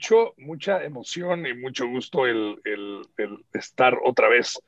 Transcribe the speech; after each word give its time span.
mucho, 0.00 0.32
mucha 0.38 0.82
emoción 0.82 1.46
y 1.46 1.52
mucho 1.52 1.86
gusto 1.86 2.26
el, 2.26 2.58
estar 3.52 3.98
otra 4.02 4.30
vez 4.30 4.58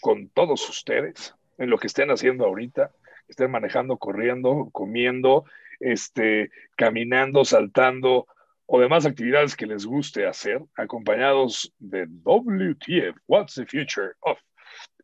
con 0.00 0.30
todos 0.30 0.66
ustedes 0.66 1.34
en 1.58 1.68
lo 1.68 1.76
que 1.76 1.88
estén 1.88 2.10
haciendo 2.10 2.46
ahorita, 2.46 2.90
estén 3.28 3.50
manejando, 3.50 3.98
corriendo, 3.98 4.70
comiendo, 4.72 5.44
este, 5.78 6.50
caminando, 6.74 7.44
saltando 7.44 8.28
o 8.64 8.80
demás 8.80 9.04
actividades 9.04 9.56
que 9.56 9.66
les 9.66 9.84
guste 9.84 10.26
hacer, 10.26 10.62
acompañados 10.74 11.70
de 11.78 12.06
WTF, 12.24 13.18
What's 13.26 13.56
the 13.56 13.66
Future 13.66 14.12
of. 14.20 14.38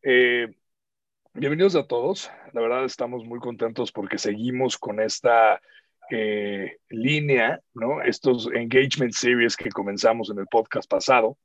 Eh, 0.01 0.47
bienvenidos 1.35 1.75
a 1.75 1.85
todos. 1.85 2.31
La 2.53 2.61
verdad 2.61 2.85
estamos 2.85 3.23
muy 3.23 3.37
contentos 3.37 3.91
porque 3.91 4.17
seguimos 4.17 4.79
con 4.79 4.99
esta 4.99 5.61
eh, 6.11 6.77
línea, 6.89 7.59
¿no? 7.73 8.01
Estos 8.01 8.47
engagement 8.53 9.13
series 9.13 9.57
que 9.57 9.69
comenzamos 9.69 10.29
en 10.29 10.37
el 10.37 10.45
podcast 10.45 10.87
pasado, 10.87 11.37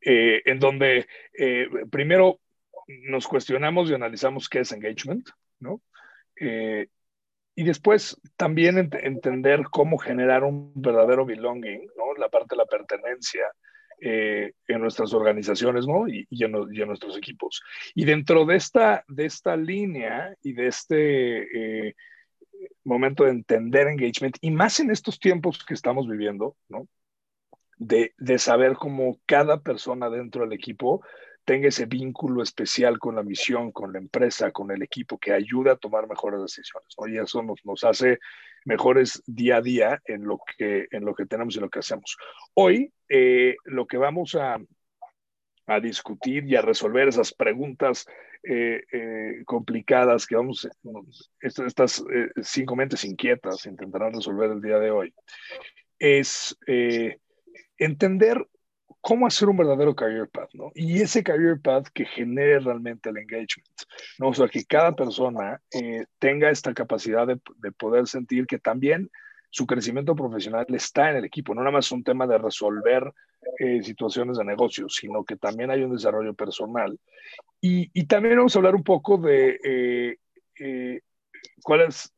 eh, 0.00 0.42
en 0.44 0.60
donde 0.60 1.06
eh, 1.36 1.68
primero 1.90 2.38
nos 2.86 3.26
cuestionamos 3.26 3.90
y 3.90 3.94
analizamos 3.94 4.48
qué 4.48 4.60
es 4.60 4.72
engagement, 4.72 5.28
¿no? 5.58 5.80
y 6.38 7.64
después 7.64 8.20
también 8.36 8.76
entender 8.76 9.62
cómo 9.70 9.96
generar 9.96 10.44
un 10.44 10.70
verdadero 10.74 11.24
belonging, 11.24 11.86
¿no? 11.96 12.12
La 12.18 12.28
parte 12.28 12.48
de 12.50 12.58
la 12.58 12.66
pertenencia 12.66 13.50
en 13.98 14.80
nuestras 14.82 15.14
organizaciones, 15.14 15.86
¿no? 15.86 16.06
Y, 16.06 16.26
y, 16.28 16.44
en, 16.44 16.54
y, 16.70 16.82
en, 16.82 16.88
nuestros 16.88 17.16
equipos. 17.16 17.62
Y 17.94 18.04
dentro 18.04 18.44
de 18.44 18.56
esta, 18.56 19.02
de 19.08 19.24
esta 19.24 19.56
línea 19.56 20.36
y 20.42 20.52
de 20.52 20.66
este 20.66 21.94
momento 22.86 23.24
de 23.24 23.30
entender 23.30 23.88
engagement 23.88 24.36
y 24.40 24.50
más 24.50 24.80
en 24.80 24.90
estos 24.90 25.18
tiempos 25.18 25.64
que 25.64 25.74
estamos 25.74 26.08
viviendo, 26.08 26.56
¿no? 26.68 26.88
De, 27.78 28.14
de, 28.16 28.38
saber 28.38 28.74
cómo 28.74 29.18
cada 29.26 29.60
persona 29.60 30.08
dentro 30.08 30.42
del 30.42 30.54
equipo 30.54 31.02
tenga 31.44 31.68
ese 31.68 31.86
vínculo 31.86 32.42
especial 32.42 32.98
con 32.98 33.16
la 33.16 33.22
misión, 33.22 33.70
con 33.70 33.92
la 33.92 33.98
empresa, 33.98 34.50
con 34.50 34.70
el 34.70 34.82
equipo 34.82 35.18
que 35.18 35.32
ayuda 35.32 35.72
a 35.72 35.76
tomar 35.76 36.08
mejores 36.08 36.40
decisiones. 36.40 36.88
Y 37.06 37.18
eso 37.18 37.42
nos, 37.42 37.64
nos 37.64 37.84
hace 37.84 38.18
mejores 38.64 39.22
día 39.26 39.58
a 39.58 39.62
día 39.62 40.02
en 40.06 40.24
lo 40.24 40.38
que, 40.56 40.88
en 40.90 41.04
lo 41.04 41.14
que 41.14 41.26
tenemos 41.26 41.56
y 41.56 41.60
lo 41.60 41.70
que 41.70 41.78
hacemos. 41.78 42.16
Hoy, 42.54 42.92
eh, 43.08 43.56
lo 43.64 43.86
que 43.86 43.96
vamos 43.96 44.34
a, 44.34 44.58
a 45.66 45.80
discutir 45.80 46.44
y 46.46 46.56
a 46.56 46.62
resolver 46.62 47.08
esas 47.08 47.32
preguntas 47.32 48.06
eh, 48.42 48.84
eh, 48.92 49.42
complicadas 49.44 50.26
que 50.26 50.36
vamos, 50.36 50.68
estas 51.40 52.04
eh, 52.12 52.30
cinco 52.42 52.76
mentes 52.76 53.04
inquietas 53.04 53.66
intentarán 53.66 54.14
resolver 54.14 54.50
el 54.50 54.62
día 54.62 54.78
de 54.78 54.90
hoy, 54.90 55.14
es 55.98 56.56
entender 57.78 58.46
cómo 59.00 59.26
hacer 59.26 59.48
un 59.48 59.56
verdadero 59.56 59.94
career 59.94 60.28
path, 60.28 60.50
¿no? 60.54 60.70
Y 60.74 61.00
ese 61.00 61.22
career 61.22 61.60
path 61.60 61.88
que 61.92 62.04
genere 62.04 62.60
realmente 62.60 63.08
el 63.08 63.18
engagement, 63.18 63.68
¿no? 64.18 64.28
O 64.28 64.34
sea, 64.34 64.48
que 64.48 64.64
cada 64.64 64.94
persona 64.94 65.60
tenga 66.18 66.50
esta 66.50 66.74
capacidad 66.74 67.26
de, 67.26 67.40
de 67.56 67.72
poder 67.72 68.06
sentir 68.06 68.46
que 68.46 68.58
también 68.58 69.10
su 69.56 69.66
crecimiento 69.66 70.14
profesional 70.14 70.66
está 70.68 71.08
en 71.08 71.16
el 71.16 71.24
equipo, 71.24 71.54
no 71.54 71.62
nada 71.62 71.72
más 71.72 71.90
un 71.90 72.04
tema 72.04 72.26
de 72.26 72.36
resolver 72.36 73.10
eh, 73.58 73.82
situaciones 73.82 74.36
de 74.36 74.44
negocio, 74.44 74.86
sino 74.90 75.24
que 75.24 75.36
también 75.36 75.70
hay 75.70 75.82
un 75.82 75.94
desarrollo 75.94 76.34
personal. 76.34 77.00
Y, 77.58 78.04
también 78.04 78.36
vamos 78.36 78.54
a 78.54 78.58
hablar 78.58 78.74
un 78.74 78.84
poco 78.84 79.16
de 79.16 79.58
eh, 79.64 80.18
eh, 80.60 81.00
cuál, 81.62 81.80
es, 81.88 82.12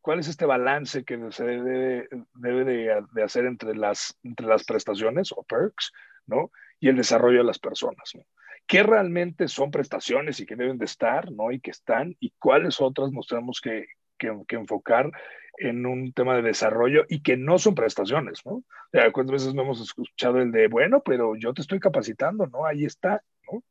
cuál 0.00 0.20
es 0.20 0.28
este 0.28 0.46
balance 0.46 1.02
que 1.02 1.18
se 1.32 1.44
debe, 1.44 2.08
debe 2.34 2.64
de, 2.64 3.22
hacer 3.24 3.46
entre 3.46 3.74
las, 3.74 4.16
entre 4.22 4.46
las 4.46 4.62
prestaciones 4.62 5.32
o 5.32 5.42
perks, 5.42 5.90
¿no? 6.26 6.52
Y 6.78 6.88
el 6.88 6.96
desarrollo 6.96 7.38
de 7.38 7.46
las 7.46 7.58
personas, 7.58 8.12
¿no? 8.14 8.22
¿Qué 8.64 8.84
realmente 8.84 9.48
son 9.48 9.72
prestaciones 9.72 10.38
y 10.38 10.46
que 10.46 10.54
deben 10.54 10.78
de 10.78 10.84
estar, 10.84 11.32
¿no? 11.32 11.50
Y 11.50 11.58
que 11.58 11.72
están, 11.72 12.14
y 12.20 12.30
cuáles 12.38 12.80
otras 12.80 13.10
nos 13.10 13.26
tenemos 13.26 13.60
que, 13.60 13.86
que, 14.16 14.32
que 14.48 14.56
enfocar 14.56 15.10
en 15.58 15.86
un 15.86 16.12
tema 16.12 16.36
de 16.36 16.42
desarrollo 16.42 17.04
y 17.08 17.22
que 17.22 17.36
no 17.36 17.58
son 17.58 17.74
prestaciones, 17.74 18.44
¿no? 18.44 18.52
O 18.52 18.64
sea, 18.92 19.10
¿cuántas 19.12 19.32
veces 19.32 19.54
no 19.54 19.62
hemos 19.62 19.80
escuchado 19.80 20.40
el 20.40 20.52
de, 20.52 20.68
bueno, 20.68 21.02
pero 21.04 21.34
yo 21.36 21.54
te 21.54 21.62
estoy 21.62 21.80
capacitando, 21.80 22.46
¿no? 22.46 22.66
Ahí 22.66 22.84
está, 22.84 23.22
¿no? 23.50 23.62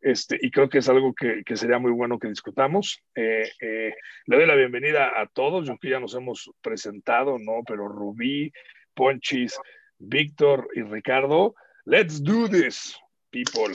Este, 0.00 0.38
y 0.40 0.50
creo 0.50 0.68
que 0.68 0.78
es 0.78 0.88
algo 0.88 1.14
que, 1.14 1.42
que 1.44 1.56
sería 1.56 1.78
muy 1.78 1.92
bueno 1.92 2.18
que 2.18 2.28
discutamos. 2.28 3.02
Eh, 3.14 3.50
eh, 3.60 3.94
le 4.26 4.36
doy 4.36 4.46
la 4.46 4.54
bienvenida 4.54 5.20
a 5.20 5.26
todos, 5.26 5.66
yo 5.66 5.78
que 5.78 5.90
ya 5.90 6.00
nos 6.00 6.14
hemos 6.14 6.50
presentado, 6.60 7.38
¿no? 7.38 7.62
Pero 7.66 7.88
Rubí, 7.88 8.52
Ponchis, 8.94 9.58
Víctor 9.98 10.68
y 10.74 10.82
Ricardo, 10.82 11.54
let's 11.84 12.22
do 12.22 12.48
this, 12.48 12.96
people. 13.30 13.72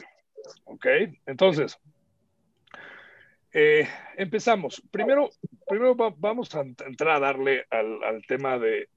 ¿Ok? 0.66 0.86
Entonces, 1.26 1.78
eh, 3.54 3.88
empezamos. 4.18 4.82
Primero, 4.92 5.30
primero 5.68 5.96
vamos 5.96 6.54
a 6.56 6.62
entrar 6.62 7.18
a 7.18 7.20
darle 7.20 7.66
al, 7.70 8.22
tema 8.28 8.60
de, 8.60 8.90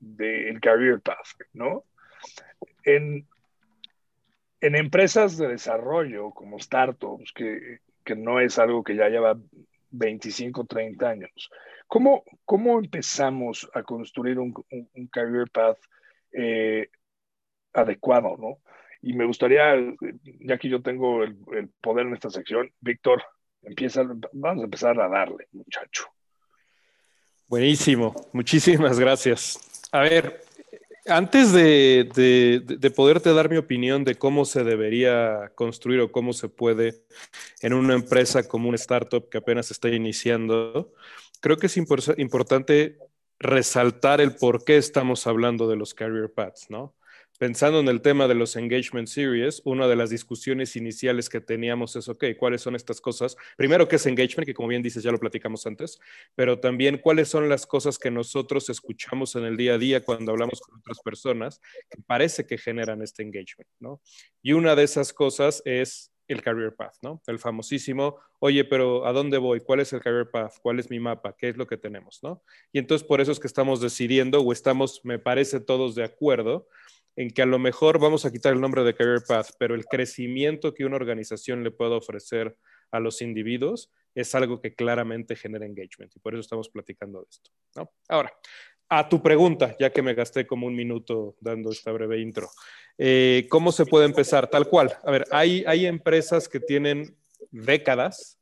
el 0.00 0.60
career 0.60 1.00
path, 1.00 1.26
¿no? 1.52 1.84
En, 2.84 3.26
en 4.60 4.76
empresas 4.76 5.38
de 5.38 5.48
desarrollo 5.48 6.30
como 6.30 6.58
startups, 6.58 7.32
que, 7.32 7.78
que 8.04 8.14
no 8.14 8.40
es 8.40 8.58
algo 8.58 8.82
que 8.82 8.96
ya 8.96 9.08
lleva 9.08 9.38
25, 9.90 10.64
30 10.66 11.08
años, 11.08 11.50
¿cómo, 11.86 12.24
cómo 12.44 12.78
empezamos 12.78 13.70
a 13.74 13.82
construir 13.82 14.38
un, 14.38 14.54
career 15.10 15.50
path 15.50 15.78
eh, 16.32 16.88
adecuado, 17.72 18.36
¿no? 18.38 18.58
Y 19.02 19.14
me 19.14 19.24
gustaría, 19.26 19.74
ya 20.40 20.58
que 20.58 20.68
yo 20.68 20.80
tengo 20.80 21.24
el, 21.24 21.36
el 21.54 21.68
poder 21.80 22.06
en 22.06 22.14
esta 22.14 22.30
sección, 22.30 22.72
Víctor, 22.80 23.22
Empieza, 23.62 24.02
vamos 24.32 24.62
a 24.62 24.64
empezar 24.64 25.00
a 25.00 25.08
darle, 25.08 25.48
muchacho. 25.52 26.04
Buenísimo, 27.46 28.14
muchísimas 28.32 28.98
gracias. 28.98 29.60
A 29.92 30.00
ver, 30.00 30.42
antes 31.06 31.52
de, 31.52 32.08
de, 32.78 32.90
poderte 32.90 33.32
dar 33.34 33.50
mi 33.50 33.56
opinión 33.56 34.04
de 34.04 34.14
cómo 34.14 34.44
se 34.44 34.64
debería 34.64 35.52
construir 35.54 36.00
o 36.00 36.12
cómo 36.12 36.32
se 36.32 36.48
puede 36.48 37.04
en 37.60 37.72
una 37.74 37.94
empresa 37.94 38.46
como 38.46 38.68
una 38.68 38.76
startup 38.76 39.28
que 39.28 39.38
apenas 39.38 39.70
está 39.70 39.88
iniciando, 39.88 40.92
creo 41.40 41.56
que 41.56 41.66
es 41.66 41.76
importante 41.76 42.98
resaltar 43.38 44.20
el 44.20 44.36
por 44.36 44.64
qué 44.64 44.76
estamos 44.76 45.26
hablando 45.26 45.68
de 45.68 45.76
los 45.76 45.94
career 45.94 46.32
paths, 46.32 46.70
¿no? 46.70 46.94
Pensando 47.42 47.80
en 47.80 47.88
el 47.88 48.02
tema 48.02 48.28
de 48.28 48.36
los 48.36 48.54
engagement 48.54 49.08
series, 49.08 49.62
una 49.64 49.88
de 49.88 49.96
las 49.96 50.10
discusiones 50.10 50.76
iniciales 50.76 51.28
que 51.28 51.40
teníamos 51.40 51.96
es, 51.96 52.08
ok, 52.08 52.24
¿cuáles 52.38 52.62
son 52.62 52.76
estas 52.76 53.00
cosas? 53.00 53.36
Primero, 53.56 53.88
¿qué 53.88 53.96
es 53.96 54.06
engagement? 54.06 54.46
Que 54.46 54.54
como 54.54 54.68
bien 54.68 54.80
dices, 54.80 55.02
ya 55.02 55.10
lo 55.10 55.18
platicamos 55.18 55.66
antes, 55.66 55.98
pero 56.36 56.60
también 56.60 56.98
cuáles 56.98 57.28
son 57.28 57.48
las 57.48 57.66
cosas 57.66 57.98
que 57.98 58.12
nosotros 58.12 58.68
escuchamos 58.68 59.34
en 59.34 59.42
el 59.42 59.56
día 59.56 59.74
a 59.74 59.78
día 59.78 60.04
cuando 60.04 60.30
hablamos 60.30 60.60
con 60.60 60.78
otras 60.78 61.00
personas 61.00 61.60
que 61.90 62.00
parece 62.06 62.46
que 62.46 62.58
generan 62.58 63.02
este 63.02 63.24
engagement, 63.24 63.68
¿no? 63.80 64.00
Y 64.40 64.52
una 64.52 64.76
de 64.76 64.84
esas 64.84 65.12
cosas 65.12 65.62
es 65.64 66.12
el 66.28 66.42
career 66.42 66.76
path, 66.76 66.94
¿no? 67.02 67.20
El 67.26 67.40
famosísimo, 67.40 68.20
oye, 68.38 68.64
pero 68.64 69.04
¿a 69.04 69.12
dónde 69.12 69.38
voy? 69.38 69.58
¿Cuál 69.58 69.80
es 69.80 69.92
el 69.92 70.00
career 70.00 70.30
path? 70.30 70.60
¿Cuál 70.62 70.78
es 70.78 70.90
mi 70.90 71.00
mapa? 71.00 71.34
¿Qué 71.36 71.48
es 71.48 71.56
lo 71.56 71.66
que 71.66 71.76
tenemos, 71.76 72.20
¿no? 72.22 72.44
Y 72.72 72.78
entonces 72.78 73.04
por 73.04 73.20
eso 73.20 73.32
es 73.32 73.40
que 73.40 73.48
estamos 73.48 73.80
decidiendo 73.80 74.40
o 74.42 74.52
estamos, 74.52 75.00
me 75.02 75.18
parece, 75.18 75.58
todos 75.58 75.96
de 75.96 76.04
acuerdo 76.04 76.68
en 77.16 77.30
que 77.30 77.42
a 77.42 77.46
lo 77.46 77.58
mejor 77.58 77.98
vamos 77.98 78.24
a 78.24 78.32
quitar 78.32 78.52
el 78.52 78.60
nombre 78.60 78.84
de 78.84 78.94
Career 78.94 79.22
Path, 79.26 79.50
pero 79.58 79.74
el 79.74 79.84
crecimiento 79.86 80.74
que 80.74 80.84
una 80.84 80.96
organización 80.96 81.62
le 81.62 81.70
puede 81.70 81.94
ofrecer 81.94 82.56
a 82.90 83.00
los 83.00 83.22
individuos 83.22 83.90
es 84.14 84.34
algo 84.34 84.60
que 84.60 84.74
claramente 84.74 85.36
genera 85.36 85.66
engagement 85.66 86.14
y 86.14 86.20
por 86.20 86.34
eso 86.34 86.40
estamos 86.40 86.68
platicando 86.68 87.20
de 87.20 87.26
esto. 87.30 87.50
Ahora, 88.08 88.32
a 88.88 89.08
tu 89.08 89.22
pregunta, 89.22 89.74
ya 89.78 89.90
que 89.90 90.02
me 90.02 90.14
gasté 90.14 90.46
como 90.46 90.66
un 90.66 90.74
minuto 90.74 91.36
dando 91.40 91.70
esta 91.70 91.92
breve 91.92 92.20
intro, 92.20 92.50
eh, 92.98 93.46
¿cómo 93.48 93.72
se 93.72 93.86
puede 93.86 94.04
empezar? 94.04 94.48
Tal 94.48 94.68
cual. 94.68 94.94
A 95.02 95.10
ver, 95.10 95.24
hay, 95.30 95.64
hay 95.66 95.86
empresas 95.86 96.46
que 96.48 96.60
tienen 96.60 97.16
décadas 97.50 98.38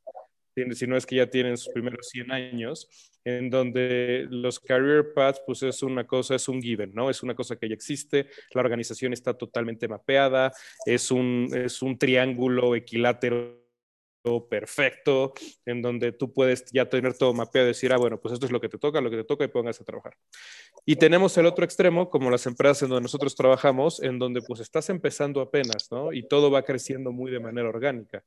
si 0.73 0.87
no 0.87 0.97
es 0.97 1.07
que 1.07 1.17
ya 1.17 1.29
tienen 1.29 1.57
sus 1.57 1.73
primeros 1.73 2.09
100 2.09 2.33
años, 2.33 2.89
en 3.25 3.51
donde 3.51 4.27
los 4.31 4.61
career 4.61 5.13
paths, 5.15 5.41
pues 5.47 5.63
es 5.63 5.83
una 5.83 6.07
cosa, 6.07 6.35
es 6.35 6.49
un 6.49 6.61
given, 6.63 6.93
¿no? 6.95 7.11
Es 7.11 7.23
una 7.23 7.35
cosa 7.35 7.57
que 7.57 7.69
ya 7.69 7.75
existe, 7.75 8.27
la 8.55 8.61
organización 8.61 9.13
está 9.13 9.35
totalmente 9.35 9.89
mapeada, 9.89 10.53
es 10.87 11.11
un, 11.11 11.49
es 11.53 11.83
un 11.83 11.99
triángulo 11.99 12.75
equilátero 12.75 13.70
perfecto, 14.49 15.33
en 15.65 15.81
donde 15.81 16.13
tú 16.13 16.33
puedes 16.33 16.65
ya 16.73 16.89
tener 16.89 17.17
todo 17.17 17.33
mapeado 17.33 17.69
y 17.69 17.71
decir, 17.71 17.93
ah, 17.93 17.97
bueno, 17.97 18.21
pues 18.21 18.35
esto 18.35 18.47
es 18.47 18.53
lo 18.53 18.61
que 18.61 18.69
te 18.69 18.79
toca, 18.79 19.01
lo 19.01 19.11
que 19.11 19.17
te 19.17 19.25
toca 19.25 19.45
y 19.45 19.49
pongas 19.49 19.81
a 19.81 19.85
trabajar. 19.85 20.17
Y 20.85 20.97
tenemos 20.97 21.37
el 21.39 21.47
otro 21.47 21.65
extremo, 21.65 22.11
como 22.11 22.31
las 22.31 22.47
empresas 22.47 22.83
en 22.83 22.91
donde 22.91 23.03
nosotros 23.03 23.35
trabajamos, 23.35 24.03
en 24.03 24.19
donde 24.19 24.43
pues 24.43 24.61
estás 24.61 24.91
empezando 24.91 25.41
apenas, 25.41 25.91
¿no? 25.91 26.13
Y 26.13 26.29
todo 26.29 26.51
va 26.51 26.63
creciendo 26.63 27.13
muy 27.13 27.31
de 27.31 27.41
manera 27.41 27.69
orgánica. 27.69 28.23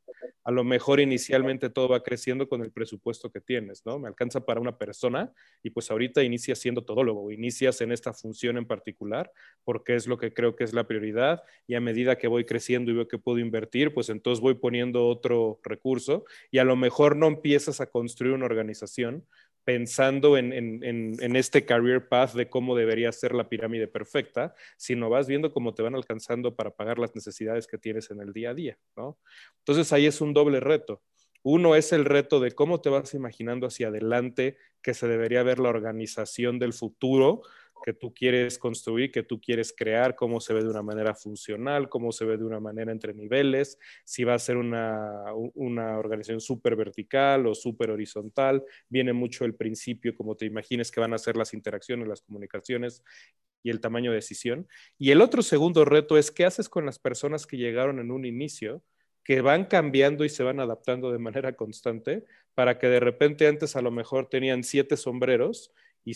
a 0.45 0.51
lo 0.51 0.63
mejor 0.63 0.99
inicialmente 0.99 1.69
todo 1.69 1.87
va 1.87 2.03
creciendo 2.03 2.49
con 2.49 2.61
el 2.63 2.71
presupuesto 2.71 3.31
que 3.31 3.39
tienes, 3.39 3.85
¿no? 3.85 3.97
Me 3.99 4.07
alcanza 4.09 4.45
para 4.45 4.59
una 4.59 4.77
persona 4.77 5.31
y 5.61 5.69
pues 5.69 5.89
ahorita 5.89 6.21
inicias 6.21 6.59
siendo 6.59 6.83
todólogo, 6.83 7.31
inicias 7.31 7.79
en 7.81 7.91
esta 7.91 8.13
función 8.13 8.57
en 8.57 8.65
particular 8.65 9.31
porque 9.63 9.95
es 9.95 10.05
lo 10.05 10.17
que 10.17 10.33
creo 10.33 10.55
que 10.55 10.65
es 10.65 10.73
la 10.73 10.85
prioridad 10.85 11.43
y 11.65 11.75
a 11.75 11.79
medida 11.79 12.17
que 12.17 12.27
voy 12.27 12.45
creciendo 12.45 12.91
y 12.91 12.95
veo 12.95 13.07
que 13.07 13.17
puedo 13.17 13.39
invertir, 13.39 13.93
pues 13.93 14.09
entonces 14.09 14.41
voy 14.41 14.55
poniendo 14.55 15.07
otro 15.07 15.59
y 16.51 16.57
a 16.59 16.63
lo 16.63 16.75
mejor 16.75 17.15
no 17.15 17.27
empiezas 17.27 17.81
a 17.81 17.87
construir 17.87 18.33
una 18.33 18.45
organización 18.45 19.25
pensando 19.65 20.37
en, 20.37 20.51
en, 20.51 21.35
este 21.37 21.65
career 21.65 22.09
path 22.09 22.33
de 22.33 22.49
cómo 22.49 22.75
debería 22.75 23.11
ser 23.13 23.33
la 23.33 23.47
pirámide 23.47 23.87
perfecta, 23.87 24.53
sino 24.75 25.09
vas 25.09 25.27
viendo 25.27 25.53
cómo 25.53 25.73
te 25.73 25.83
van 25.83 25.95
alcanzando 25.95 26.55
para 26.55 26.71
pagar 26.71 26.99
las 26.99 27.15
necesidades 27.15 27.65
que 27.65 27.77
tienes 27.77 28.11
en 28.11 28.19
el 28.19 28.33
día 28.33 28.49
a 28.49 28.53
día, 28.53 28.77
¿no? 28.97 29.17
Entonces 29.59 29.93
ahí 29.93 30.05
es 30.05 30.19
un 30.19 30.33
doble 30.33 30.59
reto. 30.59 31.01
Uno 31.43 31.75
es 31.75 31.93
el 31.93 32.05
reto 32.05 32.39
de 32.39 32.51
cómo 32.51 32.81
te 32.81 32.89
vas 32.89 33.13
imaginando 33.13 33.67
hacia 33.67 33.87
adelante 33.87 34.57
que 34.81 34.93
se 34.93 35.07
debería 35.07 35.43
ver 35.43 35.59
la 35.59 35.69
organización 35.69 36.59
del 36.59 36.73
futuro, 36.73 37.41
que 37.83 37.93
tú 37.93 38.13
quieres 38.13 38.57
construir, 38.57 39.11
que 39.11 39.23
tú 39.23 39.41
quieres 39.41 39.73
crear, 39.75 40.15
cómo 40.15 40.39
se 40.39 40.53
ve 40.53 40.63
de 40.63 40.69
una 40.69 40.81
manera 40.81 41.13
funcional, 41.13 41.89
cómo 41.89 42.11
se 42.11 42.25
ve 42.25 42.37
de 42.37 42.45
una 42.45 42.59
manera 42.59 42.91
entre 42.91 43.13
niveles, 43.13 43.77
si 44.05 44.23
va 44.23 44.35
a 44.35 44.39
ser 44.39 44.57
una, 44.57 45.25
una 45.53 45.99
organización 45.99 46.39
súper 46.39 46.75
vertical 46.75 47.45
o 47.45 47.53
súper 47.53 47.91
horizontal. 47.91 48.63
Viene 48.87 49.11
mucho 49.13 49.45
el 49.45 49.55
principio, 49.55 50.15
como 50.15 50.35
te 50.35 50.45
imagines 50.45 50.91
que 50.91 51.01
van 51.01 51.13
a 51.13 51.17
ser 51.17 51.35
las 51.35 51.53
interacciones, 51.53 52.07
las 52.07 52.21
comunicaciones 52.21 53.03
y 53.63 53.69
el 53.69 53.81
tamaño 53.81 54.11
de 54.11 54.15
decisión. 54.15 54.67
Y 54.97 55.11
el 55.11 55.21
otro 55.21 55.41
segundo 55.41 55.83
reto 55.83 56.17
es 56.17 56.31
qué 56.31 56.45
haces 56.45 56.69
con 56.69 56.85
las 56.85 56.99
personas 56.99 57.45
que 57.45 57.57
llegaron 57.57 57.99
en 57.99 58.11
un 58.11 58.25
inicio, 58.25 58.81
que 59.23 59.41
van 59.41 59.65
cambiando 59.65 60.25
y 60.25 60.29
se 60.29 60.43
van 60.43 60.59
adaptando 60.59 61.11
de 61.11 61.19
manera 61.19 61.55
constante 61.55 62.25
para 62.55 62.77
que 62.77 62.87
de 62.87 62.99
repente 62.99 63.47
antes 63.47 63.75
a 63.75 63.81
lo 63.81 63.91
mejor 63.91 64.29
tenían 64.29 64.63
siete 64.63 64.97
sombreros 64.97 65.73
y, 66.05 66.13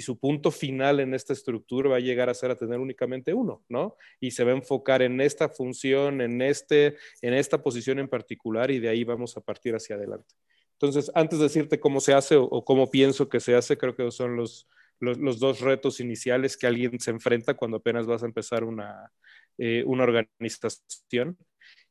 su 0.00 0.18
punto 0.18 0.50
final 0.50 1.00
en 1.00 1.14
esta 1.14 1.32
estructura 1.32 1.90
va 1.90 1.96
a 1.96 2.00
llegar 2.00 2.30
a 2.30 2.34
ser 2.34 2.50
a 2.50 2.56
tener 2.56 2.78
únicamente 2.78 3.34
uno, 3.34 3.64
¿no? 3.68 3.96
Y 4.18 4.30
se 4.30 4.44
va 4.44 4.52
a 4.52 4.56
enfocar 4.56 5.02
en 5.02 5.20
esta 5.20 5.48
función, 5.48 6.20
en, 6.20 6.40
este, 6.40 6.96
en 7.20 7.34
esta 7.34 7.62
posición 7.62 7.98
en 7.98 8.08
particular 8.08 8.70
y 8.70 8.78
de 8.78 8.88
ahí 8.88 9.04
vamos 9.04 9.36
a 9.36 9.40
partir 9.40 9.74
hacia 9.74 9.96
adelante. 9.96 10.34
Entonces, 10.72 11.10
antes 11.14 11.38
de 11.38 11.44
decirte 11.44 11.80
cómo 11.80 12.00
se 12.00 12.14
hace 12.14 12.36
o, 12.36 12.64
cómo 12.64 12.90
pienso 12.90 13.28
que 13.28 13.40
se 13.40 13.54
hace, 13.54 13.76
creo 13.76 13.94
que 13.94 14.10
son 14.10 14.36
los, 14.36 14.66
los, 15.00 15.38
dos 15.38 15.60
retos 15.60 16.00
iniciales 16.00 16.56
que 16.56 16.66
alguien 16.66 16.98
se 17.00 17.10
enfrenta 17.10 17.54
cuando 17.54 17.78
apenas 17.78 18.06
vas 18.06 18.22
a 18.22 18.26
empezar 18.26 18.64
una, 18.64 19.12
eh, 19.58 19.84
una 19.86 20.04
organización. 20.04 21.36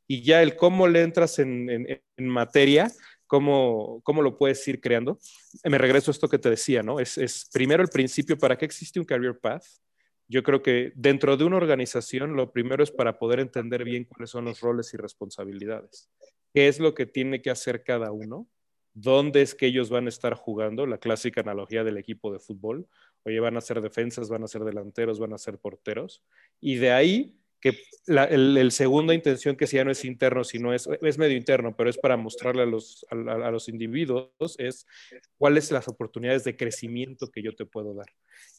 Y 0.08 0.22
ya 0.22 0.44
el 0.44 0.56
cómo 0.56 0.88
le 0.88 1.02
entras 1.02 1.40
en, 1.40 1.70
en, 1.70 2.02
en 2.18 2.28
materia, 2.28 2.92
¿Cómo, 3.28 4.02
¿Cómo, 4.04 4.22
lo 4.22 4.38
puedes 4.38 4.68
ir 4.68 4.80
creando? 4.80 5.20
Me 5.64 5.78
regreso 5.78 6.12
a 6.12 6.14
esto 6.14 6.30
que 6.30 6.38
te 6.38 6.50
decía, 6.50 6.84
¿no? 6.84 7.00
Es, 7.00 7.18
es, 7.18 7.50
primero 7.52 7.82
el 7.82 7.90
principio, 7.90 8.38
¿para 8.38 8.58
qué 8.58 8.66
existe 8.66 9.00
un 9.00 9.06
career 9.06 9.40
path? 9.40 9.64
Yo 10.28 10.44
creo 10.44 10.62
que 10.62 10.92
dentro 10.96 11.38
de 11.38 11.44
una 11.44 11.58
organización 11.58 12.36
lo 12.36 12.52
primero 12.52 12.84
es 12.84 12.92
para 12.92 13.20
poder 13.20 13.40
entender 13.40 13.84
bien 13.84 14.06
cuáles 14.06 14.30
son 14.32 14.46
los 14.46 14.60
roles 14.60 14.94
y 14.94 14.98
responsabilidades. 14.98 16.10
¿Qué 16.54 16.68
es 16.68 16.80
lo 16.80 16.94
que 16.94 17.06
tiene 17.06 17.42
que 17.42 17.52
hacer 17.52 17.84
cada 17.84 18.12
uno? 18.12 18.48
¿Dónde 18.94 19.42
es 19.42 19.54
que 19.54 19.68
ellos 19.68 19.90
van 19.90 20.06
a 20.06 20.10
estar 20.10 20.36
jugando? 20.36 20.88
La 20.88 20.98
clásica 21.00 21.42
analogía 21.42 21.84
del 21.84 21.98
equipo 21.98 22.32
de 22.32 22.40
fútbol. 22.40 22.88
Oye, 23.24 23.40
van 23.42 23.58
a 23.58 23.62
ser 23.62 23.82
defensas, 23.82 24.30
van 24.30 24.44
a 24.44 24.48
ser 24.48 24.64
delanteros, 24.64 25.20
van 25.20 25.34
a 25.34 25.38
ser 25.38 25.60
porteros. 25.60 26.24
Y 26.62 26.76
de 26.76 26.92
ahí 26.92 27.38
que 27.66 27.82
la 28.06 28.26
el, 28.26 28.72
segunda 28.72 29.16
intención 29.16 29.56
que 29.56 29.66
si 29.66 29.78
ya 29.78 29.84
no 29.84 29.90
es 29.90 30.06
interno, 30.06 30.44
sino 30.44 30.72
es, 30.72 30.88
es 31.02 31.18
medio 31.18 31.36
interno, 31.36 31.76
pero 31.76 31.90
es 31.90 31.98
para 31.98 32.16
mostrarle 32.16 32.62
a 32.62 32.68
los, 32.68 33.04
a, 33.10 33.16
a 33.16 33.50
los 33.50 33.70
individuos, 33.70 34.30
es 34.60 34.86
cuáles 35.40 35.72
las 35.72 35.88
oportunidades 35.88 36.44
de 36.44 36.56
crecimiento 36.56 37.32
que 37.32 37.42
yo 37.42 37.56
te 37.56 37.66
puedo 37.66 37.96
dar. 37.96 38.06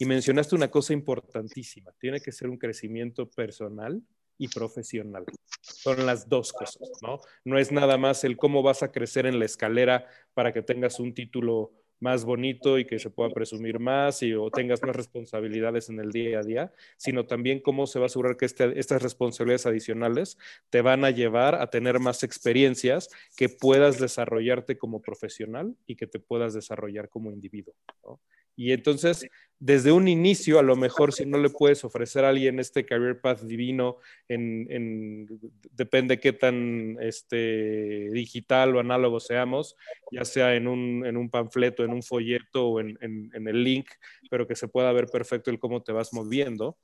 Y 0.01 0.07
mencionaste 0.07 0.57
una 0.57 0.73
cosa 0.73 0.93
importantísima, 0.93 1.93
tiene 2.01 2.21
que 2.21 2.33
ser 2.33 2.49
un 2.49 2.59
crecimiento 2.59 3.31
personal 3.31 4.03
y 4.39 4.49
profesional. 4.49 5.25
Son 5.61 6.05
las 6.05 6.29
dos 6.29 6.53
cosas, 6.53 6.91
¿no? 7.01 7.21
No 7.45 7.61
es 7.61 7.71
nada 7.71 7.99
más 7.99 8.25
el 8.25 8.37
cómo 8.37 8.65
vas 8.65 8.83
a 8.83 8.91
crecer 8.91 9.25
en 9.25 9.39
la 9.39 9.45
escalera 9.45 10.09
para 10.35 10.53
que 10.53 10.63
tengas 10.63 10.99
un 10.99 11.15
título 11.15 11.71
más 12.01 12.25
bonito 12.25 12.79
y 12.79 12.85
que 12.85 12.99
se 12.99 13.11
pueda 13.11 13.31
presumir 13.31 13.79
más 13.79 14.23
y 14.23 14.35
o 14.35 14.51
tengas 14.51 14.83
más 14.83 14.95
responsabilidades 14.95 15.89
en 15.89 16.01
el 16.01 16.11
día 16.11 16.41
a 16.41 16.43
día, 16.43 16.73
sino 16.97 17.27
también 17.27 17.61
cómo 17.61 17.87
se 17.87 17.99
va 17.99 18.05
a 18.05 18.07
asegurar 18.07 18.37
que 18.37 18.45
este, 18.45 18.79
estas 18.79 19.03
responsabilidades 19.03 19.67
adicionales 19.67 20.39
te 20.71 20.83
van 20.83 21.05
a 21.05 21.11
llevar 21.11 21.55
a 21.55 21.71
tener 21.71 21.99
más 21.99 22.23
experiencias 22.23 23.09
que 23.37 23.49
puedas 23.49 23.99
desarrollarte 23.99 24.77
como 24.79 25.01
profesional 25.01 25.75
y 25.87 25.97
que 25.97 26.07
te 26.07 26.19
puedas 26.19 26.55
desarrollar 26.55 27.09
como 27.09 27.33
individuo. 27.33 27.75
Y 28.57 28.73
entonces, 28.73 29.29
desde 29.59 29.93
un 29.93 30.09
inicio, 30.09 30.59
a 30.59 30.63
lo 30.63 30.77
mejor 30.77 31.13
si 31.13 31.27
no 31.27 31.39
le 31.39 31.51
puedes 31.51 31.85
ofrecer 31.85 32.25
a 32.25 32.31
alguien 32.31 32.59
este 32.59 32.87
career 32.87 33.21
path 33.21 33.43
divino, 33.43 33.99
en, 34.29 35.29
depende 35.73 36.19
qué 36.19 36.33
tan 36.33 36.97
este, 37.01 38.11
digital 38.11 38.75
o 38.75 38.81
análogo 38.81 39.21
seamos, 39.21 39.77
ya 40.11 40.25
sea 40.25 40.55
en 40.57 40.69
un, 40.69 41.05
en 41.05 41.19
un 41.19 41.29
panfleto, 41.29 41.85
en 41.87 41.93
un 41.93 42.03
folleto 42.03 42.69
o 42.69 42.81
en, 42.81 42.99
el 43.01 43.65
link, 43.65 43.89
pero 44.31 44.47
que 44.47 44.55
se 44.55 44.69
pueda 44.69 44.93
ver 44.93 45.07
perfecto 45.07 45.51
el 45.51 45.59
cómo 45.59 45.83
te 45.83 45.93
vas 45.93 46.13
moviendo 46.13 46.79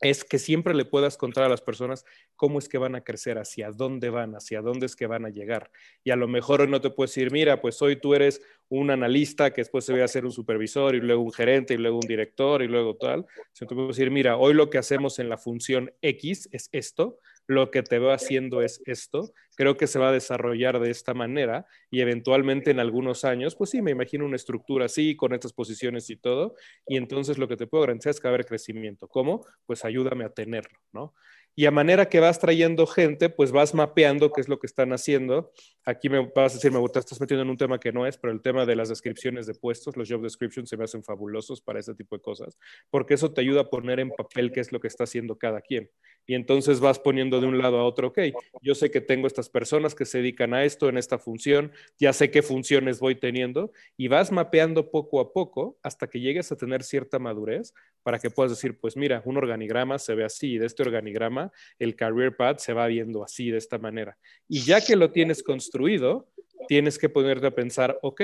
es 0.00 0.24
que 0.24 0.38
siempre 0.38 0.74
le 0.74 0.84
puedas 0.84 1.16
contar 1.16 1.44
a 1.44 1.48
las 1.48 1.60
personas 1.60 2.04
cómo 2.36 2.58
es 2.58 2.68
que 2.68 2.78
van 2.78 2.94
a 2.94 3.02
crecer, 3.02 3.38
hacia 3.38 3.72
dónde 3.72 4.10
van, 4.10 4.34
hacia 4.34 4.60
dónde 4.60 4.86
es 4.86 4.94
que 4.94 5.06
van 5.06 5.24
a 5.26 5.30
llegar. 5.30 5.70
Y 6.04 6.10
a 6.10 6.16
lo 6.16 6.28
mejor 6.28 6.60
hoy 6.60 6.68
no 6.68 6.80
te 6.80 6.90
puedes 6.90 7.10
decir, 7.14 7.32
mira, 7.32 7.60
pues 7.60 7.82
hoy 7.82 7.96
tú 7.96 8.14
eres 8.14 8.40
un 8.68 8.90
analista 8.90 9.52
que 9.52 9.62
después 9.62 9.84
se 9.84 9.92
ve 9.92 10.02
a 10.02 10.08
ser 10.08 10.24
un 10.24 10.30
supervisor 10.30 10.94
y 10.94 11.00
luego 11.00 11.22
un 11.22 11.32
gerente 11.32 11.74
y 11.74 11.78
luego 11.78 11.96
un 11.96 12.06
director 12.06 12.62
y 12.62 12.68
luego 12.68 12.96
tal. 12.96 13.26
Sino 13.52 13.68
te 13.68 13.74
puedes 13.74 13.96
decir, 13.96 14.10
mira, 14.10 14.36
hoy 14.36 14.54
lo 14.54 14.70
que 14.70 14.78
hacemos 14.78 15.18
en 15.18 15.28
la 15.28 15.36
función 15.36 15.92
X 16.00 16.48
es 16.52 16.68
esto, 16.70 17.18
lo 17.48 17.70
que 17.70 17.82
te 17.82 17.98
veo 17.98 18.12
haciendo 18.12 18.62
es 18.62 18.80
esto, 18.86 19.32
creo 19.56 19.76
que 19.76 19.86
se 19.88 19.98
va 19.98 20.10
a 20.10 20.12
desarrollar 20.12 20.78
de 20.80 20.90
esta 20.90 21.14
manera 21.14 21.66
y 21.90 22.00
eventualmente 22.02 22.70
en 22.70 22.78
algunos 22.78 23.24
años, 23.24 23.56
pues 23.56 23.70
sí, 23.70 23.82
me 23.82 23.90
imagino 23.90 24.24
una 24.26 24.36
estructura 24.36 24.84
así, 24.84 25.16
con 25.16 25.32
estas 25.32 25.52
posiciones 25.54 26.10
y 26.10 26.16
todo, 26.16 26.54
y 26.86 26.96
entonces 26.96 27.38
lo 27.38 27.48
que 27.48 27.56
te 27.56 27.66
puedo 27.66 27.82
garantizar 27.82 28.10
es 28.10 28.20
que 28.20 28.28
va 28.28 28.32
a 28.32 28.34
haber 28.34 28.46
crecimiento. 28.46 29.08
¿Cómo? 29.08 29.44
Pues 29.66 29.84
ayúdame 29.84 30.24
a 30.24 30.30
tenerlo, 30.30 30.78
¿no? 30.92 31.14
Y 31.58 31.66
a 31.66 31.72
manera 31.72 32.08
que 32.08 32.20
vas 32.20 32.38
trayendo 32.38 32.86
gente, 32.86 33.30
pues 33.30 33.50
vas 33.50 33.74
mapeando 33.74 34.30
qué 34.30 34.40
es 34.40 34.48
lo 34.48 34.60
que 34.60 34.68
están 34.68 34.92
haciendo. 34.92 35.50
Aquí 35.84 36.08
me 36.08 36.20
vas 36.20 36.52
a 36.52 36.54
decir, 36.54 36.70
me 36.70 36.78
gusta, 36.78 37.00
estás 37.00 37.20
metiendo 37.20 37.42
en 37.42 37.50
un 37.50 37.56
tema 37.56 37.80
que 37.80 37.90
no 37.90 38.06
es, 38.06 38.16
pero 38.16 38.32
el 38.32 38.40
tema 38.40 38.64
de 38.64 38.76
las 38.76 38.90
descripciones 38.90 39.44
de 39.48 39.54
puestos, 39.54 39.96
los 39.96 40.08
job 40.08 40.22
descriptions 40.22 40.70
se 40.70 40.76
me 40.76 40.84
hacen 40.84 41.02
fabulosos 41.02 41.60
para 41.60 41.80
ese 41.80 41.96
tipo 41.96 42.14
de 42.14 42.22
cosas, 42.22 42.56
porque 42.90 43.14
eso 43.14 43.32
te 43.32 43.40
ayuda 43.40 43.62
a 43.62 43.70
poner 43.70 43.98
en 43.98 44.10
papel 44.10 44.52
qué 44.52 44.60
es 44.60 44.70
lo 44.70 44.78
que 44.78 44.86
está 44.86 45.02
haciendo 45.02 45.36
cada 45.36 45.60
quien 45.60 45.90
y 46.28 46.34
entonces 46.34 46.78
vas 46.78 46.98
poniendo 46.98 47.40
de 47.40 47.46
un 47.46 47.56
lado 47.56 47.78
a 47.78 47.84
otro, 47.84 48.08
ok, 48.08 48.18
yo 48.60 48.74
sé 48.74 48.90
que 48.90 49.00
tengo 49.00 49.26
estas 49.26 49.48
personas 49.48 49.94
que 49.94 50.04
se 50.04 50.18
dedican 50.18 50.52
a 50.52 50.62
esto 50.62 50.90
en 50.90 50.98
esta 50.98 51.18
función, 51.18 51.72
ya 51.98 52.12
sé 52.12 52.30
qué 52.30 52.42
funciones 52.42 53.00
voy 53.00 53.14
teniendo 53.14 53.72
y 53.96 54.08
vas 54.08 54.30
mapeando 54.30 54.90
poco 54.90 55.20
a 55.20 55.32
poco 55.32 55.78
hasta 55.82 56.06
que 56.06 56.20
llegues 56.20 56.52
a 56.52 56.56
tener 56.56 56.82
cierta 56.82 57.18
madurez 57.18 57.72
para 58.02 58.18
que 58.18 58.28
puedas 58.28 58.52
decir, 58.52 58.78
pues 58.78 58.94
mira, 58.94 59.22
un 59.24 59.38
organigrama 59.38 59.98
se 59.98 60.14
ve 60.14 60.24
así 60.24 60.52
y 60.52 60.58
de 60.58 60.66
este 60.66 60.82
organigrama 60.82 61.47
el 61.78 61.96
career 61.96 62.36
path 62.36 62.58
se 62.58 62.72
va 62.72 62.86
viendo 62.86 63.24
así, 63.24 63.50
de 63.50 63.58
esta 63.58 63.78
manera. 63.78 64.16
Y 64.48 64.60
ya 64.62 64.80
que 64.80 64.96
lo 64.96 65.10
tienes 65.10 65.42
construido, 65.42 66.28
tienes 66.68 66.98
que 66.98 67.08
ponerte 67.08 67.46
a 67.46 67.54
pensar, 67.54 67.98
ok, 68.02 68.22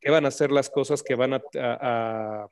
¿qué 0.00 0.10
van 0.10 0.26
a 0.26 0.30
ser 0.30 0.50
las 0.50 0.70
cosas 0.70 1.02
que 1.02 1.14
van 1.14 1.34
a, 1.34 2.48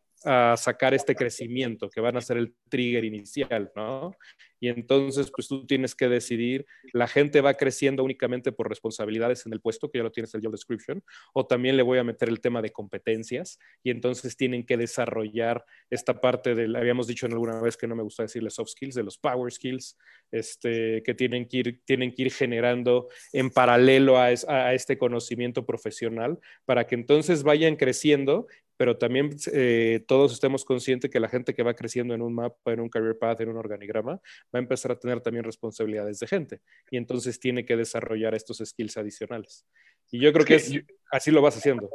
sacar 0.57 0.95
este 0.95 1.15
crecimiento, 1.15 1.89
que 1.91 2.01
van 2.01 2.17
a 2.17 2.21
ser 2.21 2.37
el 2.37 2.55
trigger 2.69 3.05
inicial, 3.05 3.71
¿no? 3.75 4.17
y 4.63 4.69
entonces 4.69 5.29
pues 5.35 5.49
tú 5.49 5.67
tienes 5.67 5.97
que 5.97 6.09
decidir, 6.09 6.65
la 6.93 7.09
gente 7.09 7.41
va 7.41 7.55
creciendo 7.55 8.05
únicamente 8.05 8.53
por 8.53 8.69
responsabilidades 8.69 9.45
en 9.45 9.53
el 9.53 9.61
puesto, 9.61 9.91
que 9.91 9.99
ya 9.99 10.05
lo 10.05 10.13
tienes 10.13 10.33
el 10.35 10.41
job 10.41 10.53
description, 10.53 11.03
o 11.35 11.45
también 11.45 11.77
le 11.77 11.83
voy 11.83 11.99
a 11.99 12.05
meter 12.05 12.29
el 12.29 12.41
tema 12.41 12.63
de 12.63 12.71
competencias 12.71 13.59
y 13.83 13.91
entonces 13.91 14.37
tienen 14.37 14.65
que 14.65 14.77
desarrollar 14.77 15.65
esta 15.91 16.21
parte 16.21 16.55
del, 16.55 16.77
habíamos 16.77 17.09
dicho 17.09 17.27
en 17.27 17.33
alguna 17.33 17.61
vez 17.61 17.77
que 17.77 17.89
no 17.89 17.97
me 17.97 18.05
gusta 18.05 18.23
decirle 18.23 18.51
soft 18.51 18.71
skills, 18.71 18.95
de 18.95 19.03
los 19.03 19.19
power 19.19 19.53
skills, 19.53 19.99
este, 20.31 21.03
que 21.03 21.15
tienen 21.15 21.49
que 21.49 21.57
ir, 21.57 21.81
tienen 21.85 22.15
que 22.15 22.23
ir 22.23 22.33
generando 22.33 23.09
en 23.33 23.51
paralelo 23.51 24.17
a, 24.17 24.27
a 24.27 24.75
este 24.75 24.97
conocimiento 24.97 25.67
profesional 25.67 26.39
para 26.65 26.87
que 26.87 26.95
entonces 26.95 27.43
vayan 27.43 27.75
creciendo 27.75 28.47
pero 28.83 28.99
también 28.99 29.31
eh, 29.53 30.05
todos 30.09 30.33
estemos 30.33 30.65
conscientes 30.65 31.09
que 31.09 31.21
la 31.21 31.29
gente 31.29 31.55
que 31.55 31.63
va 31.63 31.73
creciendo 31.73 32.15
en 32.15 32.21
un 32.21 32.35
mapa, 32.35 32.73
en 32.73 32.81
un 32.81 32.89
career 32.89 33.17
path, 33.17 33.41
en 33.41 33.51
un 33.51 33.57
organigrama, 33.57 34.15
va 34.15 34.21
a 34.55 34.59
empezar 34.59 34.91
a 34.91 34.99
tener 34.99 35.21
también 35.21 35.45
responsabilidades 35.45 36.19
de 36.19 36.27
gente 36.27 36.63
y 36.91 36.97
entonces 36.97 37.39
tiene 37.39 37.65
que 37.65 37.77
desarrollar 37.77 38.35
estos 38.35 38.59
skills 38.59 38.97
adicionales. 38.97 39.69
Y 40.11 40.19
yo 40.19 40.33
creo 40.33 40.45
que, 40.45 40.85
así 41.13 41.31
lo 41.31 41.41
vas 41.41 41.57
haciendo. 41.57 41.89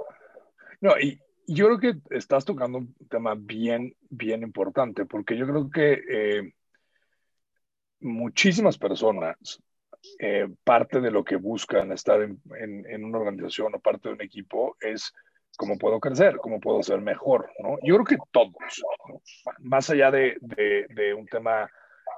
No, 0.79 0.97
y 0.97 1.19
yo 1.45 1.65
creo 1.65 1.79
que 1.81 2.15
estás 2.15 2.45
tocando 2.45 2.77
un 2.77 2.95
tema 3.09 3.35
bien, 3.37 3.93
bien 4.09 4.41
importante, 4.41 5.05
porque 5.05 5.35
yo 5.35 5.45
creo 5.45 5.69
que 5.69 6.01
eh, 6.09 6.53
muchísimas 7.99 8.77
personas 8.77 9.61
eh, 10.19 10.47
parte 10.63 11.01
de 11.01 11.11
lo 11.11 11.25
que 11.25 11.35
buscan 11.35 11.91
estar 11.91 12.21
en, 12.21 12.39
en, 12.87 13.03
una 13.03 13.19
organización 13.19 13.75
o 13.75 13.79
parte 13.81 14.07
de 14.07 14.15
un 14.15 14.21
equipo 14.21 14.77
es 14.79 15.11
cómo 15.55 15.77
puedo 15.77 15.99
crecer, 15.99 16.37
cómo 16.37 16.59
puedo 16.59 16.81
ser 16.83 17.01
mejor, 17.01 17.49
¿no? 17.59 17.77
Yo 17.83 17.95
creo 17.95 18.05
que 18.05 18.17
todos, 18.31 18.53
más 19.59 19.89
allá 19.89 20.11
de, 20.11 20.37
un 21.17 21.25
tema 21.27 21.69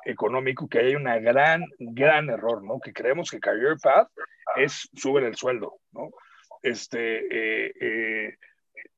económico, 0.05 0.67
que 0.67 0.79
hay 0.79 0.95
una 0.95 1.17
gran, 1.19 1.63
gran 1.79 2.29
error, 2.29 2.63
¿no? 2.63 2.79
Que 2.79 2.93
creemos 2.93 3.29
que 3.29 3.39
Career 3.39 3.77
Path 3.81 4.09
es 4.57 4.89
subir 4.93 5.23
el 5.23 5.35
sueldo, 5.35 5.79
¿no? 5.91 6.09
Este, 6.61 7.67
eh, 7.67 7.73
eh, 7.79 8.37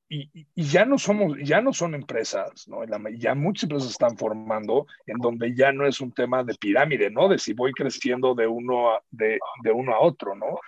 y, 0.09 0.45
ya 0.55 0.85
no 0.85 0.97
somos, 0.97 1.37
ya 1.41 1.61
no 1.61 1.71
son 1.71 1.95
empresas, 1.95 2.67
¿no? 2.67 2.83
ya 3.17 3.33
muchas 3.33 3.63
empresas 3.63 3.91
están 3.91 4.17
formando 4.17 4.85
en 5.05 5.17
donde 5.19 5.55
ya 5.55 5.71
no 5.71 5.87
es 5.87 6.01
un 6.01 6.11
tema 6.11 6.43
de 6.43 6.55
pirámide, 6.55 7.09
¿no? 7.09 7.29
De 7.29 7.39
si 7.39 7.53
voy 7.53 7.71
creciendo 7.71 8.35
de 8.35 8.45
uno 8.45 8.91
a, 8.91 9.01
de 9.11 9.39
uno 9.73 9.93
a 9.93 10.01
otro, 10.01 10.35
¿no? 10.35 10.59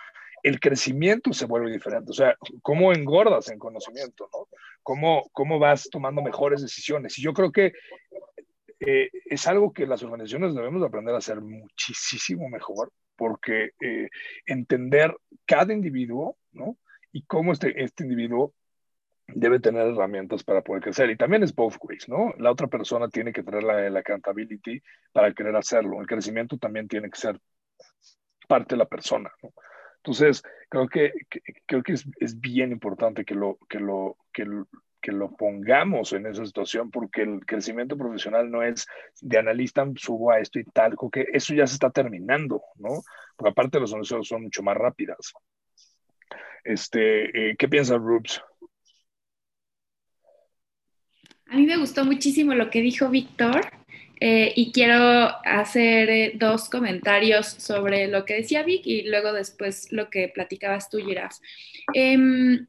El 0.44 0.60
crecimiento 0.60 1.32
se 1.32 1.46
vuelve 1.46 1.72
diferente, 1.72 2.10
o 2.10 2.14
sea, 2.14 2.36
cómo 2.62 2.92
engordas 2.92 3.48
en 3.50 3.58
conocimiento, 3.58 4.28
¿no? 4.32 4.46
Cómo, 4.82 5.28
cómo 5.32 5.58
vas 5.58 5.88
tomando 5.90 6.22
mejores 6.22 6.62
decisiones. 6.62 7.18
Y 7.18 7.22
yo 7.22 7.32
creo 7.32 7.50
que 7.50 7.72
eh, 8.80 9.10
es 9.24 9.46
algo 9.46 9.72
que 9.72 9.86
las 9.86 10.02
organizaciones 10.02 10.54
debemos 10.54 10.82
aprender 10.82 11.14
a 11.14 11.18
hacer 11.18 11.40
muchísimo 11.40 12.48
mejor, 12.48 12.92
porque 13.16 13.70
eh, 13.80 14.08
entender 14.44 15.16
cada 15.46 15.72
individuo, 15.72 16.36
¿no? 16.52 16.76
Y 17.10 17.24
cómo 17.24 17.52
este, 17.52 17.82
este 17.82 18.04
individuo 18.04 18.52
debe 19.26 19.60
tener 19.60 19.86
herramientas 19.86 20.44
para 20.44 20.62
poder 20.62 20.82
crecer. 20.82 21.08
Y 21.08 21.16
también 21.16 21.42
es 21.42 21.54
both 21.54 21.76
ways, 21.80 22.08
¿no? 22.08 22.34
La 22.38 22.50
otra 22.50 22.66
persona 22.66 23.08
tiene 23.08 23.32
que 23.32 23.42
tener 23.42 23.62
la, 23.62 23.88
la 23.88 24.00
accountability 24.00 24.82
para 25.12 25.32
querer 25.32 25.56
hacerlo. 25.56 26.00
El 26.00 26.06
crecimiento 26.06 26.58
también 26.58 26.86
tiene 26.86 27.08
que 27.08 27.18
ser 27.18 27.40
parte 28.46 28.74
de 28.74 28.78
la 28.78 28.86
persona. 28.86 29.30
Entonces, 30.04 30.42
creo 30.68 30.86
que, 30.86 31.12
creo 31.64 31.82
que 31.82 31.94
es, 31.94 32.04
es, 32.20 32.38
bien 32.38 32.72
importante 32.72 33.24
que 33.24 33.34
lo, 33.34 33.58
que, 33.70 33.80
lo, 33.80 34.18
que, 34.34 34.46
que 35.00 35.12
lo 35.12 35.34
pongamos 35.34 36.12
en 36.12 36.26
esa 36.26 36.44
situación, 36.44 36.90
porque 36.90 37.22
el 37.22 37.46
crecimiento 37.46 37.96
profesional 37.96 38.50
no 38.50 38.62
es 38.62 38.86
de 39.22 39.38
analista, 39.38 39.90
subo 39.96 40.30
a 40.30 40.40
esto 40.40 40.58
y 40.58 40.64
tal, 40.64 40.94
que 41.10 41.24
eso 41.32 41.54
ya 41.54 41.66
se 41.66 41.72
está 41.74 41.88
terminando, 41.88 42.60
¿no? 42.76 43.00
Porque 43.34 43.52
aparte 43.52 43.80
los 43.80 43.94
anuncios 43.94 44.28
son 44.28 44.42
mucho 44.42 44.62
más 44.62 44.76
rápidas. 44.76 45.32
Este, 46.64 47.52
eh, 47.52 47.56
¿Qué 47.56 47.66
piensa 47.66 47.96
Rubes? 47.96 48.42
A 51.46 51.56
mí 51.56 51.64
me 51.64 51.78
gustó 51.78 52.04
muchísimo 52.04 52.52
lo 52.52 52.68
que 52.68 52.82
dijo 52.82 53.08
Víctor 53.08 53.62
eh, 54.26 54.54
y 54.56 54.72
quiero 54.72 54.96
hacer 55.44 56.08
eh, 56.08 56.32
dos 56.36 56.70
comentarios 56.70 57.46
sobre 57.46 58.08
lo 58.08 58.24
que 58.24 58.36
decía 58.36 58.62
Vic 58.62 58.86
y 58.86 59.02
luego 59.02 59.34
después 59.34 59.92
lo 59.92 60.08
que 60.08 60.30
platicabas 60.30 60.88
tú, 60.88 60.96
Giraf. 60.96 61.36
Em, 61.92 62.66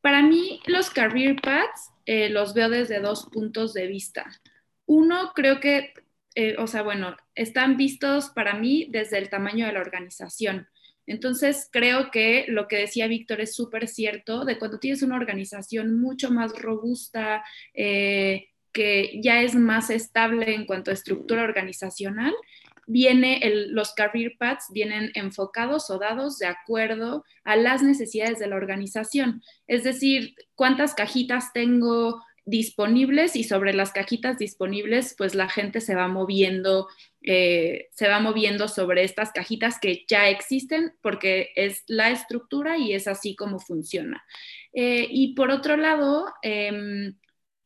para 0.00 0.22
mí, 0.22 0.62
los 0.64 0.88
career 0.88 1.36
paths 1.42 1.90
eh, 2.06 2.30
los 2.30 2.54
veo 2.54 2.70
desde 2.70 3.00
dos 3.00 3.28
puntos 3.30 3.74
de 3.74 3.86
vista. 3.86 4.24
Uno, 4.86 5.32
creo 5.34 5.60
que, 5.60 5.92
o 6.56 6.66
sea, 6.66 6.80
bueno, 6.80 7.18
están 7.34 7.76
vistos 7.76 8.30
para 8.30 8.54
mí 8.54 8.86
desde 8.88 9.18
el 9.18 9.28
tamaño 9.28 9.66
de 9.66 9.74
la 9.74 9.82
organización. 9.82 10.68
Entonces, 11.04 11.68
creo 11.70 12.10
que 12.10 12.46
lo 12.48 12.66
que 12.66 12.76
decía 12.76 13.08
Víctor 13.08 13.42
es 13.42 13.54
súper 13.54 13.88
cierto, 13.88 14.46
de 14.46 14.58
cuando 14.58 14.78
tienes 14.78 15.02
una 15.02 15.16
organización 15.16 16.00
mucho 16.00 16.30
más 16.30 16.52
robusta, 16.58 17.44
eh, 17.74 18.48
que 18.78 19.18
ya 19.20 19.42
es 19.42 19.56
más 19.56 19.90
estable 19.90 20.54
en 20.54 20.64
cuanto 20.64 20.92
a 20.92 20.94
estructura 20.94 21.42
organizacional, 21.42 22.32
viene 22.86 23.40
los 23.70 23.92
career 23.92 24.36
paths 24.38 24.66
vienen 24.70 25.10
enfocados 25.14 25.90
o 25.90 25.98
dados 25.98 26.38
de 26.38 26.46
acuerdo 26.46 27.24
a 27.42 27.56
las 27.56 27.82
necesidades 27.82 28.38
de 28.38 28.46
la 28.46 28.54
organización. 28.54 29.42
Es 29.66 29.82
decir, 29.82 30.36
cuántas 30.54 30.94
cajitas 30.94 31.52
tengo 31.52 32.22
disponibles 32.44 33.34
y 33.34 33.42
sobre 33.42 33.74
las 33.74 33.90
cajitas 33.90 34.38
disponibles, 34.38 35.16
pues 35.18 35.34
la 35.34 35.48
gente 35.48 35.80
se 35.80 35.96
va 35.96 36.06
moviendo, 36.06 36.86
eh, 37.22 37.88
se 37.90 38.06
va 38.06 38.20
moviendo 38.20 38.68
sobre 38.68 39.02
estas 39.02 39.32
cajitas 39.32 39.80
que 39.80 40.04
ya 40.08 40.28
existen 40.28 40.94
porque 41.02 41.50
es 41.56 41.82
la 41.88 42.10
estructura 42.12 42.78
y 42.78 42.92
es 42.92 43.08
así 43.08 43.34
como 43.34 43.58
funciona. 43.58 44.24
Eh, 44.72 45.08
y 45.10 45.34
por 45.34 45.50
otro 45.50 45.76
lado, 45.76 46.26
em, 46.42 47.16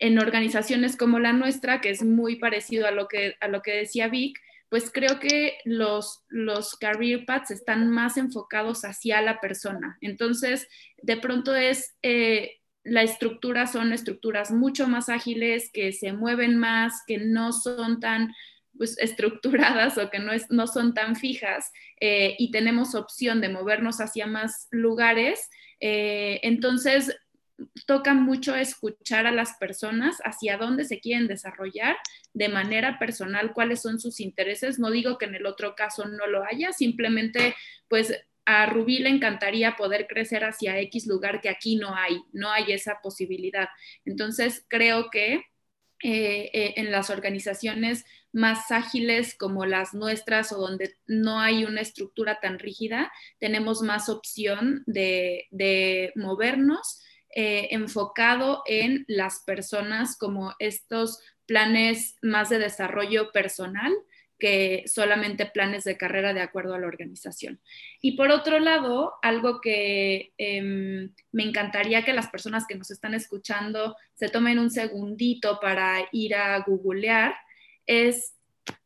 en 0.02 0.18
organizaciones 0.18 0.96
como 0.96 1.20
la 1.20 1.32
nuestra, 1.32 1.80
que 1.80 1.90
es 1.90 2.02
muy 2.02 2.34
parecido 2.34 2.88
a 2.88 2.90
lo 2.90 3.06
que, 3.06 3.36
a 3.40 3.46
lo 3.46 3.62
que 3.62 3.70
decía 3.70 4.08
Vic, 4.08 4.36
pues 4.68 4.90
creo 4.92 5.20
que 5.20 5.58
los, 5.64 6.24
los 6.28 6.74
career 6.74 7.24
paths 7.24 7.52
están 7.52 7.88
más 7.88 8.16
enfocados 8.16 8.84
hacia 8.84 9.22
la 9.22 9.38
persona. 9.38 9.98
Entonces, 10.00 10.68
de 11.00 11.16
pronto 11.16 11.54
es... 11.54 11.94
Eh, 12.02 12.58
la 12.84 13.02
estructura 13.04 13.68
son 13.68 13.92
estructuras 13.92 14.50
mucho 14.50 14.88
más 14.88 15.08
ágiles, 15.08 15.70
que 15.72 15.92
se 15.92 16.12
mueven 16.12 16.56
más, 16.56 17.04
que 17.06 17.18
no 17.18 17.52
son 17.52 18.00
tan 18.00 18.34
pues, 18.76 18.98
estructuradas 18.98 19.98
o 19.98 20.10
que 20.10 20.18
no, 20.18 20.32
es, 20.32 20.50
no 20.50 20.66
son 20.66 20.94
tan 20.94 21.14
fijas 21.14 21.70
eh, 22.00 22.34
y 22.40 22.50
tenemos 22.50 22.96
opción 22.96 23.40
de 23.40 23.50
movernos 23.50 24.00
hacia 24.00 24.26
más 24.26 24.66
lugares. 24.72 25.48
Eh, 25.78 26.40
entonces, 26.42 27.16
toca 27.86 28.14
mucho 28.14 28.54
escuchar 28.54 29.26
a 29.26 29.32
las 29.32 29.54
personas 29.54 30.18
hacia 30.24 30.56
dónde 30.56 30.84
se 30.84 31.00
quieren 31.00 31.28
desarrollar 31.28 31.96
de 32.34 32.48
manera 32.48 32.98
personal, 32.98 33.52
cuáles 33.52 33.82
son 33.82 34.00
sus 34.00 34.20
intereses. 34.20 34.78
No 34.78 34.90
digo 34.90 35.18
que 35.18 35.26
en 35.26 35.34
el 35.34 35.46
otro 35.46 35.74
caso 35.74 36.06
no 36.06 36.26
lo 36.26 36.44
haya, 36.44 36.72
simplemente 36.72 37.54
pues 37.88 38.14
a 38.44 38.66
Rubí 38.66 38.98
le 38.98 39.08
encantaría 39.08 39.76
poder 39.76 40.06
crecer 40.08 40.44
hacia 40.44 40.78
X 40.80 41.06
lugar 41.06 41.40
que 41.40 41.48
aquí 41.48 41.76
no 41.76 41.94
hay, 41.94 42.20
no 42.32 42.50
hay 42.50 42.72
esa 42.72 43.00
posibilidad. 43.02 43.68
Entonces, 44.04 44.64
creo 44.68 45.10
que 45.10 45.44
eh, 46.04 46.50
eh, 46.52 46.74
en 46.78 46.90
las 46.90 47.10
organizaciones 47.10 48.04
más 48.32 48.72
ágiles 48.72 49.36
como 49.36 49.66
las 49.66 49.94
nuestras 49.94 50.50
o 50.50 50.56
donde 50.56 50.96
no 51.06 51.38
hay 51.38 51.64
una 51.64 51.80
estructura 51.80 52.40
tan 52.40 52.58
rígida, 52.58 53.12
tenemos 53.38 53.82
más 53.82 54.08
opción 54.08 54.82
de, 54.86 56.12
movernos 56.16 57.00
eh, 57.34 57.68
enfocado 57.70 58.62
en 58.66 59.04
las 59.08 59.40
personas 59.40 60.16
como 60.16 60.54
estos 60.58 61.20
planes 61.46 62.16
más 62.22 62.48
de 62.48 62.58
desarrollo 62.58 63.32
personal 63.32 63.92
que 64.42 64.82
solamente 64.88 65.46
planes 65.46 65.84
de 65.84 65.96
carrera 65.96 66.34
de 66.34 66.40
acuerdo 66.40 66.74
a 66.74 66.80
la 66.80 66.88
organización. 66.88 67.60
Y 68.00 68.16
por 68.16 68.32
otro 68.32 68.58
lado, 68.58 69.12
algo 69.22 69.60
que 69.60 70.32
em, 70.36 71.12
me 71.30 71.44
encantaría 71.44 72.04
que 72.04 72.12
las 72.12 72.26
personas 72.26 72.66
que 72.66 72.74
nos 72.74 72.90
están 72.90 73.14
escuchando 73.14 73.96
se 74.14 74.28
tomen 74.28 74.58
un 74.58 74.72
segundito 74.72 75.60
para 75.60 76.08
ir 76.10 76.34
a 76.34 76.58
googlear 76.58 77.36
es 77.86 78.34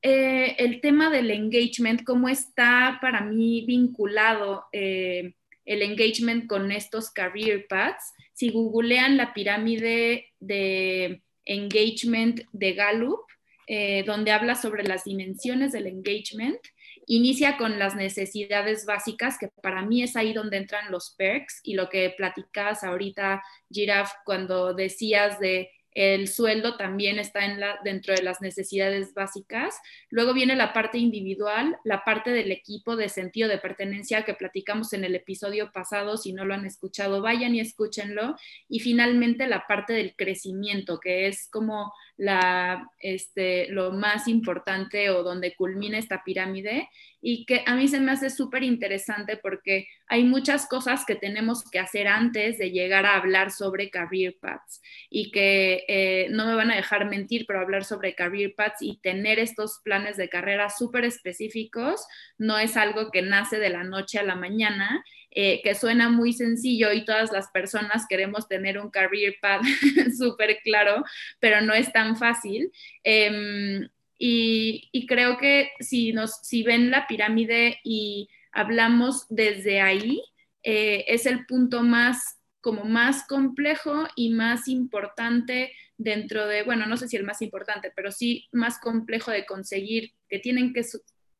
eh, 0.03 0.57
el 0.59 0.83
tema 0.83 1.09
del 1.09 1.31
engagement, 1.31 2.05
cómo 2.05 2.29
está 2.29 2.99
para 3.00 3.23
mí 3.23 3.65
vinculado 3.67 4.67
eh, 4.73 5.35
el 5.65 5.83
engagement 5.83 6.47
con 6.47 6.71
estos 6.71 7.11
career 7.11 7.67
paths. 7.67 8.12
Si 8.37 8.50
googlean 8.50 9.16
la 9.16 9.33
pirámide 9.33 10.26
de 10.40 11.23
engagement 11.47 12.43
de 12.52 12.75
Gallup, 12.75 13.21
eh, 13.66 14.05
donde 14.05 14.31
habla 14.31 14.55
sobre 14.55 14.85
las 14.85 15.05
dimensiones 15.05 15.73
del 15.73 15.87
engagement. 15.87 16.61
Inicia 17.07 17.57
con 17.57 17.78
las 17.81 17.97
necesidades 17.97 18.85
básicas, 18.85 19.38
que 19.38 19.49
para 19.61 19.83
mí 19.83 20.02
es 20.02 20.16
ahí 20.16 20.33
donde 20.33 20.59
entran 20.59 20.93
los 20.93 21.16
perks 21.16 21.61
y 21.64 21.75
lo 21.75 21.88
que 21.88 22.14
platicabas 22.16 22.85
ahorita, 22.85 23.43
Giraf, 23.71 24.12
cuando 24.25 24.75
decías 24.75 25.40
de 25.40 25.71
el 25.97 26.29
sueldo 26.29 26.76
también 26.76 27.19
está 27.19 27.41
dentro 27.83 28.15
de 28.15 28.23
las 28.23 28.43
necesidades 28.43 29.15
básicas. 29.15 29.81
Luego 30.11 30.35
viene 30.35 30.55
la 30.55 30.75
parte 30.75 30.99
individual, 30.99 31.79
la 31.85 32.05
parte 32.05 32.33
del 32.33 32.53
equipo 32.53 32.97
de 32.97 33.09
sentido 33.09 33.49
de 33.49 33.57
pertenencia 33.57 34.23
que 34.23 34.35
platicamos 34.35 34.93
en 34.93 35.05
el 35.05 35.15
episodio 35.15 35.73
pasado. 35.73 36.19
Si 36.19 36.35
no 36.35 36.45
lo 36.45 36.53
han 36.53 36.67
escuchado, 36.67 37.23
vayan 37.23 37.55
y 37.55 37.61
escúchenlo. 37.61 38.37
Y 38.69 38.81
finalmente 38.81 39.47
la 39.47 39.67
parte 39.67 39.95
del 39.95 40.15
crecimiento, 40.15 41.00
que 41.00 41.29
es 41.29 41.49
como 41.50 41.95
la, 42.19 42.91
este, 42.99 43.69
lo 43.71 43.93
más 43.93 44.29
importante 44.29 45.09
o 45.09 45.23
donde 45.23 45.57
culmina 45.57 45.97
esta 45.97 46.23
pirámide 46.23 46.91
y 47.28 47.45
que 47.45 47.64
a 47.66 47.75
mí 47.75 47.88
se 47.88 47.99
me 47.99 48.12
hace 48.12 48.30
súper 48.30 48.62
interesante 48.62 49.37
porque 49.37 49.88
hay 50.06 50.23
muchas 50.23 50.68
cosas 50.68 51.04
que 51.04 51.16
tenemos 51.16 51.64
que 51.68 51.80
hacer 51.80 52.06
antes 52.06 52.56
de 52.56 52.71
llegar 52.71 53.04
a 53.04 53.16
hablar 53.16 53.50
sobre 53.50 53.90
career 53.90 54.37
paths 54.40 54.80
y 55.11 55.33
que 55.33 55.83
eh, 55.88 56.28
no 56.30 56.47
me 56.47 56.54
van 56.54 56.71
a 56.71 56.76
dejar 56.76 57.11
mentir, 57.11 57.45
pero 57.45 57.59
hablar 57.59 57.85
sobre 57.85 58.14
career 58.14 58.54
paths 58.54 58.80
y 58.80 59.00
tener 59.00 59.40
estos 59.40 59.80
planes 59.83 60.16
de 60.16 60.28
carrera 60.28 60.71
súper 60.71 61.04
específicos 61.04 62.06
no 62.38 62.61
es 62.61 62.76
algo 62.76 63.11
que 63.11 63.23
nace 63.23 63.59
de 63.59 63.71
la 63.71 63.83
noche 63.83 64.21
a 64.21 64.23
la 64.23 64.37
mañana 64.37 65.04
eh, 65.33 65.61
que 65.64 65.75
suena 65.75 66.09
muy 66.09 66.33
sencillo 66.33 66.92
y 66.92 67.04
todas 67.04 67.33
las 67.33 67.49
personas 67.50 68.06
queremos 68.09 68.47
tener 68.47 68.78
un 68.78 68.88
career 68.88 69.35
path 69.42 69.62
súper 70.16 70.61
claro, 70.62 71.02
pero 71.40 71.61
no 71.61 71.75
es 71.75 71.92
tan 71.92 72.16
fácil. 72.16 72.71
Em, 73.02 73.88
Y, 74.18 75.06
creo 75.06 75.38
que 75.38 75.70
si, 75.80 76.12
nos, 76.12 76.40
si 76.42 76.62
ven 76.62 76.90
la 76.90 77.06
pirámide 77.06 77.78
y 77.85 78.28
hablamos 78.52 79.26
desde 79.28 79.80
ahí, 79.80 80.23
eh, 80.62 81.04
es 81.08 81.26
el 81.26 81.46
punto 81.46 81.82
más 81.82 82.38
como 82.66 82.85
más 82.85 83.25
complejo 83.28 84.08
y 84.16 84.30
más 84.30 84.66
importante 84.66 85.73
dentro 85.96 86.49
de, 86.49 86.64
bueno, 86.64 86.87
no 86.87 86.96
sé 86.96 87.06
si 87.06 87.16
el 87.16 87.23
más 87.23 87.40
importante, 87.40 87.92
pero 87.94 88.11
sí 88.11 88.49
más 88.50 88.80
complejo 88.80 89.30
de 89.30 89.46
conseguir, 89.46 90.14
que 90.28 90.40
tienen 90.40 90.73
que, 90.73 90.82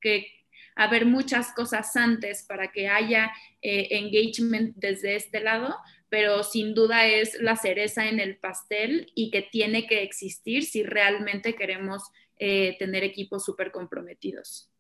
que 0.01 0.29
haber 0.77 1.07
muchas 1.07 1.53
cosas 1.53 1.97
antes 1.97 2.45
para 2.45 2.71
que 2.71 2.87
haya 2.87 3.33
eh, 3.61 3.89
engagement 3.91 4.77
desde 4.77 5.17
este 5.17 5.41
lado, 5.41 5.75
pero 6.09 6.45
sin 6.45 6.75
duda 6.75 7.07
es 7.07 7.37
la 7.41 7.57
cereza 7.57 8.09
en 8.09 8.21
el 8.21 8.37
pastel 8.37 9.11
y 9.15 9.31
que 9.31 9.43
tiene 9.43 9.89
que 9.89 10.03
existir 10.05 10.65
si 10.65 10.85
realmente 10.85 11.57
queremos 11.57 12.05
eh, 12.39 12.77
tener 12.79 13.05
equipos 13.05 13.45
súper 13.45 13.71
comprometidos. 13.71 14.71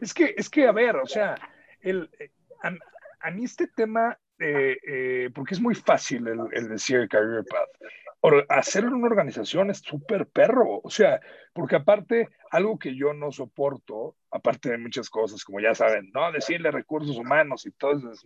Es 0.00 0.14
que, 0.14 0.34
es 0.36 0.48
que, 0.48 0.66
a 0.66 0.72
ver, 0.72 0.96
o 0.96 1.06
sea, 1.06 1.34
el, 1.80 2.08
a 3.20 3.30
mí 3.30 3.44
este 3.44 3.66
tema 3.68 4.18
eh, 4.44 4.76
eh, 4.84 5.30
porque 5.32 5.54
es 5.54 5.60
muy 5.60 5.76
fácil 5.76 6.26
el, 6.26 6.68
decir 6.68 7.08
career 7.08 7.44
path. 7.44 8.44
hacerlo 8.48 8.88
en 8.88 8.96
una 8.96 9.06
organización 9.06 9.70
es 9.70 9.78
súper 9.78 10.26
perro, 10.26 10.80
o 10.82 10.90
sea, 10.90 11.20
porque 11.52 11.76
aparte, 11.76 12.28
algo 12.50 12.76
que 12.76 12.96
yo 12.96 13.12
no 13.14 13.30
soporto, 13.30 14.16
aparte 14.32 14.70
de 14.70 14.78
muchas 14.78 15.08
cosas, 15.10 15.44
como 15.44 15.60
ya 15.60 15.76
saben, 15.76 16.10
no 16.12 16.32
decirle 16.32 16.72
recursos 16.72 17.16
humanos 17.16 17.66
y 17.66 17.70
todo 17.70 17.92
eso 17.92 18.10
es 18.10 18.24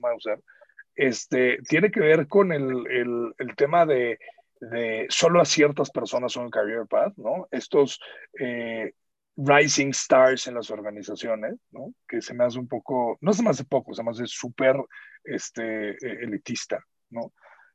este, 0.95 1.59
tiene 1.69 1.91
que 1.91 2.01
ver 2.01 2.27
con 2.29 2.51
el, 2.51 2.87
el, 2.87 3.35
el 3.37 3.57
tema 3.57 3.85
de, 3.85 4.19
de, 4.61 5.07
solo 5.09 5.41
a 5.41 5.45
ciertas 5.45 5.91
personas 5.91 6.33
son 6.33 6.51
career 6.51 6.87
path, 6.87 7.15
¿no? 7.17 7.47
Estos 7.51 8.01
eh, 8.39 8.93
rising 9.37 9.91
stars 9.91 10.47
en 10.47 10.55
las 10.55 10.71
organizaciones, 10.71 11.57
¿no? 11.71 11.93
Que 12.09 12.23
se 12.23 12.35
me 12.35 12.45
hace 12.45 12.59
un 12.59 12.69
poco, 12.69 13.19
no 13.21 13.33
se 13.33 13.43
me 13.43 13.51
hace 13.51 13.65
poco, 13.65 13.95
se 13.95 14.03
me 14.03 14.11
hace 14.11 14.27
súper 14.27 14.77
este, 15.25 15.91
e, 15.91 16.25
elitista, 16.25 16.83
¿no? 17.11 17.33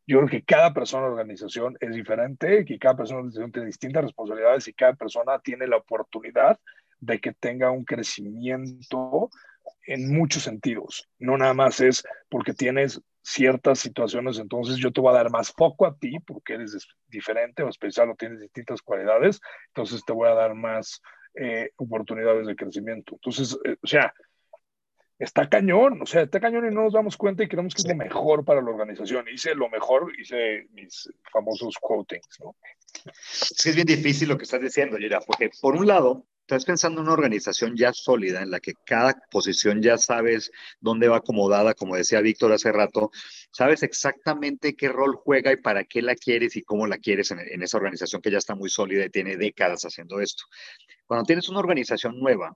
Yo 0.07 0.17
creo 0.17 0.29
que 0.29 0.43
cada 0.43 0.73
persona 0.73 1.05
en 1.05 1.09
la 1.09 1.21
organización 1.21 1.77
es 1.79 1.93
diferente, 1.93 2.65
que 2.65 2.79
cada 2.79 2.97
persona 2.97 3.19
en 3.19 3.25
la 3.25 3.27
organización 3.27 3.51
tiene 3.51 3.67
distintas 3.67 4.03
responsabilidades 4.03 4.67
y 4.67 4.73
cada 4.73 4.93
persona 4.93 5.39
tiene 5.39 5.67
la 5.67 5.77
oportunidad 5.77 6.59
de 7.00 7.19
que 7.19 7.33
tenga 7.33 7.71
un 7.71 7.85
crecimiento 7.85 9.29
en 9.85 10.11
muchos 10.11 10.43
sentidos. 10.43 11.07
No 11.19 11.38
nada 11.38 11.53
más 11.53 11.79
es 11.81 12.03
porque 12.29 12.53
tienes 12.53 13.01
ciertas 13.21 13.79
situaciones, 13.79 14.39
entonces 14.39 14.77
yo 14.77 14.91
te 14.91 15.01
voy 15.01 15.11
a 15.11 15.17
dar 15.17 15.29
más 15.29 15.51
foco 15.51 15.85
a 15.85 15.95
ti 15.95 16.19
porque 16.19 16.53
eres 16.53 16.87
diferente 17.07 17.63
o 17.63 17.69
especial 17.69 18.09
o 18.09 18.15
tienes 18.15 18.39
distintas 18.39 18.81
cualidades, 18.81 19.39
entonces 19.67 20.03
te 20.05 20.13
voy 20.13 20.27
a 20.27 20.33
dar 20.33 20.55
más 20.55 21.01
eh, 21.35 21.71
oportunidades 21.77 22.47
de 22.47 22.55
crecimiento. 22.55 23.13
Entonces, 23.15 23.57
eh, 23.63 23.77
o 23.81 23.87
sea, 23.87 24.13
está 25.21 25.47
cañón, 25.47 26.01
o 26.01 26.05
sea, 26.05 26.23
está 26.23 26.39
cañón 26.39 26.65
y 26.65 26.73
no 26.73 26.83
nos 26.83 26.93
damos 26.93 27.15
cuenta 27.15 27.43
y 27.43 27.47
creemos 27.47 27.75
que 27.75 27.83
es 27.83 27.87
lo 27.87 27.95
mejor 27.95 28.43
para 28.43 28.61
la 28.61 28.69
organización. 28.69 29.27
Hice 29.31 29.53
lo 29.53 29.69
mejor, 29.69 30.11
hice 30.19 30.67
mis 30.71 31.09
famosos 31.31 31.75
quotings, 31.79 32.39
¿no? 32.39 32.55
Es 33.05 33.61
que 33.63 33.69
es 33.69 33.75
bien 33.75 33.87
difícil 33.87 34.29
lo 34.29 34.37
que 34.37 34.43
estás 34.43 34.61
diciendo, 34.61 34.97
Yera, 34.97 35.21
porque 35.21 35.51
por 35.61 35.75
un 35.75 35.87
lado, 35.87 36.25
estás 36.55 36.65
pensando 36.65 37.00
en 37.00 37.08
una 37.08 37.13
organización 37.13 37.77
ya 37.77 37.93
sólida, 37.93 38.41
en 38.41 38.51
la 38.51 38.60
que 38.60 38.74
cada 38.86 39.13
posición 39.31 39.81
ya 39.81 39.98
sabes 39.98 40.51
dónde 40.81 41.08
va 41.08 41.17
acomodada, 41.17 41.74
como 41.74 41.96
decía 41.96 42.20
Víctor 42.20 42.51
hace 42.51 42.74
rato, 42.74 43.10
sabes 43.51 43.84
exactamente 43.84 44.75
qué 44.75 44.89
rol 44.89 45.15
juega 45.15 45.53
y 45.53 45.55
para 45.55 45.86
qué 45.86 46.01
la 46.01 46.13
quieres 46.13 46.58
y 46.58 46.63
cómo 46.63 46.88
la 46.88 46.98
quieres 46.98 47.31
en, 47.31 47.39
en 47.39 47.63
esa 47.63 47.77
organización 47.77 48.22
que 48.22 48.31
ya 48.31 48.38
está 48.38 48.53
muy 48.53 48.70
sólida 48.70 49.05
y 49.05 49.10
tiene 49.10 49.38
décadas 49.38 49.86
haciendo 49.86 50.20
esto. 50.20 50.43
Cuando 51.05 51.24
tienes 51.24 51.48
una 51.48 51.60
organización 51.60 52.20
nueva, 52.20 52.53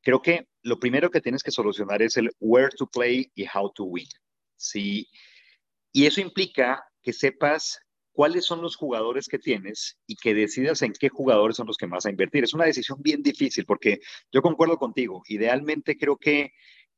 creo 0.00 0.22
que 0.22 0.46
lo 0.62 0.78
primero 0.78 1.10
que 1.10 1.20
tienes 1.20 1.42
que 1.42 1.50
solucionar 1.50 2.02
es 2.02 2.16
el 2.16 2.30
where 2.38 2.70
to 2.76 2.86
play 2.86 3.32
y 3.34 3.46
how 3.52 3.68
to 3.74 3.82
win. 3.82 4.06
¿sí? 4.56 5.08
Y 5.90 6.06
eso 6.06 6.20
implica 6.20 6.84
que 7.02 7.12
sepas 7.12 7.80
cuáles 8.14 8.46
son 8.46 8.62
los 8.62 8.76
jugadores 8.76 9.28
que 9.28 9.38
tienes 9.38 9.98
y 10.06 10.14
que 10.16 10.34
decidas 10.34 10.82
en 10.82 10.92
qué 10.92 11.08
jugadores 11.08 11.56
son 11.56 11.66
los 11.66 11.76
que 11.76 11.86
vas 11.86 12.06
a 12.06 12.10
invertir. 12.10 12.44
Es 12.44 12.54
una 12.54 12.64
decisión 12.64 13.02
bien 13.02 13.22
difícil 13.22 13.66
porque 13.66 14.00
yo 14.32 14.40
concuerdo 14.40 14.78
contigo. 14.78 15.22
Idealmente 15.28 15.98
creo 15.98 16.16
que 16.16 16.52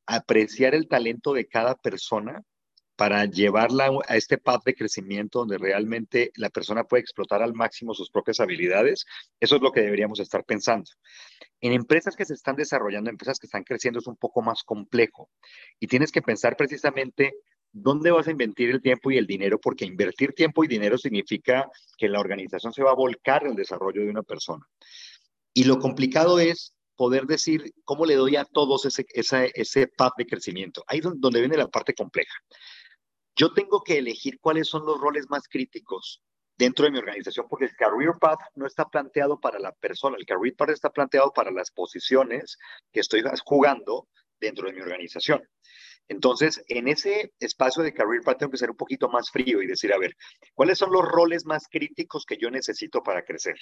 apreciar 0.06 0.74
el 0.74 0.88
talento 0.88 1.32
de 1.32 1.48
cada 1.48 1.74
persona 1.74 2.42
para 2.96 3.24
llevarla 3.26 3.90
a 4.08 4.16
este 4.16 4.38
path 4.38 4.64
de 4.64 4.74
crecimiento 4.74 5.40
donde 5.40 5.58
realmente 5.58 6.32
la 6.36 6.50
persona 6.50 6.84
puede 6.84 7.02
explotar 7.02 7.42
al 7.42 7.54
máximo 7.54 7.94
sus 7.94 8.10
propias 8.10 8.40
habilidades, 8.40 9.04
eso 9.38 9.56
es 9.56 9.62
lo 9.62 9.70
que 9.70 9.82
deberíamos 9.82 10.18
estar 10.18 10.44
pensando. 10.44 10.90
En 11.60 11.72
empresas 11.72 12.16
que 12.16 12.24
se 12.24 12.34
están 12.34 12.56
desarrollando, 12.56 13.10
empresas 13.10 13.38
que 13.38 13.46
están 13.46 13.64
creciendo, 13.64 14.00
es 14.00 14.06
un 14.06 14.16
poco 14.16 14.40
más 14.42 14.64
complejo 14.64 15.30
y 15.78 15.86
tienes 15.86 16.10
que 16.10 16.22
pensar 16.22 16.56
precisamente 16.56 17.34
¿dónde 17.76 18.10
vas 18.10 18.26
a 18.26 18.30
invertir 18.30 18.70
el 18.70 18.80
tiempo 18.80 19.10
y 19.10 19.18
el 19.18 19.26
dinero? 19.26 19.60
Porque 19.60 19.84
invertir 19.84 20.32
tiempo 20.32 20.64
y 20.64 20.68
dinero 20.68 20.96
significa 20.96 21.70
que 21.98 22.08
la 22.08 22.20
organización 22.20 22.72
se 22.72 22.82
va 22.82 22.92
a 22.92 22.94
volcar 22.94 23.44
en 23.44 23.50
el 23.50 23.56
desarrollo 23.56 24.02
de 24.02 24.10
una 24.10 24.22
persona. 24.22 24.66
Y 25.52 25.64
lo 25.64 25.78
complicado 25.78 26.38
es 26.38 26.74
poder 26.96 27.26
decir 27.26 27.74
cómo 27.84 28.06
le 28.06 28.14
doy 28.14 28.36
a 28.36 28.44
todos 28.44 28.86
ese, 28.86 29.04
ese, 29.10 29.52
ese 29.54 29.88
path 29.88 30.14
de 30.16 30.26
crecimiento. 30.26 30.82
Ahí 30.86 30.98
es 30.98 31.04
donde 31.16 31.40
viene 31.40 31.56
la 31.56 31.68
parte 31.68 31.92
compleja. 31.92 32.34
Yo 33.36 33.52
tengo 33.52 33.82
que 33.82 33.98
elegir 33.98 34.38
cuáles 34.40 34.68
son 34.68 34.86
los 34.86 34.98
roles 34.98 35.28
más 35.28 35.46
críticos 35.46 36.22
dentro 36.56 36.86
de 36.86 36.90
mi 36.90 36.98
organización, 36.98 37.46
porque 37.50 37.66
el 37.66 37.76
career 37.76 38.12
path 38.18 38.40
no 38.54 38.66
está 38.66 38.86
planteado 38.86 39.38
para 39.38 39.58
la 39.58 39.72
persona, 39.72 40.16
el 40.18 40.24
career 40.24 40.56
path 40.56 40.70
está 40.70 40.88
planteado 40.88 41.30
para 41.34 41.50
las 41.50 41.70
posiciones 41.70 42.56
que 42.90 43.00
estoy 43.00 43.22
jugando 43.44 44.08
dentro 44.40 44.66
de 44.66 44.72
mi 44.72 44.80
organización. 44.80 45.46
Entonces, 46.08 46.62
en 46.68 46.88
ese 46.88 47.32
espacio 47.40 47.82
de 47.82 47.92
career 47.92 48.22
path 48.22 48.38
tengo 48.38 48.52
que 48.52 48.58
ser 48.58 48.70
un 48.70 48.76
poquito 48.76 49.08
más 49.08 49.30
frío 49.30 49.60
y 49.60 49.66
decir, 49.66 49.92
a 49.92 49.98
ver, 49.98 50.16
¿cuáles 50.54 50.78
son 50.78 50.92
los 50.92 51.04
roles 51.04 51.44
más 51.46 51.66
críticos 51.68 52.24
que 52.24 52.36
yo 52.36 52.50
necesito 52.50 53.02
para 53.02 53.24
crecer? 53.24 53.56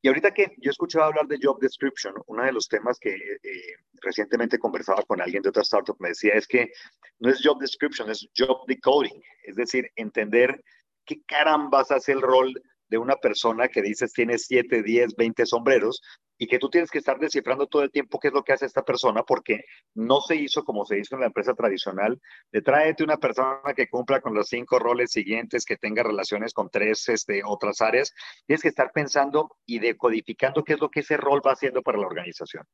Y 0.00 0.08
ahorita 0.08 0.32
que 0.32 0.54
yo 0.58 0.70
escuchaba 0.70 1.06
hablar 1.06 1.26
de 1.26 1.38
job 1.42 1.58
description, 1.60 2.14
uno 2.26 2.44
de 2.44 2.52
los 2.52 2.68
temas 2.68 2.98
que 2.98 3.14
eh, 3.14 3.74
recientemente 4.00 4.58
conversaba 4.58 5.02
con 5.02 5.20
alguien 5.20 5.42
de 5.42 5.48
otra 5.48 5.62
startup 5.62 5.96
me 5.98 6.10
decía 6.10 6.34
es 6.34 6.46
que 6.46 6.70
no 7.18 7.30
es 7.30 7.40
job 7.42 7.58
description, 7.58 8.08
es 8.08 8.28
job 8.36 8.64
decoding, 8.66 9.20
es 9.42 9.56
decir, 9.56 9.90
entender 9.96 10.62
qué 11.04 11.20
carambas 11.26 11.90
hace 11.90 12.12
el 12.12 12.22
rol 12.22 12.54
de 12.88 12.98
una 12.98 13.16
persona 13.16 13.68
que 13.68 13.82
dices 13.82 14.12
tiene 14.12 14.38
7, 14.38 14.82
10, 14.82 15.16
20 15.16 15.46
sombreros 15.46 16.00
y 16.38 16.46
que 16.46 16.58
tú 16.58 16.70
tienes 16.70 16.90
que 16.90 16.98
estar 16.98 17.18
descifrando 17.18 17.66
todo 17.66 17.82
el 17.82 17.90
tiempo 17.90 18.18
qué 18.20 18.28
es 18.28 18.34
lo 18.34 18.44
que 18.44 18.52
hace 18.52 18.64
esta 18.64 18.84
persona 18.84 19.24
porque 19.24 19.64
no 19.94 20.20
se 20.20 20.36
hizo 20.36 20.64
como 20.64 20.86
se 20.86 20.98
hizo 20.98 21.16
en 21.16 21.22
la 21.22 21.26
empresa 21.26 21.54
tradicional, 21.54 22.20
de 22.52 22.62
tráete 22.62 23.02
una 23.02 23.16
persona 23.16 23.74
que 23.76 23.88
cumpla 23.88 24.20
con 24.20 24.34
los 24.34 24.48
cinco 24.48 24.78
roles 24.78 25.10
siguientes, 25.10 25.64
que 25.64 25.76
tenga 25.76 26.02
relaciones 26.02 26.54
con 26.54 26.70
tres 26.70 27.08
este, 27.08 27.42
otras 27.44 27.80
áreas, 27.80 28.14
tienes 28.46 28.62
que 28.62 28.68
estar 28.68 28.92
pensando 28.92 29.56
y 29.66 29.80
decodificando 29.80 30.62
qué 30.62 30.74
es 30.74 30.80
lo 30.80 30.90
que 30.90 31.00
ese 31.00 31.16
rol 31.16 31.42
va 31.44 31.52
haciendo 31.52 31.82
para 31.82 31.98
la 31.98 32.06
organización. 32.06 32.64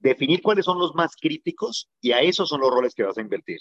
Definir 0.00 0.42
cuáles 0.42 0.64
son 0.64 0.78
los 0.78 0.94
más 0.94 1.14
críticos 1.16 1.88
y 2.00 2.12
a 2.12 2.20
esos 2.20 2.48
son 2.48 2.60
los 2.60 2.70
roles 2.70 2.94
que 2.94 3.04
vas 3.04 3.18
a 3.18 3.22
invertir. 3.22 3.58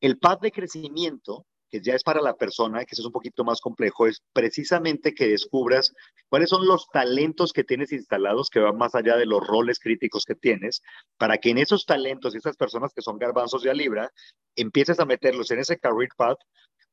El 0.00 0.18
pad 0.18 0.38
de 0.40 0.52
crecimiento 0.52 1.46
que 1.70 1.80
ya 1.80 1.94
es 1.94 2.02
para 2.02 2.22
la 2.22 2.34
persona, 2.34 2.84
que 2.84 2.94
es 2.94 3.04
un 3.04 3.12
poquito 3.12 3.44
más 3.44 3.60
complejo, 3.60 4.06
es 4.06 4.22
precisamente 4.32 5.14
que 5.14 5.28
descubras 5.28 5.92
cuáles 6.28 6.50
son 6.50 6.66
los 6.66 6.88
talentos 6.88 7.52
que 7.52 7.64
tienes 7.64 7.92
instalados 7.92 8.50
que 8.50 8.60
van 8.60 8.76
más 8.76 8.94
allá 8.94 9.16
de 9.16 9.26
los 9.26 9.46
roles 9.46 9.78
críticos 9.78 10.24
que 10.24 10.34
tienes, 10.34 10.82
para 11.16 11.38
que 11.38 11.50
en 11.50 11.58
esos 11.58 11.86
talentos 11.86 12.34
y 12.34 12.38
esas 12.38 12.56
personas 12.56 12.92
que 12.94 13.02
son 13.02 13.18
garbanzos 13.18 13.62
de 13.62 13.70
a 13.70 13.74
libra, 13.74 14.10
empieces 14.56 15.00
a 15.00 15.06
meterlos 15.06 15.50
en 15.50 15.60
ese 15.60 15.78
career 15.78 16.10
path 16.16 16.38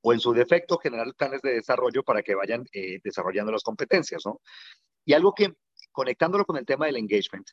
o 0.02 0.14
en 0.14 0.20
su 0.20 0.34
defecto 0.34 0.78
generar 0.78 1.08
planes 1.16 1.42
de 1.42 1.56
desarrollo 1.56 2.04
para 2.04 2.22
que 2.22 2.36
vayan 2.36 2.64
eh, 2.72 3.00
desarrollando 3.04 3.52
las 3.52 3.64
competencias, 3.64 4.22
¿no? 4.26 4.40
Y 5.04 5.14
algo 5.14 5.34
que, 5.34 5.54
conectándolo 5.92 6.46
con 6.46 6.58
el 6.58 6.66
tema 6.66 6.86
del 6.86 6.98
engagement, 6.98 7.48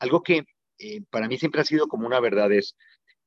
algo 0.00 0.22
que 0.22 0.44
eh, 0.78 1.02
para 1.10 1.28
mí 1.28 1.38
siempre 1.38 1.60
ha 1.60 1.64
sido 1.64 1.86
como 1.86 2.06
una 2.06 2.18
verdad 2.18 2.50
es, 2.52 2.76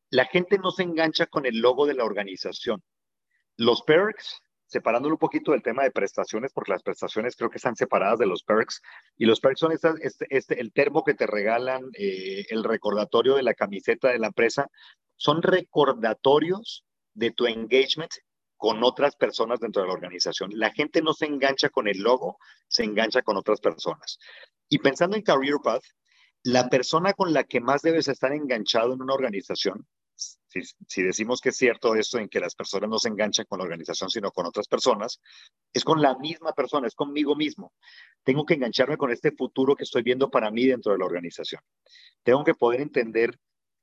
la 0.09 0.25
gente 0.25 0.57
no 0.57 0.71
se 0.71 0.83
engancha 0.83 1.25
con 1.25 1.45
el 1.45 1.59
logo 1.59 1.85
de 1.85 1.93
la 1.93 2.03
organización. 2.03 2.83
Los 3.57 3.81
perks, 3.83 4.41
separándolo 4.65 5.15
un 5.15 5.19
poquito 5.19 5.51
del 5.51 5.61
tema 5.61 5.83
de 5.83 5.91
prestaciones, 5.91 6.51
porque 6.53 6.71
las 6.71 6.83
prestaciones 6.83 7.35
creo 7.35 7.49
que 7.49 7.57
están 7.57 7.75
separadas 7.75 8.19
de 8.19 8.25
los 8.25 8.43
perks, 8.43 8.81
y 9.17 9.25
los 9.25 9.39
perks 9.39 9.59
son 9.59 9.71
este, 9.71 9.89
este, 10.29 10.59
el 10.59 10.73
termo 10.73 11.03
que 11.03 11.13
te 11.13 11.27
regalan, 11.27 11.83
eh, 11.97 12.45
el 12.49 12.63
recordatorio 12.63 13.35
de 13.35 13.43
la 13.43 13.53
camiseta 13.53 14.09
de 14.09 14.19
la 14.19 14.27
empresa, 14.27 14.67
son 15.15 15.41
recordatorios 15.41 16.83
de 17.13 17.31
tu 17.31 17.47
engagement 17.47 18.11
con 18.57 18.83
otras 18.83 19.15
personas 19.15 19.59
dentro 19.59 19.81
de 19.81 19.87
la 19.87 19.93
organización. 19.93 20.51
La 20.53 20.71
gente 20.71 21.01
no 21.01 21.13
se 21.13 21.25
engancha 21.25 21.69
con 21.69 21.87
el 21.87 21.99
logo, 21.99 22.37
se 22.67 22.83
engancha 22.83 23.21
con 23.21 23.37
otras 23.37 23.59
personas. 23.59 24.17
Y 24.69 24.79
pensando 24.79 25.15
en 25.15 25.23
Career 25.23 25.57
Path, 25.63 25.83
la 26.43 26.69
persona 26.69 27.13
con 27.13 27.33
la 27.33 27.43
que 27.43 27.59
más 27.59 27.81
debes 27.81 28.07
estar 28.07 28.31
enganchado 28.31 28.93
en 28.93 29.01
una 29.01 29.13
organización 29.13 29.87
si, 30.15 31.03
decimos 31.03 31.41
que 31.41 31.49
es 31.49 31.57
cierto 31.57 31.95
esto 31.95 32.17
en 32.17 32.29
que 32.29 32.39
las 32.39 32.55
personas 32.55 32.89
no 32.89 32.99
se 32.99 33.09
enganchan 33.09 33.45
con 33.47 33.59
la 33.59 33.65
organización, 33.65 34.09
sino 34.09 34.31
con 34.31 34.45
otras 34.45 34.67
personas, 34.67 35.19
es 35.73 35.83
con 35.83 36.01
la 36.01 36.17
misma 36.17 36.53
persona, 36.53 36.87
es 36.87 36.95
conmigo 36.95 37.35
mismo. 37.35 37.73
Tengo 38.23 38.45
que 38.45 38.53
engancharme 38.53 38.97
con 38.97 39.11
este 39.11 39.31
futuro 39.31 39.75
que 39.75 39.83
estoy 39.83 40.03
viendo 40.03 40.29
para 40.29 40.51
mí 40.51 40.65
dentro 40.65 40.93
de 40.93 40.99
la 40.99 41.05
organización. 41.05 41.61
Tengo 42.23 42.43
que 42.43 42.53
poder 42.53 42.81
entender 42.81 43.37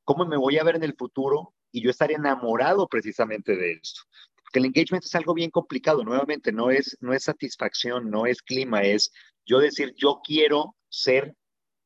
cómo 0.05 0.25
me 0.25 0.37
voy 0.37 0.59
a 0.59 0.64
ver 0.64 0.77
en 0.77 0.85
el 0.85 0.95
futuro 0.97 1.55
y 1.71 1.83
yo 1.83 1.90
estar 1.90 2.11
enamorado 2.11 2.88
precisamente 2.88 3.57
de 3.57 3.73
esto. 3.73 4.03
Porque 4.42 4.59
el 4.59 4.66
engagement 4.66 5.05
es 5.05 5.14
algo 5.14 5.35
bien 5.35 5.51
complicado, 5.51 6.05
nuevamente, 6.05 6.53
no 6.53 6.71
es, 6.71 6.97
no 7.01 7.12
es 7.12 7.25
satisfacción, 7.25 8.11
no 8.11 8.27
es 8.27 8.42
clima, 8.42 8.83
es 8.83 9.12
yo 9.45 9.59
decir, 9.59 9.95
yo 9.97 10.21
quiero 10.23 10.77
ser 10.88 11.35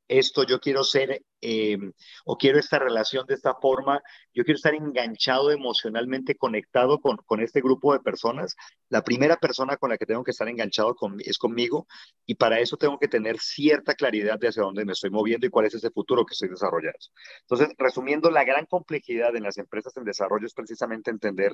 esto, 0.08 0.44
yo 0.44 0.60
quiero 0.60 0.84
ser 0.84 1.22
em, 1.40 1.92
o 2.24 2.36
quiero 2.36 2.58
esta 2.58 2.78
relación 2.78 3.26
de 3.26 3.34
esta 3.34 3.54
forma, 3.54 4.02
yo 4.34 4.44
quiero 4.44 4.56
estar 4.56 4.74
enganchado 4.74 5.50
emocionalmente 5.50 6.34
conectado 6.36 7.00
con, 7.00 7.16
con, 7.26 7.40
este 7.40 7.60
grupo 7.60 7.92
de 7.92 8.00
personas. 8.00 8.56
La 8.88 9.02
primera 9.02 9.36
persona 9.36 9.76
con 9.76 9.90
la 9.90 9.98
que 9.98 10.06
tengo 10.06 10.24
que 10.24 10.30
estar 10.30 10.48
enganchado 10.48 10.94
es 11.20 11.38
conmigo 11.38 11.86
y 12.24 12.34
para 12.34 12.60
eso 12.60 12.76
tengo 12.76 12.98
que 12.98 13.08
tener 13.08 13.38
cierta 13.38 13.94
claridad 13.94 14.38
de 14.38 14.48
hacia 14.48 14.62
dónde 14.62 14.84
me 14.84 14.92
estoy 14.92 15.10
moviendo 15.10 15.46
y 15.46 15.50
cuál 15.50 15.66
es 15.66 15.74
ese 15.74 15.90
futuro 15.90 16.24
que 16.24 16.32
estoy 16.32 16.48
desarrollando. 16.48 16.98
Entonces, 17.42 17.68
resumiendo, 17.78 18.30
la 18.30 18.44
gran 18.44 18.66
complejidad 18.66 19.34
en 19.36 19.42
las 19.42 19.58
empresas 19.58 19.96
en 19.96 20.04
desarrollo 20.04 20.46
es 20.46 20.54
precisamente 20.54 21.10
entender 21.10 21.52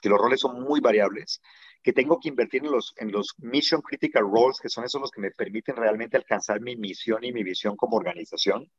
que 0.00 0.08
los 0.08 0.18
roles 0.18 0.40
son 0.40 0.60
muy 0.62 0.80
variables, 0.80 1.40
que 1.82 1.92
tengo 1.92 2.18
que 2.20 2.28
invertir 2.28 2.64
en 2.64 2.72
los, 2.72 2.94
en 2.96 3.12
los 3.12 3.34
mission 3.38 3.82
critical 3.82 4.24
roles, 4.24 4.58
que 4.60 4.68
son 4.68 4.84
esos 4.84 5.00
los 5.00 5.10
que 5.10 5.20
me 5.20 5.30
permiten 5.30 5.76
realmente 5.76 6.16
alcanzar 6.16 6.60
mi 6.60 6.76
misión 6.76 7.24
y 7.24 7.32
mi 7.32 7.42
visión 7.42 7.76
como 7.76 7.96
organización, 7.96 8.70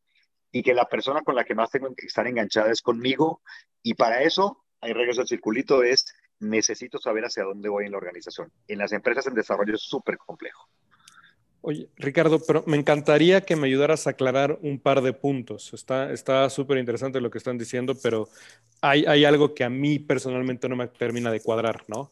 y 0.52 0.64
que 0.64 0.74
la 0.74 0.86
persona 0.86 1.22
con 1.22 1.36
la 1.36 1.44
que 1.44 1.56
más 1.56 1.70
tengo 1.70 1.94
que 1.96 2.08
estar 2.08 2.26
enganchada 2.28 2.72
es 2.72 2.82
conmigo, 2.82 3.42
y 3.84 3.94
para 3.94 4.24
eso, 4.24 4.66
ahí 4.82 4.94
regreso 4.94 5.22
al 5.22 5.28
circulito, 5.28 5.84
es 5.84 6.06
necesito 6.40 7.00
saber 7.00 7.26
hacia 7.26 7.44
dónde 7.44 7.70
voy 7.70 7.86
en 7.86 7.92
la 7.92 7.98
organización. 7.98 8.52
En 8.68 8.80
las 8.80 8.92
empresas 8.94 9.28
en 9.28 9.36
desarrollo 9.36 9.76
es 9.76 9.82
súper 9.82 10.18
complejo. 10.18 10.70
Oye, 11.62 11.90
Ricardo, 11.98 12.40
pero 12.46 12.64
me 12.68 12.78
encantaría 12.78 13.42
que 13.42 13.58
me 13.58 13.68
ayudaras 13.68 14.08
a 14.08 14.12
aclarar 14.12 14.58
un 14.62 14.80
par 14.80 15.02
de 15.02 15.12
puntos. 15.12 15.74
Está 15.74 16.50
súper 16.50 16.78
interesante 16.78 17.20
lo 17.20 17.30
que 17.30 17.38
están 17.38 17.58
diciendo, 17.58 17.96
pero 18.02 18.30
hay, 18.82 19.04
hay, 19.06 19.26
algo 19.26 19.54
que 19.54 19.66
a 19.66 19.70
mí 19.70 20.00
personalmente 20.00 20.70
no 20.70 20.78
me 20.78 20.88
termina 20.88 21.32
de 21.32 21.42
cuadrar, 21.42 21.84
¿no? 21.88 22.12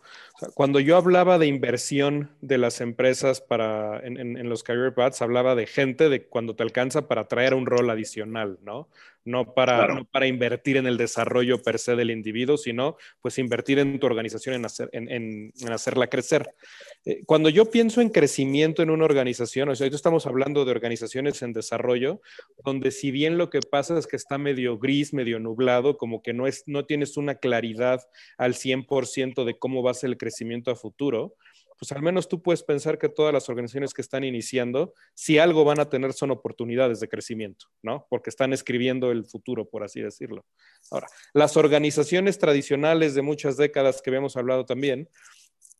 cuando 0.53 0.79
yo 0.79 0.97
hablaba 0.97 1.39
de 1.39 1.47
inversión 1.47 2.29
de 2.41 2.57
las 2.57 2.81
empresas 2.81 3.39
para, 3.41 4.05
en, 4.05 4.17
en, 4.19 4.49
los 4.49 4.63
career 4.63 4.93
paths, 4.93 5.21
hablaba 5.21 5.55
de 5.55 5.65
gente 5.65 6.09
de 6.09 6.25
cuando 6.25 6.55
te 6.55 6.63
alcanza 6.63 7.07
para 7.07 7.27
traer 7.27 7.53
un 7.53 7.65
rol 7.65 7.89
adicional, 7.89 8.59
¿no? 8.63 8.89
No 9.27 9.53
para, 9.53 9.93
no 9.93 10.05
para 10.05 10.25
invertir 10.25 10.77
en 10.77 10.87
el 10.87 10.95
desarrollo 10.95 11.61
per 11.61 11.79
se 11.79 11.97
del 11.97 12.11
individuo, 12.11 12.57
sino 12.57 12.95
pues 13.21 13.37
invertir 13.37 13.77
en 13.79 13.99
tu 13.99 14.07
organización, 14.07 14.55
en, 14.55 14.65
hacer, 14.65 14.89
en, 14.93 15.11
en 15.11 15.71
hacerla 15.71 16.07
crecer. 16.07 16.55
Eh, 17.03 17.23
cuando 17.25 17.49
yo 17.49 17.69
pienso 17.69 17.99
en 17.99 18.09
crecimiento 18.09 18.81
en 18.81 18.89
una 18.89 19.03
organización, 19.03 19.67
o 19.67 19.75
sea, 19.75 19.87
estamos 19.97 20.25
hablando 20.25 20.63
de 20.63 20.71
organizaciones 20.71 21.41
en 21.41 21.51
desarrollo, 21.53 22.21
donde 22.63 22.91
si 22.91 23.11
bien 23.11 23.37
lo 23.37 23.49
que 23.49 23.59
pasa 23.59 23.97
es 23.97 24.07
que 24.07 24.15
está 24.15 24.37
medio 24.37 24.77
gris, 24.77 25.13
medio 25.13 25.39
nublado, 25.39 25.97
como 25.97 26.21
que 26.21 26.33
no, 26.33 26.47
es, 26.47 26.63
no 26.65 26.85
tienes 26.85 27.17
una 27.17 27.35
claridad 27.35 28.01
al 28.37 28.53
100% 28.53 29.43
de 29.43 29.57
cómo 29.57 29.83
va 29.83 29.91
a 29.91 29.95
ser 29.95 30.11
el 30.11 30.17
crecimiento 30.17 30.71
a 30.71 30.75
futuro, 30.75 31.35
pues 31.77 31.91
al 31.91 32.01
menos 32.01 32.27
tú 32.27 32.41
puedes 32.41 32.63
pensar 32.63 32.97
que 32.97 33.09
todas 33.09 33.33
las 33.33 33.49
organizaciones 33.49 33.93
que 33.93 34.01
están 34.01 34.23
iniciando, 34.23 34.93
si 35.13 35.37
algo 35.37 35.63
van 35.63 35.79
a 35.79 35.89
tener 35.89 36.13
son 36.13 36.31
oportunidades 36.31 36.99
de 36.99 37.07
crecimiento, 37.07 37.67
¿no? 37.81 38.07
Porque 38.09 38.29
están 38.29 38.53
escribiendo 38.53 39.11
el 39.11 39.25
futuro, 39.25 39.69
por 39.69 39.83
así 39.83 40.01
decirlo. 40.01 40.45
Ahora, 40.91 41.07
las 41.33 41.57
organizaciones 41.57 42.39
tradicionales 42.39 43.13
de 43.15 43.21
muchas 43.21 43.57
décadas 43.57 44.01
que 44.01 44.09
habíamos 44.09 44.37
hablado 44.37 44.65
también, 44.65 45.09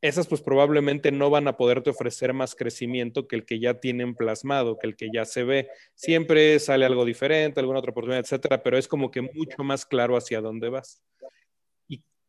esas 0.02 0.28
pues 0.28 0.42
probablemente 0.42 1.12
no 1.12 1.32
van 1.32 1.48
a 1.48 1.58
poderte 1.58 1.90
ofrecer 1.90 2.32
más 2.32 2.54
crecimiento 2.54 3.28
que 3.28 3.36
el 3.36 3.46
que 3.46 3.60
ya 3.60 3.80
tienen 3.80 4.16
plasmado, 4.16 4.78
que 4.78 4.86
el 4.86 4.96
que 4.96 5.10
ya 5.12 5.26
se 5.26 5.44
ve. 5.44 5.70
Siempre 5.96 6.60
sale 6.60 6.86
algo 6.86 7.04
diferente, 7.04 7.60
alguna 7.60 7.80
otra 7.80 7.92
oportunidad, 7.92 8.22
etcétera, 8.22 8.62
pero 8.62 8.78
es 8.78 8.88
como 8.88 9.10
que 9.10 9.22
mucho 9.22 9.64
más 9.64 9.86
claro 9.86 10.16
hacia 10.16 10.42
dónde 10.42 10.70
vas 10.70 11.02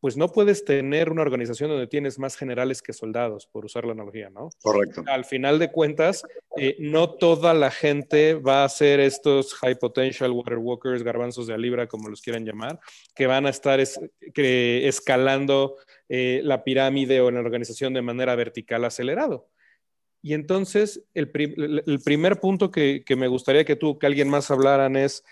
pues 0.01 0.17
no 0.17 0.29
puedes 0.29 0.65
tener 0.65 1.11
una 1.11 1.23
organización 1.23 1.71
donde 1.71 1.87
tienes 1.87 2.19
más 2.19 2.37
generales 2.37 2.83
que 2.83 2.93
soldados, 2.93 3.47
por 3.47 3.65
usar 3.65 3.85
la 3.85 3.93
analogía, 3.93 4.31
¿no? 4.31 4.51
Correcto. 4.63 5.03
Al 5.07 5.25
final 5.25 5.59
de 5.59 5.73
cuentas, 5.73 6.23
eh, 6.57 6.77
no 6.79 7.11
toda 7.15 7.53
la 7.55 7.71
gente 7.71 8.35
va 8.35 8.65
a 8.65 8.69
ser 8.69 9.01
estos 9.01 9.55
high 9.55 9.77
potential 9.77 10.31
water 10.31 10.59
walkers, 10.59 11.03
garbanzos 11.03 11.47
de 11.47 11.55
a 11.55 11.59
libra, 11.59 11.89
como 11.89 12.09
los 12.09 12.23
quieran 12.23 12.45
llamar, 12.45 12.79
que 13.15 13.27
van 13.27 13.47
a 13.47 13.51
estar 13.51 13.81
escalando 13.81 15.77
eh, 16.09 16.41
la 16.45 16.63
pirámide 16.63 17.21
o 17.21 17.31
la 17.31 17.41
organización 17.41 17.93
de 17.93 18.03
manera 18.03 18.35
vertical 18.37 18.85
acelerado. 18.85 19.49
Y 20.21 20.35
entonces, 20.35 21.05
el, 21.15 21.31
primer 21.31 22.41
punto 22.41 22.73
que, 22.73 23.05
que, 23.07 23.15
me 23.15 23.29
gustaría 23.29 23.65
que 23.65 23.77
tú, 23.77 23.99
que 23.99 24.07
alguien 24.07 24.29
más 24.29 24.51
hablaran 24.51 24.97
es, 24.97 25.25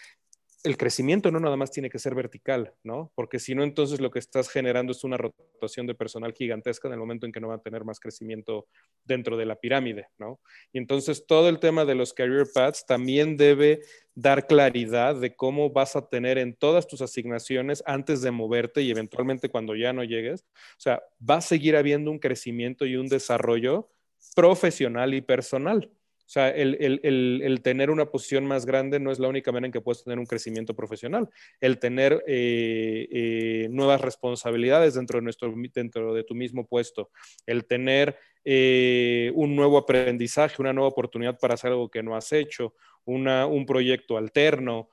el 0.67 0.77
crecimiento 0.77 1.31
no 1.31 1.39
nada 1.39 1.57
más 1.57 1.71
tiene 1.71 1.89
que 1.89 2.01
ser 2.01 2.15
vertical, 2.17 2.75
¿no? 2.83 3.13
Porque 3.15 3.39
si 3.39 3.55
no, 3.55 3.63
entonces 3.63 4.01
lo 4.01 4.11
que 4.11 4.19
estás 4.19 4.49
generando 4.49 4.91
es 4.91 5.05
una 5.05 5.17
rotación 5.17 5.87
de 5.87 5.95
personal 5.95 6.33
gigantesca 6.33 6.89
en 6.89 6.95
el 6.95 6.99
momento 6.99 7.25
en 7.25 7.31
que 7.31 7.41
no 7.41 7.49
va 7.49 7.55
a 7.55 7.63
tener 7.63 7.85
más 7.85 8.01
crecimiento 8.01 8.67
dentro 9.05 9.37
de 9.37 9.47
la 9.47 9.55
pirámide, 9.55 10.09
¿no? 10.19 10.41
Y 10.73 10.79
entonces 10.79 11.25
todo 11.25 11.49
el 11.49 11.61
tema 11.61 11.85
de 11.85 11.95
los 11.95 12.13
career 12.13 12.49
paths 12.53 12.85
también 12.85 13.37
debe 13.37 13.81
dar 14.17 14.49
claridad 14.49 15.15
de 15.15 15.37
cómo 15.37 15.71
vas 15.71 15.95
a 15.95 16.09
tener 16.09 16.37
en 16.37 16.55
todas 16.55 16.89
tus 16.89 17.01
asignaciones 17.01 17.85
antes 17.87 18.21
de 18.23 18.33
moverte 18.33 18.83
y 18.83 18.91
eventualmente 18.91 19.49
cuando 19.49 19.77
ya 19.77 19.93
no 19.93 20.03
llegues. 20.03 20.47
O 20.73 20.81
sea, 20.81 21.01
va 21.19 21.37
a 21.37 21.43
seguir 21.43 21.77
habiendo 21.77 22.11
un 22.11 22.19
crecimiento 22.19 22.87
y 22.87 22.97
un 22.97 23.07
desarrollo 23.07 23.89
profesional 24.35 25.15
y 25.15 25.21
personal. 25.21 25.96
O 26.27 26.29
sea, 26.29 26.49
el, 26.49 27.61
tener 27.63 27.89
una 27.89 28.07
posición 28.07 28.47
más 28.47 28.67
grande 28.67 28.99
no 28.99 29.13
es 29.13 29.21
la 29.21 29.29
única 29.29 29.53
manera 29.53 29.67
en 29.67 29.73
que 29.73 29.81
puedes 29.81 30.03
tener 30.03 30.19
un 30.19 30.27
crecimiento 30.27 30.75
profesional. 30.75 31.29
El 31.61 31.79
tener 31.79 32.25
eh, 32.27 33.07
eh, 33.13 33.69
nuevas 33.71 34.01
responsabilidades 34.01 34.95
dentro 34.95 35.21
de, 35.21 35.23
nuestro, 35.23 35.55
dentro 35.73 36.15
de 36.15 36.25
tu 36.25 36.35
mismo 36.35 36.67
puesto. 36.67 37.11
El 37.47 37.65
tener 37.67 38.19
eh, 38.45 39.31
un 39.37 39.55
nuevo 39.55 39.79
aprendizaje, 39.79 40.61
una 40.61 40.73
nueva 40.73 40.89
oportunidad 40.89 41.39
para 41.39 41.55
hacer 41.55 41.71
algo 41.71 41.89
que 41.89 42.03
no 42.03 42.17
has 42.17 42.33
hecho, 42.33 42.75
un 43.05 43.65
proyecto 43.65 44.17
alterno. 44.17 44.89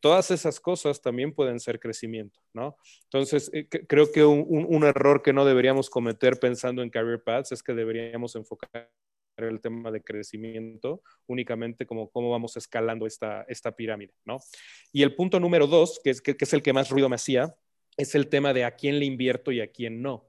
todas 0.00 0.32
esas 0.32 0.58
cosas 0.58 1.00
también 1.00 1.32
pueden 1.32 1.60
ser 1.60 1.78
crecimiento, 1.78 2.40
¿no? 2.52 2.76
Entonces, 3.04 3.52
creo 3.86 4.10
que 4.10 4.24
un, 4.24 4.66
un 4.68 4.82
error 4.82 5.22
que 5.22 5.32
no 5.32 5.44
deberíamos 5.44 5.88
cometer 5.88 6.40
pensando 6.40 6.82
en 6.82 6.90
career 6.90 7.22
paths 7.22 7.52
es 7.52 7.62
que 7.62 7.72
deberíamos 7.72 8.34
enfocar 8.34 8.90
el 9.38 9.60
tema 9.60 9.90
de 9.90 10.02
crecimiento, 10.02 11.02
únicamente 11.26 11.86
como 11.86 12.10
cómo 12.10 12.30
vamos 12.30 12.56
escalando 12.56 13.06
esta, 13.06 13.42
esta 13.48 13.72
pirámide, 13.76 14.14
¿no? 14.24 14.38
Y 14.92 15.02
el 15.02 15.14
punto 15.14 15.38
número 15.38 15.66
dos, 15.66 16.00
que 16.02 16.10
es, 16.10 16.22
que, 16.22 16.36
es 16.38 16.52
el 16.52 16.62
que 16.62 16.72
más 16.72 16.90
ruido 16.90 17.08
me 17.08 17.16
hacía, 17.16 17.54
es 17.96 18.14
el 18.14 18.28
tema 18.28 18.52
de 18.52 18.64
a 18.64 18.72
quién 18.72 18.98
le 18.98 19.04
invierto 19.04 19.52
y 19.52 19.60
a 19.60 19.70
quién 19.70 20.00
no. 20.00 20.28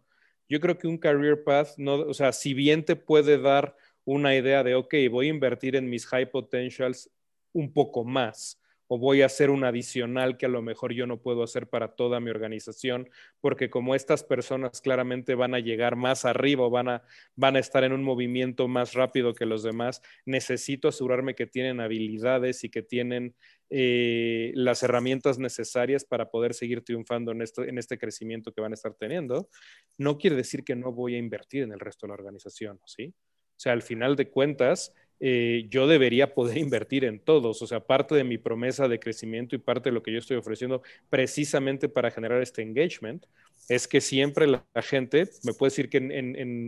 Yo 0.50 0.60
creo 0.60 0.78
que 0.78 0.88
un 0.88 0.98
career 0.98 1.44
path, 1.44 1.78
no, 1.78 1.96
o 1.96 2.14
sea, 2.14 2.32
si 2.32 2.54
bien 2.54 2.84
te 2.84 2.96
puede 2.96 3.38
dar 3.38 3.76
una 4.06 4.36
idea 4.36 4.64
de, 4.64 4.76
ok, 4.76 4.94
voy 5.12 5.28
a 5.28 5.32
invertir 5.32 5.76
en 5.76 5.90
mis 5.90 6.06
high 6.08 6.30
potentials 6.30 7.10
un 7.54 7.74
poco 7.74 8.06
más, 8.06 8.62
o 8.88 8.98
voy 8.98 9.22
a 9.22 9.26
hacer 9.26 9.50
un 9.50 9.64
adicional 9.64 10.38
que 10.38 10.46
a 10.46 10.50
lo 10.50 10.62
mejor 10.62 10.94
yo 10.94 11.06
no 11.08 11.22
puedo 11.22 11.44
hacer 11.44 11.68
para 11.68 11.96
toda 11.96 12.20
mi 12.20 12.30
organización, 12.30 13.10
porque 13.42 13.70
como 13.70 13.96
estas 13.96 14.24
personas 14.24 14.82
claramente 14.82 15.36
van 15.36 15.54
a 15.54 15.60
llegar 15.60 15.96
más 15.96 16.26
arriba 16.26 16.66
o 16.66 16.70
van 16.70 16.90
a, 16.90 17.04
van 17.36 17.56
a 17.56 17.60
estar 17.60 17.84
en 17.84 17.94
un 17.94 18.04
movimiento 18.04 18.68
más 18.68 18.94
rápido 18.94 19.34
que 19.34 19.46
los 19.46 19.64
demás, 19.64 20.02
necesito 20.26 20.88
asegurarme 20.88 21.36
que 21.36 21.48
tienen 21.48 21.82
habilidades 21.82 22.64
y 22.64 22.70
que 22.70 22.82
tienen 22.82 23.36
eh, 23.70 24.52
las 24.56 24.82
herramientas 24.84 25.40
necesarias 25.40 26.06
para 26.06 26.30
poder 26.30 26.54
seguir 26.54 26.84
triunfando 26.84 27.32
en, 27.32 27.42
esto, 27.42 27.64
en 27.64 27.78
este 27.78 27.98
crecimiento 27.98 28.54
que 28.54 28.62
van 28.62 28.72
a 28.72 28.76
estar 28.76 28.94
teniendo. 28.94 29.50
No 29.98 30.18
quiere 30.18 30.38
decir 30.38 30.64
que 30.64 30.76
no 30.76 30.94
voy 30.94 31.16
a 31.16 31.18
invertir 31.18 31.64
en 31.64 31.74
el 31.74 31.80
resto 31.80 32.06
de 32.06 32.10
la 32.10 32.14
organización, 32.16 32.80
¿sí? 32.86 33.14
O 33.58 33.60
sea, 33.60 33.74
al 33.74 33.82
final 33.82 34.16
de 34.16 34.30
cuentas, 34.30 34.94
eh, 35.20 35.68
yo 35.70 35.88
debería 35.88 36.34
poder 36.34 36.58
invertir 36.58 37.06
en 37.06 37.20
todos. 37.20 37.62
O 37.62 37.68
sea, 37.68 37.80
parte 37.80 38.16
de 38.16 38.24
mi 38.24 38.38
promesa 38.38 38.88
de 38.88 39.00
crecimiento 39.00 39.56
y 39.56 39.60
parte 39.60 39.90
de 39.90 39.94
lo 39.94 40.04
que 40.04 40.12
yo 40.12 40.20
estoy 40.20 40.38
ofreciendo 40.38 40.82
precisamente 41.10 41.90
para 41.90 42.12
generar 42.12 42.42
este 42.42 42.62
engagement 42.62 43.26
es 43.70 43.88
que 43.88 44.02
siempre 44.02 44.48
la, 44.48 44.66
gente, 44.82 45.30
me 45.44 45.54
puede 45.54 45.72
decir 45.72 45.90
que 45.90 45.98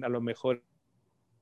a 0.03 0.09
lo 0.09 0.21
mejor 0.21 0.63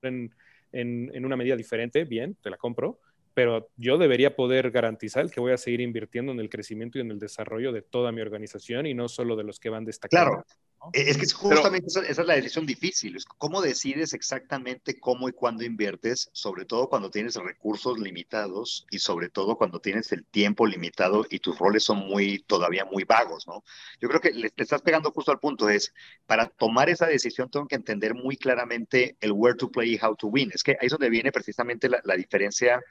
en, 0.03 0.31
en, 0.71 1.25
una 1.25 1.35
medida 1.35 1.55
diferente, 1.55 2.03
bien, 2.03 2.35
te 2.41 2.49
la 2.49 2.57
compro, 2.57 2.99
pero 3.33 3.69
yo 3.75 3.97
debería 3.97 4.35
poder 4.35 4.71
garantizar 4.71 5.29
que 5.29 5.39
voy 5.39 5.51
a 5.51 5.57
seguir 5.57 5.81
invirtiendo 5.81 6.31
en 6.31 6.39
el 6.39 6.49
crecimiento 6.49 6.97
y 6.97 7.01
en 7.01 7.11
el 7.11 7.19
desarrollo 7.19 7.71
de 7.71 7.81
toda 7.81 8.11
mi 8.11 8.21
organización 8.21 8.85
y 8.85 8.93
no 8.93 9.07
solo 9.07 9.35
de 9.35 9.43
los 9.43 9.59
que 9.59 9.69
van 9.69 9.85
destacando. 9.85 10.31
Claro. 10.31 10.45
E, 10.93 11.09
es 11.09 11.17
que 11.17 11.25
justamente 11.27 11.87
esa, 11.87 12.01
es 12.01 12.17
la 12.17 12.35
decisión 12.35 12.65
difícil. 12.65 13.17
¿Cómo 13.37 13.61
decides 13.61 14.13
exactamente 14.13 14.99
cómo 14.99 15.27
y 15.27 15.31
cuándo 15.31 15.63
inviertes? 15.63 16.29
Sobre 16.33 16.65
todo 16.65 16.87
cuando 16.87 17.09
tienes 17.09 17.35
recursos 17.35 17.99
limitados 17.99 18.85
y 18.89 18.99
sobre 18.99 19.29
todo 19.29 19.57
cuando 19.57 19.79
tienes 19.79 20.11
el 20.11 20.25
tiempo 20.25 20.65
limitado 20.65 21.25
y 21.29 21.39
tus 21.39 21.57
roles 21.57 21.83
son 21.83 21.99
muy, 21.99 22.39
todavía 22.39 22.85
muy 22.85 23.03
vagos, 23.03 23.47
¿no? 23.47 23.63
Yo 23.99 24.07
creo 24.07 24.21
que 24.21 24.31
le, 24.31 24.51
estás 24.55 24.81
pegando 24.81 25.11
justo 25.11 25.31
al 25.31 25.39
punto. 25.39 25.69
Es, 25.69 25.93
para 26.25 26.47
tomar 26.47 26.89
esa 26.89 27.07
decisión 27.07 27.49
tengo 27.49 27.67
que 27.67 27.75
entender 27.75 28.13
muy 28.13 28.37
claramente 28.37 29.17
el 29.19 29.31
where 29.31 29.57
to 29.57 29.69
play 29.69 29.95
y 29.95 29.99
how 30.01 30.15
to 30.15 30.27
win. 30.27 30.51
Es 30.53 30.63
que 30.63 30.71
ahí 30.71 30.87
es 30.87 30.91
donde 30.91 31.09
viene 31.09 31.31
precisamente 31.31 31.89
la, 31.89 32.01
la 32.03 32.15
diferencia 32.15 32.81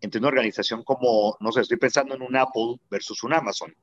entre 0.00 0.18
una 0.18 0.28
organización 0.28 0.82
como, 0.82 1.36
no 1.40 1.52
sé, 1.52 1.60
estoy 1.60 1.76
pensando 1.76 2.14
en 2.14 2.22
un 2.22 2.36
Apple 2.36 2.80
versus 2.90 3.22
un 3.22 3.34
Amazon. 3.34 3.74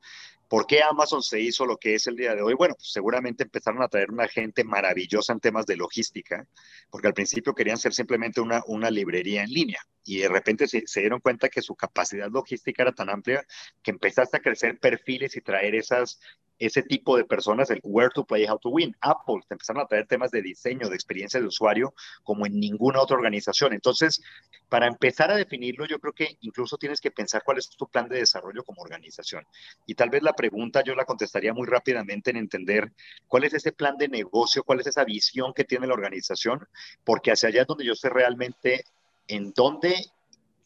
¿Por 0.47 0.65
qué 0.65 0.81
Amazon 0.81 1.21
se 1.21 1.41
hizo 1.41 1.65
lo 1.65 1.77
que 1.77 1.95
es 1.95 2.07
el 2.07 2.15
día 2.15 2.33
de 2.33 2.41
hoy? 2.41 2.53
Bueno, 2.53 2.75
pues 2.75 2.91
seguramente 2.91 3.43
empezaron 3.43 3.83
a 3.83 3.87
traer 3.87 4.11
una 4.11 4.27
gente 4.27 4.63
maravillosa 4.63 5.33
en 5.33 5.39
temas 5.39 5.65
de 5.65 5.75
logística, 5.75 6.47
porque 6.89 7.07
al 7.07 7.13
principio 7.13 7.53
querían 7.53 7.77
ser 7.77 7.93
simplemente 7.93 8.39
una, 8.39 8.63
una 8.67 8.89
librería 8.89 9.43
en 9.43 9.49
línea 9.49 9.79
y 10.03 10.19
de 10.19 10.29
repente 10.29 10.67
se, 10.67 10.87
se, 10.87 11.01
dieron 11.01 11.19
cuenta 11.19 11.49
que 11.49 11.61
su 11.61 11.75
capacidad 11.75 12.31
logística 12.31 12.83
era 12.83 12.93
tan 12.93 13.09
amplia 13.09 13.45
que 13.83 13.91
empezaste 13.91 14.37
a 14.37 14.39
crecer 14.39 14.79
perfiles 14.79 15.35
y 15.35 15.41
traer 15.41 15.75
esas, 15.75 16.19
ese 16.59 16.83
tipo 16.83 17.17
de 17.17 17.25
personas, 17.25 17.69
el 17.69 17.79
where 17.83 18.09
to 18.13 18.25
play, 18.25 18.45
how 18.45 18.57
to 18.57 18.69
win. 18.69 18.95
Apple 19.01 19.41
te 19.47 19.53
empezaron 19.53 19.83
a 19.83 19.85
traer 19.85 20.07
temas 20.07 20.31
de 20.31 20.41
diseño, 20.41 20.89
de 20.89 20.95
experiencia 20.95 21.39
de 21.39 21.47
usuario, 21.47 21.93
como 22.23 22.45
en 22.45 22.59
ninguna 22.59 23.01
otra 23.01 23.15
organización. 23.15 23.73
Entonces, 23.73 24.21
para 24.69 24.87
empezar 24.87 25.31
a 25.31 25.35
definirlo, 25.35 25.85
yo 25.85 25.99
creo 25.99 26.13
que 26.13 26.37
incluso 26.41 26.77
tienes 26.77 26.99
que 26.99 27.11
pensar 27.11 27.43
cuál 27.43 27.57
es 27.57 27.69
tu 27.69 27.87
plan 27.87 28.07
de 28.07 28.17
desarrollo 28.17 28.63
como 28.63 28.81
organización. 28.81 29.45
Y 29.85 29.95
tal 29.95 30.09
vez 30.09 30.23
la 30.23 30.33
pregunta 30.33 30.83
yo 30.83 30.95
la 30.95 31.05
contestaría 31.05 31.53
muy 31.53 31.67
rápidamente 31.67 32.31
en 32.31 32.37
entender 32.37 32.91
cuál 33.27 33.43
es 33.43 33.53
ese 33.53 33.71
plan 33.71 33.97
de 33.97 34.07
negocio, 34.07 34.63
cuál 34.63 34.79
es 34.79 34.87
esa 34.87 35.03
visión 35.03 35.53
que 35.53 35.63
tiene 35.63 35.87
la 35.87 35.93
organización, 35.93 36.67
porque 37.03 37.31
hacia 37.31 37.49
allá 37.49 37.61
es 37.61 37.67
donde 37.67 37.85
yo 37.85 37.95
sé 37.95 38.09
realmente 38.09 38.83
en 39.27 39.51
dónde 39.53 39.95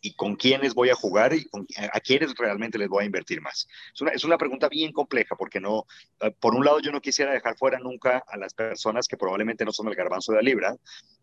y 0.01 0.13
con 0.15 0.35
quiénes 0.35 0.73
voy 0.73 0.89
a 0.89 0.95
jugar 0.95 1.33
y 1.33 1.47
a 1.77 1.99
quiénes 1.99 2.33
realmente 2.35 2.77
les 2.77 2.89
voy 2.89 3.03
a 3.03 3.05
invertir 3.05 3.39
más. 3.39 3.67
Es 3.93 4.01
una, 4.01 4.11
es 4.11 4.23
una, 4.23 4.37
pregunta 4.37 4.67
bien 4.67 4.91
compleja 4.91 5.35
porque 5.35 5.59
no, 5.59 5.85
eh, 6.19 6.31
por 6.39 6.55
un 6.55 6.65
lado 6.65 6.79
yo 6.79 6.91
no 6.91 7.01
quisiera 7.01 7.31
dejar 7.31 7.55
fuera 7.55 7.77
nunca 7.79 8.23
a 8.27 8.37
las 8.37 8.53
personas 8.53 9.07
que 9.07 9.17
probablemente 9.17 9.63
no 9.63 9.71
son 9.71 9.87
el 9.87 9.95
garbanzo 9.95 10.31
de 10.31 10.37
la 10.37 10.41
libra 10.41 10.75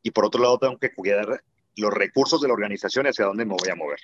y 0.03 0.13
por 0.13 0.25
otro 0.25 0.41
lado 0.41 0.59
tengo 0.59 0.79
que 0.79 0.93
cuidar 0.95 1.43
los 1.77 1.93
recursos 1.93 2.41
de 2.41 2.49
la 2.49 2.55
organización 2.55 3.07
hacia 3.07 3.25
dónde 3.25 3.45
me 3.45 3.55
voy 3.55 3.69
a 3.71 3.75
mover. 3.75 4.01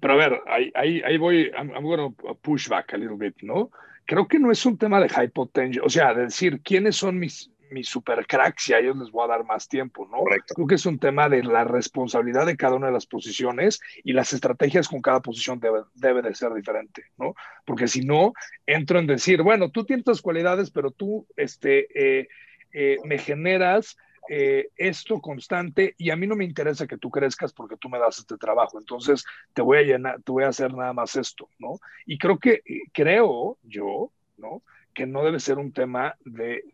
Pero 0.00 0.14
a 0.14 0.16
ver, 0.16 0.40
ahí, 0.46 0.70
ahí, 0.74 1.02
ahí 1.02 1.16
voy, 1.16 1.50
I'm, 1.56 1.70
I'm 1.70 1.82
going 1.82 2.14
to 2.14 2.34
push 2.42 2.68
back 2.68 2.92
a 2.92 2.98
little 2.98 3.16
bit, 3.16 3.36
¿no? 3.42 3.70
Creo 4.04 4.28
que 4.28 4.38
no 4.38 4.50
es 4.50 4.64
un 4.66 4.76
tema 4.76 5.00
de 5.00 5.08
high 5.08 5.30
potential, 5.30 5.84
o 5.84 5.90
sea, 5.90 6.14
de 6.14 6.24
decir 6.24 6.60
quiénes 6.62 6.96
son 6.96 7.18
mis, 7.18 7.50
mis 7.70 7.88
super 7.88 8.26
cracks 8.26 8.68
y 8.68 8.74
a 8.74 8.78
ellos 8.78 8.96
les 8.96 9.10
voy 9.10 9.24
a 9.24 9.28
dar 9.28 9.44
más 9.44 9.68
tiempo, 9.68 10.06
¿no? 10.10 10.18
Correcto. 10.18 10.54
Creo 10.54 10.66
que 10.66 10.74
es 10.76 10.86
un 10.86 10.98
tema 10.98 11.28
de 11.28 11.42
la 11.42 11.64
responsabilidad 11.64 12.46
de 12.46 12.56
cada 12.56 12.76
una 12.76 12.86
de 12.86 12.92
las 12.92 13.06
posiciones 13.06 13.80
y 14.04 14.12
las 14.12 14.32
estrategias 14.32 14.88
con 14.88 15.02
cada 15.02 15.20
posición 15.20 15.60
debe, 15.60 15.80
debe 15.94 16.22
de 16.22 16.34
ser 16.34 16.52
diferente, 16.54 17.04
¿no? 17.18 17.34
Porque 17.64 17.88
si 17.88 18.02
no, 18.02 18.32
entro 18.66 18.98
en 18.98 19.06
decir, 19.06 19.42
bueno, 19.42 19.70
tú 19.70 19.84
tienes 19.84 20.04
tus 20.04 20.22
cualidades, 20.22 20.70
pero 20.70 20.90
tú 20.90 21.26
este, 21.36 21.88
eh, 21.94 22.28
eh, 22.72 22.96
me 23.04 23.18
generas 23.18 23.96
eh, 24.30 24.68
esto 24.76 25.20
constante 25.20 25.94
y 25.96 26.10
a 26.10 26.16
mí 26.16 26.26
no 26.26 26.36
me 26.36 26.44
interesa 26.44 26.86
que 26.86 26.98
tú 26.98 27.10
crezcas 27.10 27.52
porque 27.52 27.76
tú 27.78 27.88
me 27.88 27.98
das 27.98 28.18
este 28.18 28.36
trabajo, 28.36 28.78
entonces 28.78 29.24
te 29.54 29.62
voy 29.62 29.78
a 29.78 29.82
llenar, 29.82 30.22
te 30.22 30.32
voy 30.32 30.44
a 30.44 30.48
hacer 30.48 30.74
nada 30.74 30.92
más 30.92 31.16
esto, 31.16 31.48
¿no? 31.58 31.80
Y 32.04 32.18
creo 32.18 32.38
que, 32.38 32.62
creo 32.92 33.56
yo, 33.62 34.10
¿no? 34.36 34.62
Que 34.98 35.06
no 35.06 35.22
debe 35.22 35.38
ser 35.38 35.58
un 35.58 35.70
tema 35.70 36.16
de, 36.24 36.64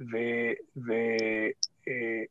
eh, 1.84 2.28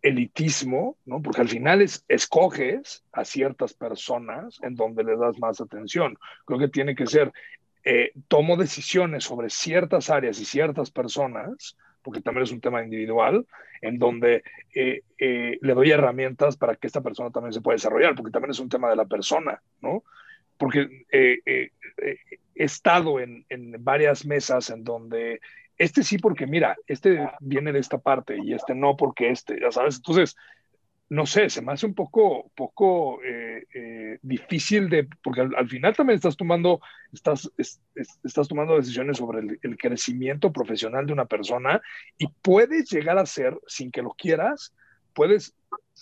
elitismo, 0.00 0.96
¿no? 1.04 1.20
Porque 1.20 1.42
al 1.42 1.48
final 1.50 1.82
es, 1.82 2.06
escoges 2.08 3.04
a 3.12 3.26
ciertas 3.26 3.74
personas 3.74 4.58
en 4.62 4.74
donde 4.74 5.04
le 5.04 5.18
das 5.18 5.38
más 5.38 5.60
atención. 5.60 6.16
Creo 6.46 6.58
que 6.58 6.68
tiene 6.68 6.94
que 6.94 7.06
ser, 7.06 7.30
eh, 7.84 8.12
tomo 8.28 8.56
decisiones 8.56 9.24
sobre 9.24 9.50
ciertas 9.50 10.08
áreas 10.08 10.40
y 10.40 10.46
ciertas 10.46 10.90
personas, 10.90 11.76
porque 12.00 12.22
también 12.22 12.44
es 12.44 12.52
un 12.52 12.62
tema 12.62 12.82
individual, 12.82 13.44
en 13.82 13.98
donde 13.98 14.42
eh, 14.74 15.02
le 15.18 15.74
doy 15.74 15.90
herramientas 15.90 16.56
para 16.56 16.76
que 16.76 16.86
esta 16.86 17.02
persona 17.02 17.28
también 17.30 17.52
se 17.52 17.60
pueda 17.60 17.74
desarrollar, 17.74 18.14
porque 18.14 18.32
también 18.32 18.52
es 18.52 18.58
un 18.58 18.70
tema 18.70 18.88
de 18.88 18.96
la 18.96 19.04
persona, 19.04 19.60
¿no? 19.82 20.02
Porque 20.56 21.04
he 21.96 22.64
estado 22.64 23.20
en, 23.20 23.44
en, 23.48 23.74
varias 23.82 24.24
mesas 24.26 24.70
en 24.70 24.84
donde 24.84 25.40
este 25.78 26.02
sí 26.02 26.18
porque 26.18 26.46
mira, 26.46 26.76
este 26.86 27.28
viene 27.40 27.72
de 27.72 27.80
esta 27.80 27.98
parte 27.98 28.36
y 28.42 28.52
este 28.52 28.74
no 28.74 28.96
porque 28.96 29.30
este, 29.30 29.58
ya 29.60 29.72
sabes, 29.72 29.96
entonces, 29.96 30.36
no 31.08 31.26
sé, 31.26 31.50
se 31.50 31.60
me 31.60 31.72
hace 31.72 31.86
un 31.86 31.94
poco, 31.94 32.50
poco 32.54 33.22
eh, 33.22 33.66
eh, 33.74 34.18
difícil 34.22 34.88
de, 34.88 35.08
porque 35.22 35.42
al, 35.42 35.54
al, 35.56 35.68
final 35.68 35.94
también 35.94 36.16
estás 36.16 36.36
tomando, 36.36 36.80
estás, 37.12 37.50
es, 37.58 37.80
es, 37.94 38.18
estás 38.24 38.48
tomando 38.48 38.76
decisiones 38.76 39.18
sobre 39.18 39.40
el, 39.40 39.58
el, 39.60 39.76
crecimiento 39.76 40.52
profesional 40.52 41.04
de 41.04 41.12
una 41.12 41.26
persona 41.26 41.82
y 42.16 42.28
puedes 42.28 42.90
llegar 42.90 43.18
a 43.18 43.26
ser, 43.26 43.58
sin 43.66 43.90
que 43.90 44.02
lo 44.02 44.10
quieras, 44.10 44.74
puedes, 45.14 45.54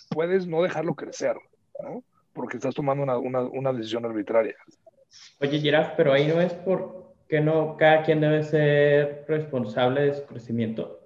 puedes 0.09 0.47
no 0.47 0.61
dejarlo 0.61 0.95
crecer, 0.95 1.35
¿no? 1.83 2.03
porque 2.33 2.57
estás 2.57 2.75
tomando 2.75 3.03
una, 3.03 3.17
una, 3.17 3.41
una 3.41 3.73
decisión 3.73 4.05
arbitraria. 4.05 4.55
Oye, 5.39 5.59
Giraf, 5.59 5.93
pero 5.97 6.13
ahí 6.13 6.27
no 6.27 6.39
es 6.39 6.53
porque 6.53 7.41
no 7.41 7.75
cada 7.77 8.03
quien 8.03 8.21
debe 8.21 8.43
ser 8.43 9.25
responsable 9.27 10.01
de 10.01 10.13
su 10.13 10.25
crecimiento. 10.25 10.99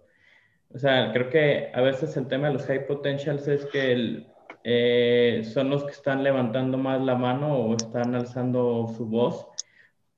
O 0.74 0.78
sea, 0.78 1.12
creo 1.14 1.30
que 1.30 1.72
a 1.74 1.82
veces 1.82 2.18
el 2.18 2.28
tema 2.28 2.48
de 2.48 2.54
los 2.54 2.66
high 2.66 2.86
potentials 2.86 3.48
es 3.48 3.66
que 3.68 3.92
el, 3.94 4.28
eh, 4.64 5.44
son 5.54 5.70
los 5.70 5.84
que 5.84 5.92
están 5.92 6.24
levantando 6.24 6.78
más 6.78 7.02
la 7.02 7.16
mano 7.16 7.56
o 7.56 7.76
están 7.76 8.16
alzando 8.16 8.88
su 8.98 9.06
voz 9.06 9.48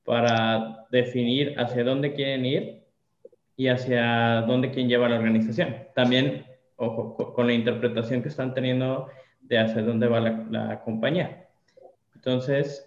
para 0.04 0.86
definir 0.89 1.60
hacia 1.60 1.84
dónde 1.84 2.13
quieren 2.13 2.45
ir 2.45 2.84
y 3.56 3.67
hacia 3.67 4.41
dónde 4.47 4.69
quieren 4.69 4.89
llevar 4.89 5.12
la 5.12 5.17
organización. 5.17 5.76
También, 5.93 6.45
ojo, 6.78 7.34
con 7.34 7.45
la 7.45 7.54
interpretación 7.54 8.21
que 8.21 8.30
están 8.30 8.54
teniendo 8.54 9.10
de 9.41 9.60
hacia 9.60 9.82
dónde 9.82 10.08
va 10.08 10.21
la, 10.21 10.45
la 10.50 10.82
compañía. 10.82 11.50
Entonces, 12.15 12.87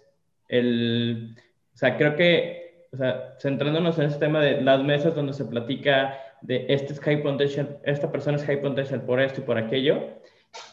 el, 0.51 1.35
o 1.73 1.77
sea, 1.77 1.97
creo 1.97 2.15
que, 2.15 2.87
o 2.91 2.97
sea, 2.97 3.35
centrándonos 3.39 3.97
en 3.97 4.05
este 4.05 4.19
tema 4.19 4.41
de 4.41 4.61
las 4.61 4.83
mesas 4.83 5.15
donde 5.15 5.33
se 5.33 5.45
platica 5.45 6.17
de 6.41 6.65
este 6.69 6.93
es 6.93 6.99
high 6.99 7.23
potential, 7.23 7.79
esta 7.83 8.11
persona 8.11 8.37
es 8.37 8.45
high 8.45 8.61
potential 8.61 9.01
por 9.01 9.19
esto 9.19 9.41
y 9.41 9.43
por 9.43 9.57
aquello, 9.57 10.19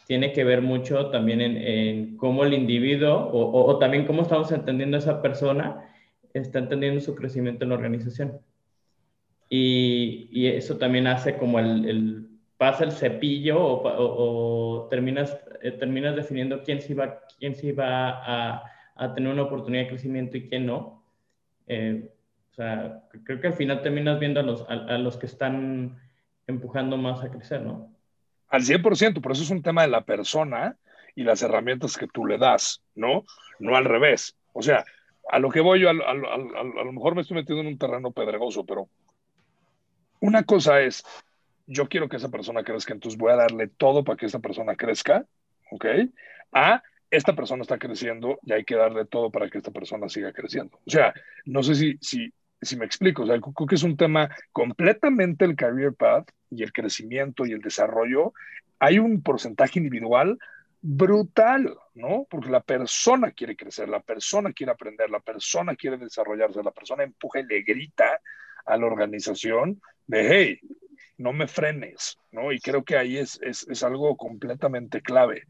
tiene 0.07 0.33
que 0.33 0.45
ver 0.45 0.61
mucho 0.61 1.11
también 1.11 1.41
en, 1.41 1.57
en 1.57 2.17
cómo 2.17 2.45
el 2.45 2.53
individuo 2.55 3.15
o, 3.15 3.41
o, 3.41 3.67
o, 3.67 3.79
también 3.79 4.07
cómo 4.07 4.23
estamos 4.23 4.51
entendiendo 4.53 4.97
a 4.97 5.01
esa 5.01 5.23
persona 5.23 5.89
está 6.35 6.59
entendiendo 6.59 7.01
su 7.01 7.15
crecimiento 7.15 7.65
en 7.65 7.71
la 7.71 7.77
organización. 7.77 8.41
Y, 9.49 10.29
y 10.33 10.49
eso 10.49 10.77
también 10.77 11.07
hace 11.07 11.37
como 11.37 11.59
el, 11.59 11.89
el 11.89 12.29
pasa 12.59 12.85
el 12.85 12.93
cepillo 12.93 13.59
o, 13.63 13.83
o, 13.85 14.89
terminas, 14.89 15.39
eh, 15.63 15.71
terminas 15.71 16.17
definiendo 16.17 16.63
quién 16.63 16.83
sí 16.83 16.93
va, 16.93 17.21
quién 17.39 17.55
sí 17.55 17.73
va 17.73 18.21
a, 18.27 18.65
a, 18.99 19.15
tener 19.15 19.33
una 19.33 19.43
oportunidad 19.43 19.85
de 19.85 19.89
crecimiento 19.89 20.37
y 20.37 20.49
quién 20.49 20.67
no. 20.67 21.05
Eh, 21.67 22.11
o 22.51 22.55
sea, 22.55 23.05
creo 23.25 23.41
que 23.41 23.47
al 23.47 23.55
final 23.55 23.83
terminas 23.83 24.19
viendo 24.19 24.41
a 24.41 24.43
los, 24.43 24.69
a, 24.69 24.75
a, 24.75 24.99
los 24.99 25.17
que 25.17 25.27
están 25.27 25.99
empujando 26.47 26.97
más 26.97 27.23
a 27.23 27.31
crecer, 27.31 27.63
¿no? 27.63 27.93
Al 28.49 28.63
100%, 28.63 29.21
por 29.21 29.33
eso 29.33 29.43
es 29.43 29.51
un 29.51 29.63
tema 29.63 29.83
de 29.83 29.89
la 29.89 30.05
persona 30.05 30.77
y 31.15 31.23
las 31.23 31.43
herramientas 31.43 31.97
que 31.97 32.09
tú 32.09 32.27
le 32.27 32.39
das, 32.39 32.83
¿no? 32.95 33.25
No 33.59 33.77
al 33.77 33.85
revés. 33.85 34.37
O 34.53 34.63
sea, 34.63 34.85
a 35.31 35.39
lo 35.39 35.51
que 35.51 35.61
voy 35.61 35.81
yo, 35.81 35.91
a, 35.91 35.93
a, 35.93 36.13
a 36.13 36.85
lo 36.85 36.93
mejor 36.93 37.15
me 37.15 37.21
estoy 37.21 37.37
metiendo 37.37 37.61
en 37.63 37.69
un 37.69 37.79
terreno 37.79 38.11
pedregoso, 38.11 38.65
pero 38.65 38.89
una 40.21 40.43
cosa 40.45 40.81
es, 40.81 41.05
yo 41.67 41.89
quiero 41.89 42.09
que 42.09 42.17
esa 42.17 42.31
persona 42.31 42.65
crezca, 42.65 42.95
entonces 42.95 43.19
voy 43.19 43.33
a 43.33 43.37
darle 43.37 43.69
todo 43.69 44.05
para 44.05 44.17
que 44.17 44.27
esa 44.27 44.41
persona 44.41 44.75
crezca, 44.75 45.27
¿ok? 45.71 45.87
A 46.53 46.83
esta 47.11 47.35
persona 47.35 47.63
está 47.63 47.79
creciendo 47.79 48.39
y 48.43 48.53
hay 48.53 48.65
que 48.65 48.77
darle 48.77 49.07
todo 49.07 49.31
para 49.31 49.49
que 49.49 49.59
esta 49.59 49.71
persona 49.71 50.09
siga 50.09 50.33
creciendo. 50.33 50.79
O 50.87 50.91
sea, 50.91 51.15
no 51.45 51.63
sé 51.63 51.75
si, 51.75 51.99
si, 52.01 52.33
si 52.61 52.77
me 52.77 52.85
explico, 52.85 53.23
o 53.23 53.27
sea, 53.27 53.41
creo 53.41 53.67
que 53.67 53.75
es 53.75 53.83
un 53.83 53.97
tema 53.97 54.29
completamente 54.53 55.45
el 55.45 55.57
career 55.57 55.95
path 55.95 56.31
y 56.51 56.63
el 56.63 56.73
crecimiento 56.73 57.47
y 57.47 57.53
el 57.53 57.61
desarrollo. 57.61 58.33
Hay 58.79 58.99
un 58.99 59.23
porcentaje 59.23 59.79
individual 59.79 60.39
brutal, 60.81 61.77
¿no? 61.95 62.27
Porque 62.31 62.51
la 62.51 62.61
persona 62.61 63.33
quiere 63.33 63.57
crecer, 63.57 63.89
la 63.89 64.01
persona 64.01 64.53
quiere 64.53 64.73
aprender, 64.73 65.11
la 65.11 65.21
persona 65.21 65.75
quiere 65.75 65.97
desarrollarse, 65.97 66.63
la 66.63 66.71
persona 66.71 67.03
empuja 67.03 67.41
y 67.41 67.47
le 67.47 67.63
grita 67.63 68.21
a 68.67 68.77
la 68.77 68.87
organización 68.87 69.81
de, 70.07 70.29
hey, 70.31 70.61
no 71.17 71.33
me 71.33 71.49
frenes, 71.49 72.19
¿no? 72.31 72.53
Y 72.53 72.61
creo 72.61 72.85
que 72.85 72.97
ahí 72.97 73.19
es, 73.19 73.41
es, 73.43 73.67
es, 73.69 73.83
algo 73.83 74.17
completamente 74.17 75.03
clave. 75.03 75.45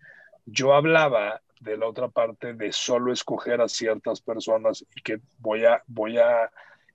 Yo 0.46 0.72
hablaba 0.72 1.42
de 1.60 1.76
la 1.76 1.86
otra 1.86 2.08
parte 2.08 2.54
de 2.54 2.72
solo 2.72 3.12
escoger 3.12 3.60
a 3.60 3.68
ciertas 3.68 4.20
personas 4.20 4.84
y 4.94 5.02
que 5.02 5.20
voy 5.38 5.64
a, 5.64 5.82
voy 5.86 6.18
a 6.18 6.50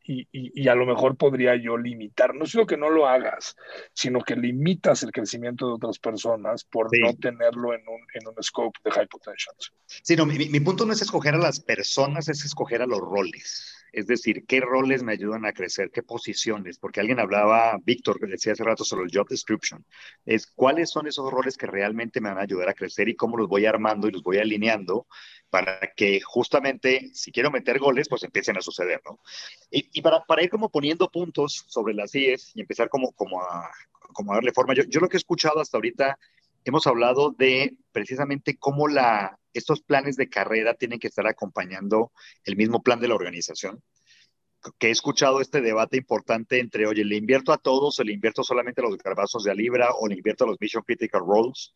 y, 0.05 0.67
a 0.67 0.75
lo 0.75 0.85
mejor 0.85 1.15
podría 1.15 1.55
yo 1.55 1.77
limitar, 1.77 2.35
no 2.35 2.45
solo 2.45 2.65
que 2.65 2.77
no 2.77 2.89
lo 2.89 3.07
hagas, 3.07 3.55
sino 3.93 4.19
que 4.21 4.35
limitas 4.35 5.03
el 5.03 5.11
crecimiento 5.11 5.67
de 5.67 5.73
otras 5.73 5.97
personas 5.99 6.65
por 6.65 6.89
no 6.99 7.13
tenerlo 7.15 7.73
en 7.73 7.87
un, 7.87 8.01
en 8.13 8.27
un 8.27 8.43
scope 8.43 8.77
de 8.83 8.91
high 8.91 9.07
potential. 9.07 9.55
Sí, 9.85 10.15
no, 10.15 10.25
mi, 10.25 10.37
mi 10.49 10.59
punto 10.59 10.85
no 10.85 10.93
es 10.93 11.01
escoger 11.01 11.35
a 11.35 11.39
las 11.39 11.59
personas, 11.61 12.27
es 12.27 12.43
escoger 12.43 12.81
a 12.81 12.85
los 12.85 12.99
roles. 12.99 13.72
Es 13.93 14.07
decir, 14.07 14.45
¿qué 14.47 14.59
roles 14.59 15.03
me 15.03 15.13
ayudan 15.13 15.45
a 15.45 15.53
crecer? 15.53 15.91
¿Qué 15.91 16.01
posiciones? 16.01 16.79
Porque 16.79 16.99
alguien 16.99 17.19
hablaba, 17.19 17.79
Víctor, 17.85 18.19
que 18.19 18.25
decía 18.25 18.53
hace 18.53 18.63
rato 18.63 18.83
sobre 18.83 19.05
el 19.05 19.11
job 19.13 19.27
description. 19.29 19.85
Es 20.25 20.47
cuáles 20.47 20.89
son 20.89 21.05
esos 21.05 21.31
roles 21.31 21.57
que 21.57 21.67
realmente 21.67 22.19
me 22.19 22.29
van 22.29 22.39
a 22.39 22.41
ayudar 22.41 22.69
a 22.69 22.73
crecer 22.73 23.07
y 23.07 23.15
cómo 23.15 23.37
los 23.37 23.47
voy 23.47 23.67
armando 23.67 24.07
y 24.07 24.11
los 24.11 24.23
voy 24.23 24.39
alineando 24.39 25.05
para 25.51 25.79
que 25.95 26.19
justamente, 26.21 27.11
si 27.13 27.31
quiero 27.31 27.51
meter 27.51 27.77
goles, 27.77 28.09
pues 28.09 28.23
empiecen 28.23 28.57
a 28.57 28.61
suceder, 28.61 28.99
¿no? 29.05 29.19
Y, 29.69 30.01
para, 30.01 30.25
para, 30.25 30.43
ir 30.43 30.49
como 30.49 30.69
poniendo 30.69 31.11
puntos 31.11 31.63
sobre 31.67 31.93
las 31.93 32.15
IES 32.15 32.53
y 32.55 32.61
empezar 32.61 32.89
como, 32.89 33.11
como, 33.11 33.39
a, 33.43 33.69
como 34.11 34.33
darle 34.33 34.51
forma, 34.51 34.73
yo, 34.73 34.81
yo 34.85 34.99
lo 34.99 35.07
que 35.07 35.17
he 35.17 35.19
escuchado 35.19 35.59
hasta 35.59 35.77
ahorita 35.77 36.17
hemos 36.65 36.87
hablado 36.87 37.31
de 37.31 37.77
precisamente 37.91 38.57
cómo 38.57 38.87
la, 38.87 39.39
estos 39.53 39.81
planes 39.81 40.15
de 40.15 40.29
carrera 40.29 40.73
tienen 40.73 40.99
que 40.99 41.07
estar 41.07 41.27
acompañando 41.27 42.11
el 42.45 42.55
mismo 42.55 42.81
plan 42.81 42.99
de 42.99 43.07
la 43.07 43.15
organización. 43.15 43.81
Que 44.79 44.87
he 44.87 44.91
escuchado 44.91 45.41
este 45.41 45.61
debate 45.61 45.97
importante 45.97 46.59
entre, 46.59 46.87
oye, 46.87 47.03
¿le 47.03 47.17
invierto 47.17 47.51
a 47.51 47.57
todos 47.57 47.99
o 47.99 48.03
le 48.03 48.13
invierto 48.13 48.43
solamente 48.43 48.81
a 48.81 48.85
los 48.85 48.97
garbazos 48.97 49.43
de 49.43 49.51
a 49.51 49.53
libra 49.53 49.89
o 49.93 50.07
le 50.07 50.15
invierto 50.15 50.45
a 50.45 50.47
los 50.47 50.59
mission 50.59 50.83
critical 50.83 51.21
roles? 51.21 51.73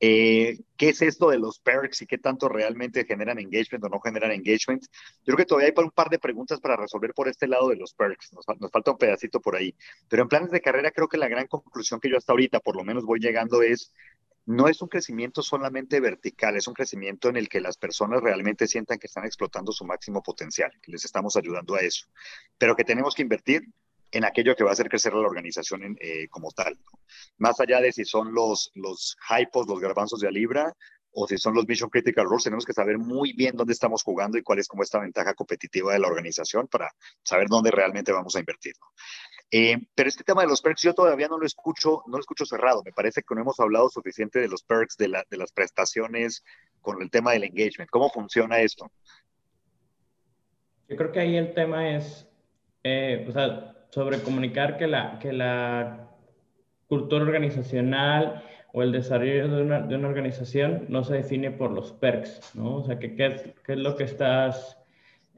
Eh, 0.00 0.58
¿Qué 0.76 0.88
es 0.88 1.00
esto 1.02 1.30
de 1.30 1.38
los 1.38 1.60
perks 1.60 2.02
y 2.02 2.06
qué 2.06 2.18
tanto 2.18 2.48
realmente 2.48 3.04
generan 3.04 3.38
engagement 3.38 3.84
o 3.84 3.88
no 3.88 4.00
generan 4.00 4.32
engagement? 4.32 4.84
Yo 5.24 5.34
creo 5.34 5.36
que 5.36 5.44
todavía 5.44 5.72
hay 5.74 5.84
un 5.84 5.90
par 5.92 6.10
de 6.10 6.18
preguntas 6.18 6.60
para 6.60 6.76
resolver 6.76 7.14
por 7.14 7.28
este 7.28 7.46
lado 7.46 7.68
de 7.68 7.76
los 7.76 7.94
perks. 7.94 8.32
Nos, 8.32 8.44
nos, 8.60 8.70
falta 8.70 8.90
un 8.90 8.98
pedacito 8.98 9.40
por 9.40 9.56
ahí. 9.56 9.74
Pero 10.08 10.22
en 10.22 10.28
planes 10.28 10.50
de 10.50 10.60
carrera 10.60 10.90
creo 10.90 11.08
que 11.08 11.16
la 11.16 11.28
gran 11.28 11.46
conclusión 11.46 12.00
que 12.00 12.10
yo 12.10 12.16
hasta 12.16 12.32
ahorita 12.32 12.60
por 12.60 12.76
lo 12.76 12.84
menos 12.84 13.04
voy 13.04 13.20
llegando 13.20 13.62
es 13.62 13.94
no 14.46 14.68
es 14.68 14.82
un 14.82 14.88
crecimiento 14.88 15.42
solamente 15.42 16.00
vertical, 16.00 16.56
es 16.56 16.66
un 16.66 16.74
crecimiento 16.74 17.28
en 17.28 17.36
el 17.36 17.48
que 17.48 17.60
las 17.60 17.76
personas 17.76 18.22
realmente 18.22 18.66
sientan 18.66 18.98
que 18.98 19.06
están 19.06 19.24
explotando 19.24 19.72
su 19.72 19.84
máximo 19.84 20.22
potencial, 20.22 20.70
que 20.82 20.92
les 20.92 21.04
estamos 21.04 21.36
ayudando 21.36 21.74
a 21.74 21.80
eso, 21.80 22.06
pero 22.58 22.76
que 22.76 22.84
tenemos 22.84 23.14
que 23.14 23.22
invertir 23.22 23.62
en 24.10 24.24
aquello 24.24 24.54
que 24.54 24.62
va 24.62 24.70
a 24.70 24.74
hacer 24.74 24.88
crecer 24.88 25.12
a 25.12 25.16
la 25.16 25.26
organización 25.26 25.96
eh, 26.00 26.28
como 26.28 26.50
tal. 26.52 26.78
Más 27.38 27.58
allá 27.58 27.80
de 27.80 27.92
si 27.92 28.04
son 28.04 28.32
los, 28.32 28.70
los 28.74 29.16
hypos, 29.28 29.66
los 29.66 29.80
garbanzos 29.80 30.20
de 30.20 30.30
libra, 30.30 30.72
o 31.14 31.26
si 31.28 31.38
son 31.38 31.54
los 31.54 31.66
Mission 31.66 31.90
Critical 31.90 32.26
Roles, 32.26 32.44
tenemos 32.44 32.64
que 32.64 32.72
saber 32.72 32.98
muy 32.98 33.32
bien 33.32 33.56
dónde 33.56 33.72
estamos 33.72 34.02
jugando 34.02 34.36
y 34.36 34.42
cuál 34.42 34.58
es 34.58 34.68
como 34.68 34.82
esta 34.82 34.98
ventaja 34.98 35.34
competitiva 35.34 35.92
de 35.92 36.00
la 36.00 36.08
organización 36.08 36.66
para 36.66 36.92
saber 37.22 37.46
dónde 37.48 37.70
realmente 37.70 38.12
vamos 38.12 38.34
a 38.34 38.40
invertir. 38.40 38.74
Eh, 39.56 39.78
pero 39.94 40.08
este 40.08 40.24
tema 40.24 40.42
de 40.42 40.48
los 40.48 40.60
perks 40.60 40.82
yo 40.82 40.94
todavía 40.94 41.28
no 41.28 41.38
lo 41.38 41.46
escucho, 41.46 42.02
no 42.08 42.16
lo 42.16 42.20
escucho 42.20 42.44
cerrado. 42.44 42.82
Me 42.84 42.90
parece 42.90 43.22
que 43.22 43.36
no 43.36 43.42
hemos 43.42 43.60
hablado 43.60 43.88
suficiente 43.88 44.40
de 44.40 44.48
los 44.48 44.64
perks, 44.64 44.96
de, 44.96 45.06
la, 45.06 45.24
de 45.30 45.36
las 45.36 45.52
prestaciones 45.52 46.42
con 46.80 47.00
el 47.00 47.08
tema 47.08 47.34
del 47.34 47.44
engagement. 47.44 47.88
¿Cómo 47.88 48.10
funciona 48.10 48.58
esto? 48.58 48.90
Yo 50.88 50.96
creo 50.96 51.12
que 51.12 51.20
ahí 51.20 51.36
el 51.36 51.54
tema 51.54 51.94
es, 51.94 52.28
eh, 52.82 53.32
sobre 53.90 54.22
comunicar 54.22 54.76
que 54.76 54.88
la, 54.88 56.10
cultura 56.88 57.22
organizacional 57.22 58.42
o 58.72 58.82
el 58.82 58.90
desarrollo 58.90 59.48
de 59.48 59.62
una, 59.62 60.08
organización 60.08 60.86
no 60.88 61.04
se 61.04 61.14
define 61.14 61.52
por 61.52 61.70
los 61.70 61.92
perks, 61.92 62.56
¿no? 62.56 62.78
O 62.78 62.84
sea, 62.84 62.98
que 62.98 63.14
qué 63.14 63.52
es 63.68 63.78
lo 63.78 63.94
que 63.94 64.02
estás 64.02 64.78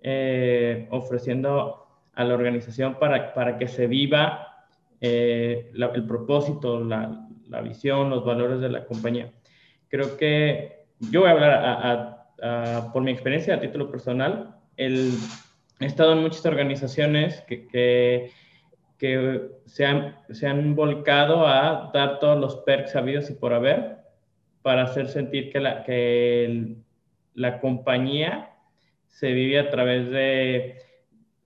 eh, 0.00 0.88
ofreciendo 0.90 1.85
a 2.16 2.24
la 2.24 2.34
organización 2.34 2.98
para, 2.98 3.32
para 3.34 3.58
que 3.58 3.68
se 3.68 3.86
viva 3.86 4.66
eh, 5.00 5.70
el 5.74 6.06
propósito, 6.06 6.82
la, 6.82 7.28
la, 7.48 7.60
visión, 7.60 8.10
los 8.10 8.24
valores 8.24 8.60
de 8.60 8.70
la 8.70 8.84
compañía. 8.84 9.30
Creo 9.88 10.16
que 10.16 10.86
yo 10.98 11.20
voy 11.20 11.28
a 11.28 11.32
hablar 11.32 12.92
por 12.92 13.02
mi 13.02 13.12
experiencia 13.12 13.54
a 13.54 13.60
título 13.60 13.90
personal. 13.90 14.56
El, 14.76 15.12
he 15.78 15.86
estado 15.86 16.14
en 16.14 16.22
muchas 16.22 16.44
organizaciones 16.46 17.42
que, 17.42 17.68
que, 18.98 19.50
se, 19.66 19.84
han, 19.84 20.16
se 20.30 20.46
han 20.46 20.74
volcado 20.74 21.46
a 21.46 21.90
dar 21.92 22.18
todos 22.18 22.40
los 22.40 22.56
perks 22.56 22.96
habidos 22.96 23.28
y 23.30 23.34
por 23.34 23.52
haber 23.52 23.98
para 24.62 24.84
hacer 24.84 25.08
sentir 25.08 25.52
que 25.52 25.60
la, 25.60 25.84
que 25.84 26.76
la 27.34 27.60
compañía 27.60 28.50
se 29.06 29.32
vive 29.32 29.60
a 29.60 29.70
través 29.70 30.10
de 30.10 30.85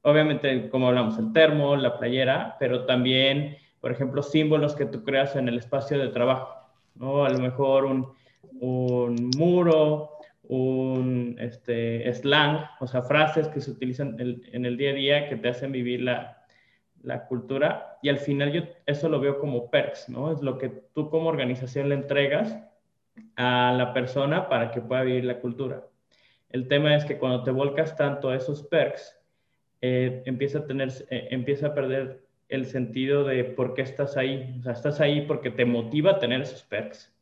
obviamente, 0.02 0.68
como 0.68 0.88
hablamos, 0.88 1.18
el 1.18 1.32
termo, 1.32 1.76
la 1.76 1.98
playera, 1.98 2.56
pero 2.58 2.86
también, 2.86 3.56
por 3.80 3.92
ejemplo, 3.92 4.22
símbolos 4.22 4.74
que 4.74 4.86
tú 4.86 5.04
creas 5.04 5.36
en 5.36 5.48
el 5.48 5.58
espacio 5.58 5.98
de 5.98 6.08
trabajo, 6.08 6.54
¿no? 6.94 7.24
A 7.24 7.30
lo 7.30 7.38
mejor 7.38 7.84
un, 7.84 8.12
un 8.60 9.30
muro, 9.36 10.10
un 10.50 11.36
este, 11.38 12.12
slang, 12.12 12.66
o 12.80 12.86
sea, 12.86 13.02
frases 13.02 13.48
que 13.48 13.60
se 13.60 13.70
utilizan 13.70 14.16
en 14.18 14.64
el, 14.64 14.76
día 14.76 14.90
a 14.90 14.94
día 14.94 15.28
que 15.28 15.36
te 15.36 15.48
hacen 15.48 15.70
vivir 15.70 16.02
la, 16.02 16.44
la, 17.02 17.26
cultura. 17.26 17.98
Y 18.02 18.08
al 18.08 18.18
final 18.18 18.52
yo 18.52 18.62
eso 18.86 19.08
lo 19.08 19.20
veo 19.20 19.38
como 19.38 19.70
perks, 19.70 20.08
¿no? 20.08 20.32
Es 20.32 20.42
lo 20.42 20.58
que 20.58 20.68
tú 20.68 21.08
como 21.08 21.28
organización 21.28 21.88
le 21.88 21.94
entregas 21.94 22.58
a 23.36 23.72
la 23.76 23.92
persona 23.92 24.48
para 24.48 24.70
que 24.70 24.80
pueda 24.80 25.02
vivir 25.02 25.24
la 25.24 25.38
cultura. 25.38 25.84
El 26.48 26.66
tema 26.66 26.96
es 26.96 27.04
que 27.04 27.18
cuando 27.18 27.44
te 27.44 27.52
volcas 27.52 27.96
tanto 27.96 28.30
a 28.30 28.36
esos 28.36 28.64
perks, 28.64 29.19
eh, 29.82 30.22
empieza, 30.26 30.58
a 30.58 30.66
tener, 30.66 30.90
eh, 31.10 31.28
empieza 31.30 31.68
a 31.68 31.74
perder 31.74 32.22
el 32.48 32.66
sentido 32.66 33.24
de 33.24 33.44
por 33.44 33.74
qué 33.74 33.82
estás 33.82 34.16
ahí. 34.16 34.56
O 34.58 34.62
sea, 34.62 34.72
estás 34.72 35.00
ahí 35.00 35.22
porque 35.22 35.50
te 35.50 35.64
motiva 35.64 36.18
tener 36.18 36.42
esos 36.42 36.62
perks 36.64 37.14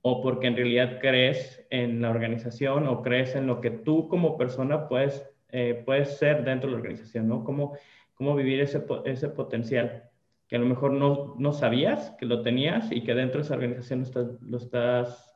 o 0.00 0.22
porque 0.22 0.46
en 0.46 0.56
realidad 0.56 0.98
crees 1.00 1.64
en 1.70 2.00
la 2.00 2.10
organización 2.10 2.88
o 2.88 3.02
crees 3.02 3.34
en 3.36 3.46
lo 3.46 3.60
que 3.60 3.70
tú 3.70 4.08
como 4.08 4.36
persona 4.36 4.88
puedes, 4.88 5.28
eh, 5.50 5.82
puedes 5.84 6.16
ser 6.16 6.44
dentro 6.44 6.70
de 6.70 6.76
la 6.76 6.80
organización, 6.80 7.28
¿no? 7.28 7.44
Cómo, 7.44 7.76
cómo 8.14 8.34
vivir 8.34 8.60
ese, 8.60 8.82
ese 9.04 9.28
potencial 9.28 10.04
que 10.48 10.56
a 10.56 10.58
lo 10.58 10.66
mejor 10.66 10.92
no, 10.92 11.34
no 11.38 11.52
sabías 11.52 12.10
que 12.18 12.26
lo 12.26 12.42
tenías 12.42 12.90
y 12.90 13.02
que 13.02 13.14
dentro 13.14 13.40
de 13.40 13.44
esa 13.44 13.54
organización 13.54 14.04
lo 14.42 14.56
estás 14.58 15.34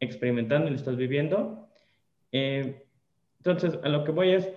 experimentando 0.00 0.68
y 0.68 0.70
lo 0.70 0.76
estás 0.76 0.96
viviendo. 0.96 1.68
entonces, 2.32 3.78
a 3.82 3.88
lo 3.88 4.04
que 4.04 4.12
voy 4.12 4.30
es, 4.30 4.50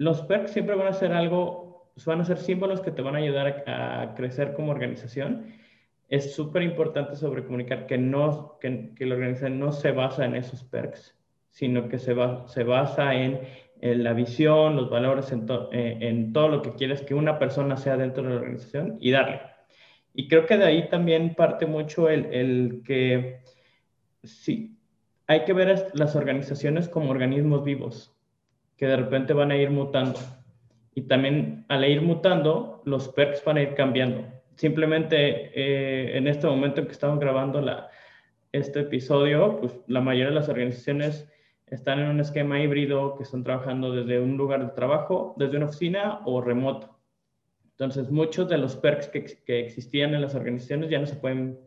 los 0.00 0.22
perks 0.22 0.52
siempre 0.52 0.76
van 0.76 0.86
a 0.86 0.94
ser 0.94 1.12
algo, 1.12 1.92
van 2.06 2.22
a 2.22 2.24
ser 2.24 2.38
símbolos 2.38 2.80
que 2.80 2.90
te 2.90 3.02
van 3.02 3.16
a 3.16 3.18
ayudar 3.18 3.64
a, 3.66 4.14
crecer 4.14 4.54
como 4.54 4.72
organización. 4.72 5.44
Es 6.08 6.34
súper 6.34 6.62
importante 6.62 7.16
sobre 7.16 7.44
comunicar 7.44 7.86
que, 7.86 7.98
no, 7.98 8.56
que, 8.62 8.94
la 8.98 9.14
organización 9.14 9.58
no 9.58 9.72
se 9.72 9.92
basa 9.92 10.24
en 10.24 10.36
esos 10.36 10.64
perks, 10.64 11.18
sino 11.50 11.90
que 11.90 11.98
se, 11.98 12.14
va, 12.14 12.48
se 12.48 12.64
basa 12.64 13.14
en, 13.14 13.40
la 13.82 14.14
visión, 14.14 14.74
los 14.74 14.88
valores, 14.88 15.32
en, 15.32 15.46
eh, 15.70 15.98
en 16.00 16.32
todo 16.32 16.48
lo 16.48 16.62
que 16.62 16.72
quieres 16.72 17.02
que 17.02 17.14
una 17.14 17.38
persona 17.38 17.76
sea 17.76 17.98
dentro 17.98 18.22
de 18.22 18.30
la 18.30 18.36
organización 18.36 18.96
y 19.00 19.10
darle. 19.10 19.42
Y 20.14 20.28
creo 20.28 20.46
que 20.46 20.56
de 20.56 20.64
ahí 20.64 20.88
también 20.88 21.34
parte 21.34 21.66
mucho 21.66 22.08
el, 22.08 22.24
el 22.32 22.82
que 22.86 23.42
sí, 24.22 24.78
hay 25.26 25.44
que 25.44 25.52
ver 25.52 25.88
las 25.92 26.16
organizaciones 26.16 26.88
como 26.88 27.10
organismos 27.10 27.64
vivos 27.64 28.16
que 28.80 28.86
de 28.86 28.96
repente 28.96 29.34
van 29.34 29.50
a 29.50 29.56
ir 29.58 29.68
mutando. 29.68 30.18
Y 30.94 31.02
también 31.02 31.66
al 31.68 31.84
ir 31.84 32.00
mutando, 32.00 32.80
los 32.86 33.08
perks 33.08 33.44
van 33.44 33.58
a 33.58 33.62
ir 33.62 33.74
cambiando. 33.74 34.24
Simplemente 34.54 35.52
eh, 35.54 36.16
en 36.16 36.26
este 36.26 36.46
momento 36.46 36.80
en 36.80 36.86
que 36.86 36.92
estamos 36.92 37.20
grabando 37.20 37.60
la, 37.60 37.90
este 38.52 38.80
episodio, 38.80 39.60
pues 39.60 39.78
la 39.86 40.00
mayoría 40.00 40.30
de 40.30 40.34
las 40.34 40.48
organizaciones 40.48 41.30
están 41.66 41.98
en 41.98 42.08
un 42.08 42.20
esquema 42.20 42.58
híbrido 42.58 43.16
que 43.18 43.24
están 43.24 43.44
trabajando 43.44 43.92
desde 43.92 44.18
un 44.18 44.38
lugar 44.38 44.64
de 44.64 44.72
trabajo, 44.72 45.34
desde 45.36 45.58
una 45.58 45.66
oficina 45.66 46.20
o 46.24 46.40
remoto. 46.40 46.98
Entonces, 47.72 48.10
muchos 48.10 48.48
de 48.48 48.56
los 48.56 48.76
perks 48.76 49.08
que, 49.08 49.24
que 49.44 49.60
existían 49.60 50.14
en 50.14 50.22
las 50.22 50.34
organizaciones 50.34 50.88
ya 50.88 50.98
no 50.98 51.06
se 51.06 51.16
pueden 51.16 51.60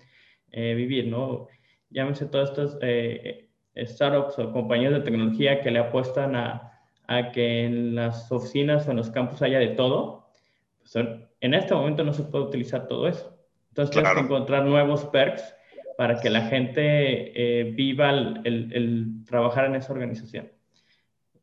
eh, 0.52 0.74
vivir, 0.74 1.10
¿no? 1.10 1.48
Llámense 1.92 2.26
todas 2.26 2.50
estas 2.50 2.80
eh, 2.82 3.50
startups 3.78 4.40
o 4.40 4.52
compañías 4.52 4.94
de 4.94 5.02
tecnología 5.02 5.62
que 5.62 5.70
le 5.70 5.78
apuestan 5.78 6.36
a, 6.36 6.72
a 7.08 7.32
que 7.32 7.66
en 7.66 7.96
las 7.96 8.32
oficinas 8.32 8.88
o 8.88 8.92
en 8.92 8.98
los 8.98 9.10
campus 9.10 9.42
haya 9.42 9.60
de 9.60 9.70
todo, 9.70 10.28
pues 10.80 10.96
en 10.96 11.54
este 11.54 11.74
momento 11.74 12.04
no 12.04 12.14
se 12.14 12.24
puede 12.24 12.46
utilizar 12.46 12.88
todo 12.88 13.08
eso. 13.08 13.38
Entonces 13.70 13.94
tienes 13.94 14.14
que 14.14 14.20
encontrar 14.20 14.66
nuevos 14.66 15.06
perks 15.06 15.56
para 15.98 16.20
que 16.20 16.30
la 16.30 16.42
gente 16.42 16.82
eh, 17.36 17.72
viva 17.72 18.10
el, 18.12 18.42
el, 18.44 19.26
trabajar 19.26 19.66
en 19.66 19.76
esa 19.76 19.94
organización. 19.94 20.52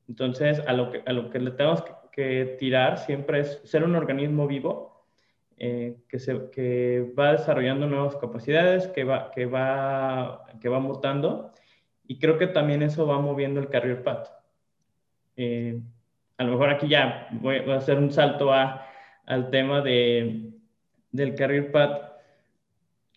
Entonces, 0.09 0.63
a 0.67 0.73
lo 0.73 0.91
que, 0.91 1.03
a 1.07 1.13
lo 1.13 1.31
que 1.31 1.39
le 1.39 1.53
tenemos 1.53 1.83
que, 2.13 2.57
tirar 2.59 2.99
siempre 2.99 3.41
es 3.41 3.63
ser 3.65 3.83
un 3.83 3.97
organismo 3.97 4.47
vivo 4.47 5.07
eh, 5.57 5.97
que, 6.07 6.19
se, 6.19 6.51
que 6.51 7.15
va 7.19 7.33
desarrollando 7.33 7.87
nuevas 7.87 8.15
capacidades, 8.17 8.89
que 8.89 9.05
va, 9.05 9.31
que, 9.31 9.47
va, 9.47 10.45
que 10.61 10.69
va 10.69 10.81
mutando. 10.81 11.53
Y 12.07 12.19
creo 12.19 12.37
que 12.37 12.47
también 12.47 12.83
eso 12.83 13.07
va 13.07 13.19
moviendo 13.21 13.59
el 13.59 13.69
career 13.69 14.03
path. 14.03 14.29
Eh, 15.43 15.81
a 16.37 16.45
lo 16.45 16.53
mejor 16.53 16.69
aquí 16.69 16.87
ya 16.87 17.29
voy, 17.33 17.57
a 17.57 17.77
hacer 17.77 17.97
un 17.97 18.13
salto 18.13 18.53
a, 18.53 18.87
al 19.25 19.49
tema 19.49 19.81
de, 19.81 20.51
del 21.13 21.35
Career 21.35 21.73
Path. 21.73 22.13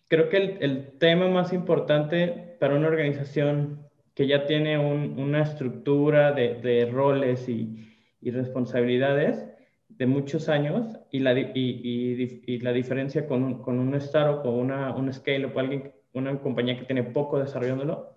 Creo 0.08 0.30
que 0.30 0.38
el, 0.38 0.56
el, 0.60 0.98
tema 0.98 1.28
más 1.28 1.52
importante 1.52 2.56
para 2.58 2.76
una 2.76 2.88
organización 2.88 3.86
que 4.14 4.26
ya 4.26 4.46
tiene 4.46 4.78
un, 4.78 5.18
una 5.18 5.42
estructura 5.42 6.32
de, 6.32 6.54
de 6.54 6.86
roles 6.86 7.46
y, 7.46 7.90
y, 8.22 8.30
responsabilidades 8.30 9.44
de 9.88 10.06
muchos 10.06 10.48
años 10.48 10.98
y 11.10 11.18
la, 11.18 11.38
y, 11.38 11.52
y 11.54 12.58
la 12.60 12.72
diferencia 12.72 13.26
con 13.26 13.60
con 13.60 13.78
un 13.78 13.94
startup 13.96 14.46
o 14.46 14.52
una, 14.52 14.94
un 14.94 15.12
scale 15.12 15.44
o 15.44 15.58
alguien, 15.58 15.92
una 16.14 16.38
compañía 16.40 16.78
que 16.78 16.86
tiene 16.86 17.02
poco 17.02 17.38
desarrollándolo, 17.38 18.16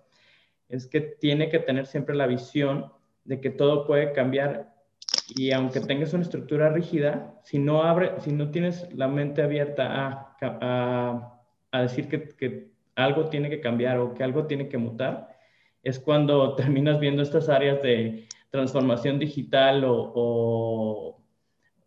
es 0.70 0.86
que 0.86 1.02
tiene 1.02 1.50
que 1.50 1.58
tener 1.58 1.84
siempre 1.86 2.14
la 2.14 2.26
visión 2.26 2.90
de 3.28 3.40
que 3.40 3.50
todo 3.50 3.86
puede 3.86 4.12
cambiar 4.12 4.72
y 5.36 5.52
aunque 5.52 5.80
tengas 5.80 6.14
una 6.14 6.22
estructura 6.22 6.70
rígida, 6.70 7.38
si 7.44 7.58
no, 7.58 7.82
abre, 7.82 8.12
si 8.20 8.32
no 8.32 8.50
tienes 8.50 8.88
la 8.94 9.06
mente 9.06 9.42
abierta 9.42 10.06
a, 10.06 10.36
a, 10.40 11.42
a 11.70 11.82
decir 11.82 12.08
que, 12.08 12.28
que, 12.28 12.70
algo 12.96 13.28
tiene 13.28 13.50
que 13.50 13.60
cambiar 13.60 13.98
o 13.98 14.14
que 14.14 14.24
algo 14.24 14.46
tiene 14.46 14.68
que 14.68 14.78
mutar, 14.78 15.28
es 15.82 15.98
cuando 16.00 16.54
terminas 16.56 16.98
viendo 16.98 17.22
estas 17.22 17.50
áreas 17.50 17.82
de 17.82 18.26
transformación 18.50 19.18
digital 19.18 19.84
o, 19.84 20.12
o, 20.14 21.22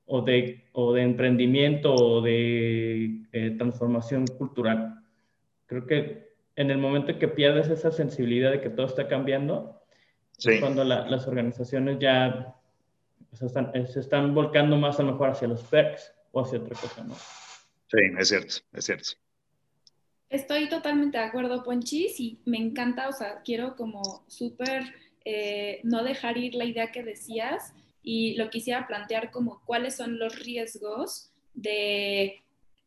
o 0.05 0.21
de, 0.21 0.65
o 0.73 0.93
de 0.93 1.01
emprendimiento 1.01 1.95
o 1.95 2.21
de 2.21 3.23
eh, 3.31 3.55
transformación 3.57 4.27
cultural. 4.27 5.03
Creo 5.65 5.87
que 5.87 6.31
en 6.55 6.69
el 6.69 6.77
momento 6.77 7.17
que 7.17 7.27
pierdes 7.27 7.69
esa 7.69 7.91
sensibilidad 7.91 8.51
de 8.51 8.61
que 8.61 8.69
todo 8.69 8.85
está 8.85 9.07
cambiando, 9.07 9.80
es 10.43 10.59
cuando 10.59 10.83
la, 10.83 11.07
las 11.07 11.27
organizaciones 11.27 11.97
ya 11.99 12.55
se 13.33 13.45
están, 13.45 13.71
se 13.87 13.99
están, 13.99 14.33
volcando 14.33 14.77
más 14.77 14.99
a 14.99 15.03
lo 15.03 15.13
mejor 15.13 15.29
hacia 15.29 15.47
los 15.47 15.63
perks 15.63 16.13
o 16.31 16.41
hacia 16.41 16.59
otra 16.59 16.75
cosa, 16.79 17.03
¿no? 17.03 17.15
Sí, 17.15 17.99
es 18.17 18.27
cierto, 18.27 18.55
es 18.73 18.85
cierto. 18.85 19.09
Estoy 20.29 20.69
totalmente 20.69 21.17
de 21.17 21.25
acuerdo, 21.25 21.63
Ponchis, 21.63 22.19
y 22.19 22.39
me 22.45 22.57
encanta, 22.57 23.09
o 23.09 23.11
sea, 23.11 23.41
quiero 23.43 23.75
como 23.75 24.23
súper 24.27 24.83
eh, 25.25 25.81
no 25.83 26.03
dejar 26.03 26.37
ir 26.37 26.55
la 26.55 26.65
idea 26.65 26.91
que 26.91 27.03
decías 27.03 27.73
y 28.01 28.35
lo 28.35 28.49
quisiera 28.49 28.87
plantear 28.87 29.29
como 29.29 29.61
cuáles 29.65 29.95
son 29.97 30.17
los 30.17 30.39
riesgos 30.39 31.31
de 31.53 32.40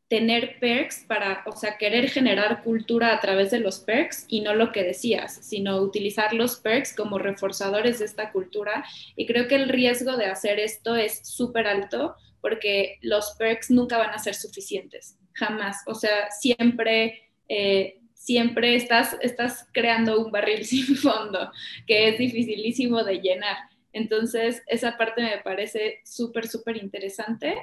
tener 0.08 0.58
perks 0.60 1.04
para, 1.08 1.42
o 1.46 1.56
sea, 1.56 1.78
querer 1.78 2.10
generar 2.10 2.62
cultura 2.62 3.12
a 3.12 3.20
través 3.20 3.50
de 3.50 3.60
los 3.60 3.80
perks 3.80 4.26
y 4.28 4.42
no 4.42 4.54
lo 4.54 4.70
que 4.70 4.84
decías, 4.84 5.34
sino 5.42 5.78
utilizar 5.78 6.34
los 6.34 6.56
perks 6.56 6.94
como 6.94 7.18
reforzadores 7.18 7.98
de 7.98 8.04
esta 8.04 8.30
cultura. 8.30 8.84
Y 9.16 9.26
creo 9.26 9.48
que 9.48 9.56
el 9.56 9.68
riesgo 9.68 10.16
de 10.16 10.26
hacer 10.26 10.60
esto 10.60 10.94
es 10.94 11.26
súper 11.26 11.66
alto 11.66 12.14
porque 12.40 12.98
los 13.00 13.34
perks 13.38 13.70
nunca 13.70 13.96
van 13.96 14.10
a 14.10 14.18
ser 14.18 14.34
suficientes, 14.34 15.18
jamás. 15.32 15.78
O 15.86 15.94
sea, 15.94 16.30
siempre... 16.30 17.20
Eh, 17.48 18.00
siempre 18.24 18.74
estás, 18.74 19.18
estás 19.20 19.68
creando 19.72 20.18
un 20.18 20.32
barril 20.32 20.64
sin 20.64 20.96
fondo 20.96 21.50
que 21.86 22.08
es 22.08 22.16
dificilísimo 22.18 23.04
de 23.04 23.20
llenar. 23.20 23.56
Entonces, 23.92 24.62
esa 24.66 24.96
parte 24.96 25.22
me 25.22 25.38
parece 25.38 26.00
súper, 26.04 26.48
súper 26.48 26.78
interesante. 26.78 27.54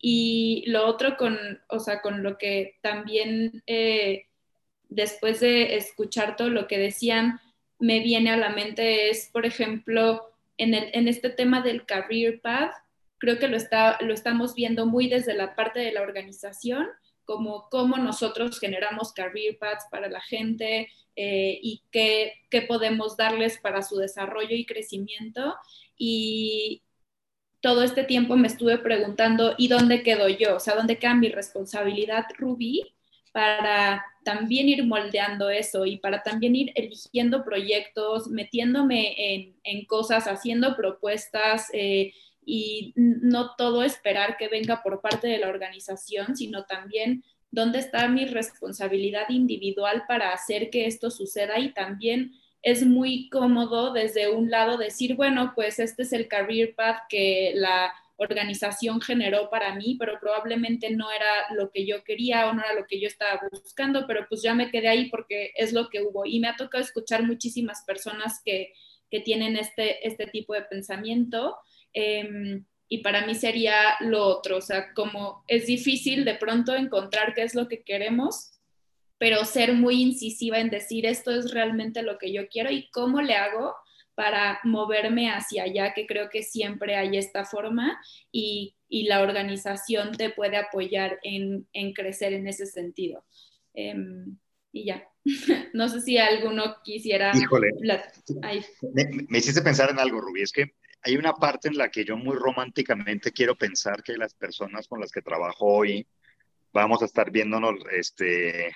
Y 0.00 0.64
lo 0.66 0.86
otro 0.86 1.16
con, 1.16 1.38
o 1.68 1.78
sea, 1.78 2.00
con 2.00 2.22
lo 2.22 2.38
que 2.38 2.78
también 2.80 3.62
eh, 3.66 4.26
después 4.88 5.40
de 5.40 5.76
escuchar 5.76 6.36
todo 6.36 6.50
lo 6.50 6.66
que 6.66 6.78
decían, 6.78 7.40
me 7.78 8.00
viene 8.00 8.30
a 8.30 8.36
la 8.36 8.50
mente 8.50 9.10
es, 9.10 9.30
por 9.32 9.46
ejemplo, 9.46 10.30
en, 10.58 10.74
el, 10.74 10.90
en 10.92 11.08
este 11.08 11.30
tema 11.30 11.62
del 11.62 11.86
career 11.86 12.40
path, 12.40 12.72
creo 13.18 13.38
que 13.38 13.48
lo, 13.48 13.56
está, 13.56 13.98
lo 14.00 14.12
estamos 14.12 14.54
viendo 14.54 14.86
muy 14.86 15.08
desde 15.08 15.34
la 15.34 15.54
parte 15.54 15.80
de 15.80 15.92
la 15.92 16.02
organización, 16.02 16.86
como 17.24 17.68
cómo 17.70 17.96
nosotros 17.96 18.58
generamos 18.58 19.12
career 19.12 19.58
paths 19.58 19.86
para 19.90 20.08
la 20.08 20.20
gente 20.20 20.88
eh, 21.16 21.58
y 21.62 21.82
qué, 21.90 22.34
qué 22.50 22.62
podemos 22.62 23.16
darles 23.16 23.58
para 23.58 23.82
su 23.82 23.96
desarrollo 23.96 24.56
y 24.56 24.66
crecimiento. 24.66 25.54
Y, 25.96 26.82
todo 27.60 27.82
este 27.82 28.04
tiempo 28.04 28.36
me 28.36 28.48
estuve 28.48 28.78
preguntando, 28.78 29.54
¿y 29.58 29.68
dónde 29.68 30.02
quedo 30.02 30.28
yo? 30.28 30.56
O 30.56 30.60
sea, 30.60 30.74
¿dónde 30.74 30.98
queda 30.98 31.14
mi 31.14 31.28
responsabilidad, 31.28 32.24
Rubí? 32.38 32.94
Para 33.32 34.04
también 34.24 34.68
ir 34.68 34.84
moldeando 34.84 35.50
eso 35.50 35.86
y 35.86 35.98
para 35.98 36.22
también 36.22 36.56
ir 36.56 36.72
eligiendo 36.74 37.44
proyectos, 37.44 38.28
metiéndome 38.28 39.54
en, 39.62 39.84
cosas, 39.86 40.26
haciendo 40.26 40.74
propuestas 40.76 41.68
eh, 41.72 42.12
y 42.44 42.92
no 42.96 43.54
todo 43.56 43.82
esperar 43.82 44.36
que 44.36 44.48
venga 44.48 44.82
por 44.82 45.00
parte 45.00 45.28
de 45.28 45.38
la 45.38 45.48
organización, 45.48 46.36
sino 46.36 46.64
también 46.64 47.24
dónde 47.50 47.78
está 47.78 48.08
mi 48.08 48.24
responsabilidad 48.24 49.28
individual 49.28 50.04
para 50.08 50.32
hacer 50.32 50.70
que 50.70 50.86
esto 50.86 51.10
suceda 51.10 51.58
y 51.58 51.72
también 51.72 52.32
es 52.62 52.84
muy 52.84 53.28
cómodo 53.30 53.92
desde 53.92 54.30
un 54.30 54.50
lado 54.50 54.76
decir, 54.76 55.14
bueno, 55.14 55.52
pues 55.54 55.78
este 55.78 56.02
es 56.02 56.12
el 56.12 56.28
career 56.28 56.74
path 56.74 57.02
que 57.08 57.52
la 57.54 57.92
organización 58.16 59.00
generó 59.00 59.48
para 59.48 59.74
mí, 59.74 59.96
pero 59.98 60.20
probablemente 60.20 60.90
no 60.90 61.10
era 61.10 61.54
lo 61.54 61.70
que 61.70 61.86
yo 61.86 62.04
quería 62.04 62.48
o 62.48 62.52
no 62.52 62.62
era 62.62 62.74
lo 62.74 62.86
que 62.86 63.00
yo 63.00 63.06
estaba 63.06 63.40
buscando, 63.50 64.06
pero 64.06 64.26
pues 64.28 64.42
ya 64.42 64.54
me 64.54 64.70
quedé 64.70 64.88
ahí 64.88 65.08
porque 65.08 65.52
es 65.56 65.72
lo 65.72 65.88
que 65.88 66.02
hubo. 66.02 66.26
Y 66.26 66.38
me 66.38 66.48
ha 66.48 66.56
tocado 66.56 66.84
escuchar 66.84 67.22
muchísimas 67.22 67.82
personas 67.86 68.42
que, 68.44 68.74
que 69.10 69.20
tienen 69.20 69.56
este, 69.56 70.06
este 70.06 70.26
tipo 70.26 70.52
de 70.52 70.62
pensamiento. 70.62 71.56
Eh, 71.94 72.60
y 72.92 72.98
para 72.98 73.24
mí 73.24 73.36
sería 73.36 73.94
lo 74.00 74.26
otro, 74.26 74.58
o 74.58 74.60
sea, 74.60 74.92
como 74.94 75.44
es 75.46 75.66
difícil 75.66 76.24
de 76.24 76.34
pronto 76.34 76.74
encontrar 76.74 77.34
qué 77.34 77.44
es 77.44 77.54
lo 77.54 77.68
que 77.68 77.84
queremos, 77.84 78.59
pero 79.20 79.44
ser 79.44 79.74
muy 79.74 80.00
incisiva 80.00 80.58
en 80.60 80.70
decir 80.70 81.04
esto 81.04 81.30
es 81.30 81.52
realmente 81.52 82.02
lo 82.02 82.16
que 82.16 82.32
yo 82.32 82.48
quiero 82.48 82.70
y 82.70 82.88
cómo 82.90 83.20
le 83.20 83.34
hago 83.34 83.74
para 84.14 84.60
moverme 84.64 85.30
hacia 85.30 85.64
allá, 85.64 85.92
que 85.92 86.06
creo 86.06 86.30
que 86.30 86.42
siempre 86.42 86.96
hay 86.96 87.18
esta 87.18 87.44
forma 87.44 88.00
y, 88.32 88.76
y 88.88 89.08
la 89.08 89.20
organización 89.20 90.12
te 90.12 90.30
puede 90.30 90.56
apoyar 90.56 91.18
en, 91.22 91.68
en 91.74 91.92
crecer 91.92 92.32
en 92.32 92.48
ese 92.48 92.64
sentido. 92.64 93.22
Um, 93.74 94.38
y 94.72 94.86
ya. 94.86 95.06
no 95.74 95.90
sé 95.90 96.00
si 96.00 96.16
alguno 96.16 96.76
quisiera... 96.82 97.32
Híjole. 97.36 97.72
Me, 97.82 99.04
me, 99.28 99.38
hiciste 99.38 99.60
pensar 99.60 99.90
en 99.90 99.98
algo, 99.98 100.22
Rubí. 100.22 100.40
Es 100.40 100.52
que 100.52 100.76
hay 101.02 101.18
una 101.18 101.34
parte 101.34 101.68
en 101.68 101.76
la 101.76 101.90
que 101.90 102.06
yo 102.06 102.16
muy 102.16 102.36
románticamente 102.36 103.32
quiero 103.32 103.54
pensar 103.54 104.02
que 104.02 104.16
las 104.16 104.32
personas 104.32 104.88
con 104.88 104.98
las 104.98 105.12
que 105.12 105.20
trabajo 105.20 105.66
hoy 105.66 106.06
vamos 106.72 107.02
a 107.02 107.06
estar 107.06 107.30
viéndonos 107.30 107.76
este, 107.92 108.68
eh, 108.68 108.72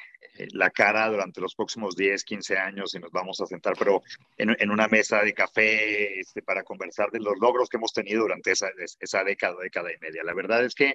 la 0.53 0.71
cara 0.71 1.09
durante 1.09 1.41
los 1.41 1.55
próximos 1.55 1.97
10, 1.97 2.25
15 2.25 2.59
años 2.59 2.95
y 2.95 2.99
nos 2.99 3.13
vamos 3.13 3.41
a 3.41 3.47
sentar, 3.47 3.75
pero 3.79 4.03
en, 4.37 4.57
en 4.59 4.71
una 4.71 4.89
mesa 4.89 5.23
de 5.23 5.33
café 5.33 6.21
este, 6.21 6.43
para 6.43 6.63
conversar 6.63 7.11
de 7.11 7.21
los 7.21 7.39
logros 7.41 7.69
que 7.69 7.77
hemos 7.77 7.93
tenido 7.93 8.23
durante 8.23 8.53
esa, 8.53 8.69
esa 9.01 9.25
década, 9.25 9.57
década 9.63 9.93
y 9.93 9.99
media. 9.99 10.25
La 10.25 10.35
verdad 10.35 10.65
es 10.65 10.75
que 10.75 10.95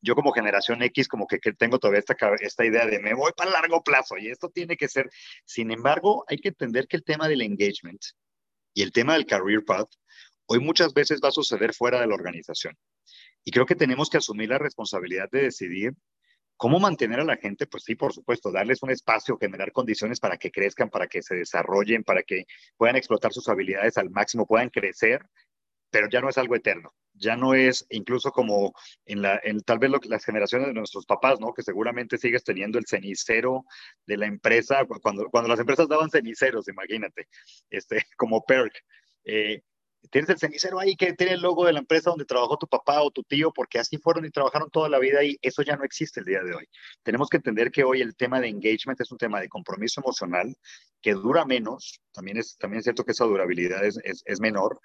yo 0.00 0.14
como 0.14 0.32
generación 0.32 0.82
X 0.82 1.08
como 1.08 1.26
que, 1.26 1.38
que, 1.38 1.52
tengo 1.52 1.78
todavía 1.78 2.00
esta, 2.00 2.16
esta 2.40 2.64
idea 2.64 2.86
de 2.86 2.98
me 2.98 3.14
voy 3.14 3.32
para 3.36 3.50
largo 3.50 3.82
plazo 3.82 4.18
y 4.18 4.28
esto 4.28 4.48
tiene 4.48 4.76
que 4.76 4.88
ser. 4.88 5.08
Sin 5.44 5.70
embargo, 5.70 6.24
hay 6.28 6.38
que 6.38 6.48
entender 6.48 6.88
que 6.88 6.96
el 6.96 7.04
tema 7.04 7.28
del 7.28 7.42
engagement 7.42 8.02
y 8.74 8.82
el 8.82 8.92
tema 8.92 9.14
del 9.14 9.26
career 9.26 9.64
path 9.64 9.88
hoy 10.46 10.60
muchas 10.60 10.94
veces 10.94 11.20
va 11.22 11.28
a 11.28 11.32
suceder 11.32 11.74
fuera 11.74 12.00
de 12.00 12.06
la 12.06 12.14
organización. 12.14 12.76
Y 13.44 13.50
creo 13.50 13.66
que 13.66 13.76
tenemos 13.76 14.10
que 14.10 14.18
asumir 14.18 14.48
la 14.48 14.58
responsabilidad 14.58 15.28
de 15.30 15.42
decidir 15.42 15.92
¿Cómo 16.56 16.80
mantener 16.80 17.20
a 17.20 17.24
la 17.24 17.36
gente? 17.36 17.66
Pues 17.66 17.84
sí, 17.84 17.94
por 17.94 18.12
supuesto, 18.12 18.50
darles 18.50 18.82
un 18.82 18.90
espacio, 18.90 19.36
generar 19.38 19.72
condiciones 19.72 20.20
para 20.20 20.38
que 20.38 20.50
crezcan, 20.50 20.88
para 20.88 21.06
que 21.06 21.22
se 21.22 21.34
desarrollen, 21.34 22.02
para 22.02 22.22
que 22.22 22.44
puedan 22.76 22.96
explotar 22.96 23.32
sus 23.32 23.48
habilidades 23.48 23.98
al 23.98 24.10
máximo, 24.10 24.46
puedan 24.46 24.70
crecer, 24.70 25.20
pero 25.90 26.08
ya 26.08 26.20
no 26.20 26.28
es 26.28 26.38
algo 26.38 26.56
eterno. 26.56 26.94
Ya 27.12 27.36
no 27.36 27.54
es 27.54 27.86
incluso 27.90 28.30
como 28.30 28.74
en, 29.04 29.22
la, 29.22 29.40
en 29.42 29.60
tal 29.60 29.78
vez 29.78 29.90
lo, 29.90 29.98
las 30.04 30.24
generaciones 30.24 30.68
de 30.68 30.74
nuestros 30.74 31.06
papás, 31.06 31.40
¿no? 31.40 31.52
Que 31.52 31.62
seguramente 31.62 32.18
sigues 32.18 32.44
teniendo 32.44 32.78
el 32.78 32.86
cenicero 32.86 33.64
de 34.06 34.16
la 34.16 34.26
empresa, 34.26 34.84
cuando, 35.02 35.28
cuando 35.30 35.48
las 35.48 35.60
empresas 35.60 35.88
daban 35.88 36.10
ceniceros, 36.10 36.68
imagínate, 36.68 37.28
este, 37.70 38.02
como 38.16 38.44
perk. 38.44 38.72
Eh, 39.24 39.62
tienes 40.10 40.30
el 40.30 40.38
cenicero 40.38 40.78
ahí 40.78 40.96
que 40.96 41.12
tiene 41.14 41.34
el 41.34 41.40
logo 41.40 41.66
de 41.66 41.72
la 41.72 41.80
empresa 41.80 42.10
donde 42.10 42.24
trabajó 42.24 42.56
tu 42.56 42.66
papá 42.66 43.02
o 43.02 43.10
tu 43.10 43.22
tío, 43.22 43.52
porque 43.52 43.78
así 43.78 43.98
fueron 43.98 44.24
y 44.24 44.30
trabajaron 44.30 44.70
toda 44.70 44.88
la 44.88 44.98
vida 44.98 45.22
y 45.24 45.36
eso 45.42 45.62
ya 45.62 45.76
no 45.76 45.84
existe 45.84 46.20
el 46.20 46.26
día 46.26 46.42
de 46.42 46.54
hoy. 46.54 46.68
Tenemos 47.02 47.28
que 47.28 47.38
entender 47.38 47.70
que 47.70 47.84
hoy 47.84 48.00
el 48.00 48.16
tema 48.16 48.40
de 48.40 48.48
engagement 48.48 49.00
es 49.00 49.10
un 49.10 49.18
tema 49.18 49.40
de 49.40 49.48
compromiso 49.48 50.00
emocional 50.00 50.54
que 51.02 51.12
dura 51.12 51.44
menos, 51.44 52.00
también 52.12 52.38
es, 52.38 52.56
también 52.56 52.78
es 52.78 52.84
cierto 52.84 53.04
que 53.04 53.12
esa 53.12 53.24
durabilidad 53.24 53.84
es, 53.84 53.98
es, 54.04 54.22
es 54.24 54.40
menor, 54.40 54.80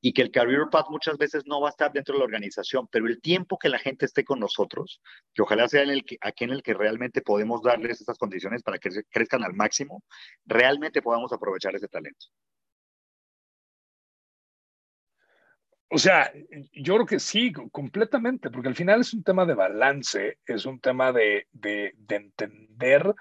y 0.00 0.12
que 0.12 0.22
el 0.22 0.30
career 0.30 0.68
path 0.70 0.86
muchas 0.90 1.18
veces 1.18 1.44
no 1.46 1.60
va 1.60 1.68
a 1.68 1.70
estar 1.70 1.92
dentro 1.92 2.14
de 2.14 2.20
la 2.20 2.24
organización, 2.24 2.86
pero 2.90 3.06
el 3.06 3.20
tiempo 3.20 3.58
que 3.58 3.68
la 3.68 3.78
gente 3.78 4.06
esté 4.06 4.24
con 4.24 4.38
nosotros, 4.38 5.00
que 5.34 5.42
ojalá 5.42 5.68
sea 5.68 5.82
en 5.82 5.90
el 5.90 6.04
que, 6.04 6.18
aquí 6.20 6.44
en 6.44 6.50
el 6.50 6.62
que 6.62 6.74
realmente 6.74 7.20
podemos 7.20 7.62
darles 7.62 8.00
esas 8.00 8.18
condiciones 8.18 8.62
para 8.62 8.78
que 8.78 8.90
crezcan 9.10 9.42
al 9.42 9.54
máximo, 9.54 10.04
realmente 10.46 11.02
podamos 11.02 11.32
aprovechar 11.32 11.74
ese 11.74 11.88
talento. 11.88 12.26
O 15.90 15.98
sea, 15.98 16.30
yo 16.72 16.94
creo 16.94 17.06
que 17.06 17.18
sí, 17.18 17.52
completamente, 17.72 18.50
porque 18.50 18.68
al 18.68 18.74
final 18.74 19.00
es 19.00 19.14
un 19.14 19.22
tema 19.22 19.46
de 19.46 19.54
balance, 19.54 20.38
es 20.46 20.66
un 20.66 20.80
tema 20.80 21.12
de, 21.12 21.46
de, 21.52 21.94
entender 22.08 23.14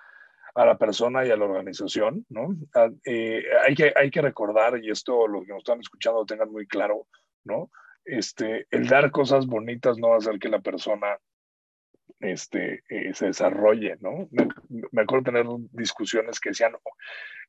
a 0.53 0.65
la 0.65 0.77
persona 0.77 1.25
y 1.25 1.31
a 1.31 1.37
la 1.37 1.45
organización, 1.45 2.25
¿no? 2.29 2.55
Ah, 2.75 2.89
eh, 3.05 3.43
hay, 3.65 3.73
que, 3.73 3.93
hay 3.95 4.09
que 4.09 4.21
recordar, 4.21 4.83
y 4.83 4.91
esto 4.91 5.27
los 5.27 5.45
que 5.45 5.53
nos 5.53 5.59
están 5.59 5.79
escuchando 5.79 6.25
tengan 6.25 6.51
muy 6.51 6.67
claro, 6.67 7.07
¿no? 7.45 7.71
Este, 8.03 8.67
el 8.71 8.87
dar 8.87 9.11
cosas 9.11 9.45
bonitas 9.45 9.97
no 9.97 10.09
va 10.09 10.15
a 10.15 10.17
hacer 10.17 10.37
que 10.37 10.49
la 10.49 10.59
persona 10.59 11.17
este, 12.19 12.83
eh, 12.89 13.13
se 13.13 13.27
desarrolle, 13.27 13.95
¿no? 14.01 14.27
Me, 14.91 15.01
acuerdo 15.01 15.25
tener 15.25 15.45
discusiones 15.71 16.39
que 16.39 16.49
decían, 16.49 16.73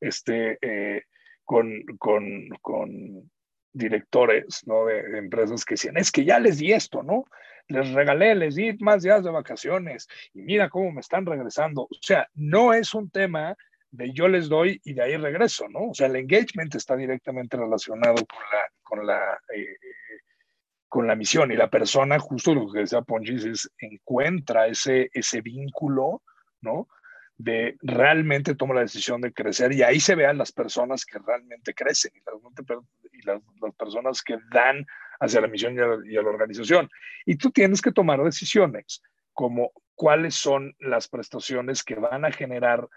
este, 0.00 0.58
eh, 0.60 1.02
con, 1.44 1.82
con 1.98 3.30
directores 3.78 4.66
¿no? 4.66 4.86
de, 4.86 5.18
empresas 5.18 5.64
que 5.64 5.74
decían, 5.74 5.96
es 5.96 6.10
que 6.10 6.24
ya 6.24 6.38
les 6.38 6.58
di 6.58 6.72
esto, 6.72 7.02
¿no? 7.02 7.24
Les 7.68 7.92
regalé, 7.92 8.34
les 8.34 8.54
di 8.54 8.76
más 8.78 9.02
días 9.02 9.22
de 9.22 9.30
vacaciones 9.30 10.08
y 10.34 10.42
mira 10.42 10.68
cómo 10.68 10.92
me 10.92 11.00
están 11.00 11.26
regresando. 11.26 11.82
O 11.82 11.88
sea, 12.00 12.28
no 12.34 12.72
es 12.72 12.94
un 12.94 13.10
tema 13.10 13.56
de 13.90 14.12
yo 14.12 14.28
les 14.28 14.48
doy 14.48 14.80
y 14.84 14.94
de 14.94 15.02
ahí 15.02 15.16
regreso, 15.16 15.68
¿no? 15.68 15.90
O 15.90 15.94
sea, 15.94 16.06
el 16.06 16.16
engagement 16.16 16.74
está 16.74 16.96
directamente 16.96 17.56
relacionado 17.56 18.16
con 18.16 18.42
la, 18.52 18.68
con 18.82 19.06
la, 19.06 19.40
eh, 19.54 19.76
con 20.88 21.06
la 21.06 21.14
misión 21.14 21.52
y 21.52 21.56
la 21.56 21.68
persona, 21.68 22.18
justo 22.18 22.54
lo 22.54 22.70
que 22.72 22.80
decía 22.80 23.02
Ponchis, 23.02 23.44
es 23.44 23.70
encuentra 23.78 24.66
ese, 24.66 25.10
ese 25.12 25.42
vínculo, 25.42 26.22
¿no? 26.60 26.88
de 27.38 27.76
realmente 27.80 28.56
toma 28.56 28.74
la 28.74 28.80
decisión 28.80 29.20
de 29.20 29.32
crecer 29.32 29.72
y 29.72 29.82
ahí 29.82 30.00
se 30.00 30.16
vean 30.16 30.38
las 30.38 30.50
personas 30.50 31.06
que 31.06 31.20
realmente 31.20 31.72
crecen 31.72 32.10
y 32.16 32.20
las, 33.24 33.40
personas 33.76 34.22
que 34.22 34.38
dan 34.50 34.86
hacia 35.20 35.40
la 35.40 35.48
misión 35.48 35.74
y 35.74 36.16
a, 36.16 36.22
la 36.22 36.28
organización. 36.28 36.88
Y 37.26 37.36
tú 37.36 37.50
tienes 37.50 37.82
que 37.82 37.92
tomar 37.92 38.22
decisiones 38.22 39.02
como 39.32 39.72
cuáles 39.94 40.34
son 40.34 40.74
las 40.78 41.08
prestaciones 41.08 41.82
que 41.82 41.96
van 41.96 42.24
a 42.24 42.32
generar 42.32 42.88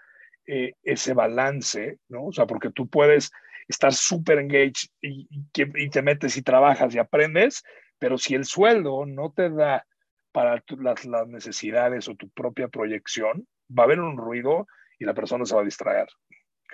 eh, 0.46 0.72
ese 0.82 1.14
balance, 1.14 1.98
¿no? 2.08 2.26
O 2.26 2.32
sea, 2.32 2.46
porque 2.46 2.70
tú 2.70 2.88
puedes 2.88 3.30
estar 3.68 3.92
súper 3.92 4.38
engaged 4.38 4.88
y, 5.00 5.28
y, 5.30 5.90
te 5.90 6.02
metes 6.02 6.36
y 6.36 6.42
trabajas 6.42 6.94
y 6.94 6.98
aprendes, 6.98 7.62
pero 7.98 8.18
si 8.18 8.34
el 8.34 8.44
sueldo 8.44 9.06
no 9.06 9.32
te 9.32 9.50
da 9.50 9.86
para 10.32 10.62
las, 10.78 11.04
las 11.04 11.28
necesidades 11.28 12.08
o 12.08 12.16
tu 12.16 12.28
propia 12.30 12.68
proyección, 12.68 13.46
va 13.70 13.84
a 13.84 13.86
haber 13.86 14.00
un 14.00 14.16
ruido 14.16 14.66
y 14.98 15.04
la 15.04 15.14
persona 15.14 15.44
se 15.44 15.54
va 15.54 15.62
a 15.62 15.64
distraer. 15.64 16.08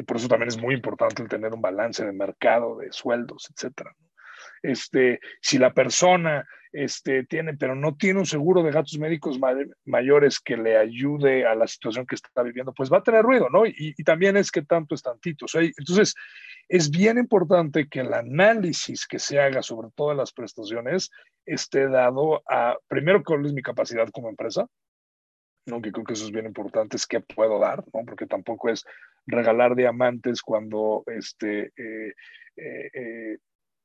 Por 0.07 0.17
eso 0.17 0.29
también 0.29 0.49
es 0.49 0.59
muy 0.59 0.75
importante 0.75 1.23
el 1.23 1.29
tener 1.29 1.53
un 1.53 1.61
balance 1.61 2.05
de 2.05 2.13
mercado, 2.13 2.77
de 2.77 2.93
sueldos, 2.93 3.49
etcétera. 3.55 3.95
Este, 4.63 5.21
si 5.41 5.59
la 5.59 5.73
persona 5.73 6.47
este, 6.73 7.25
tiene, 7.25 7.57
pero 7.57 7.75
no 7.75 7.97
tiene 7.97 8.21
un 8.21 8.27
seguro 8.27 8.63
de 8.63 8.71
gastos 8.71 8.99
médicos 8.99 9.39
mayores 9.85 10.41
que 10.41 10.57
le 10.57 10.77
ayude 10.77 11.47
a 11.47 11.55
la 11.55 11.67
situación 11.67 12.07
que 12.07 12.15
está 12.15 12.43
viviendo, 12.43 12.73
pues 12.73 12.93
va 12.93 12.99
a 12.99 13.03
tener 13.03 13.23
ruido, 13.23 13.49
¿no? 13.51 13.65
Y, 13.67 13.95
también 14.05 14.37
es 14.37 14.51
que 14.51 14.63
tanto 14.63 14.95
es 14.95 15.03
tantito. 15.03 15.47
entonces, 15.55 16.15
es 16.69 16.91
bien 16.91 17.17
importante 17.19 17.89
que 17.89 18.01
el 18.01 18.13
análisis 18.13 19.07
que 19.07 19.19
se 19.19 19.41
haga 19.41 19.63
sobre 19.63 19.89
todas 19.95 20.17
las 20.17 20.33
prestaciones 20.33 21.11
esté 21.47 21.89
dado 21.89 22.43
a, 22.49 22.77
primero, 22.89 23.23
cuál 23.25 23.47
es 23.47 23.55
mi 23.55 23.63
capacidad 23.63 24.09
como 24.11 24.29
empresa, 24.29 24.67
¿no? 25.67 25.81
creo 25.81 26.05
que 26.05 26.13
eso 26.13 26.27
es 26.27 26.31
bien 26.31 26.47
importante, 26.47 26.97
es 26.97 27.07
qué 27.07 27.21
puedo 27.21 27.59
dar, 27.59 27.85
¿no? 27.95 28.05
porque 28.07 28.27
tampoco 28.27 28.69
es 28.69 28.85
regalar 29.29 29.75
diamantes 29.75 30.43
cuando 30.43 31.05
este, 31.07 31.73
eh, 31.77 32.15
eh, 32.57 32.91
eh, 32.93 33.39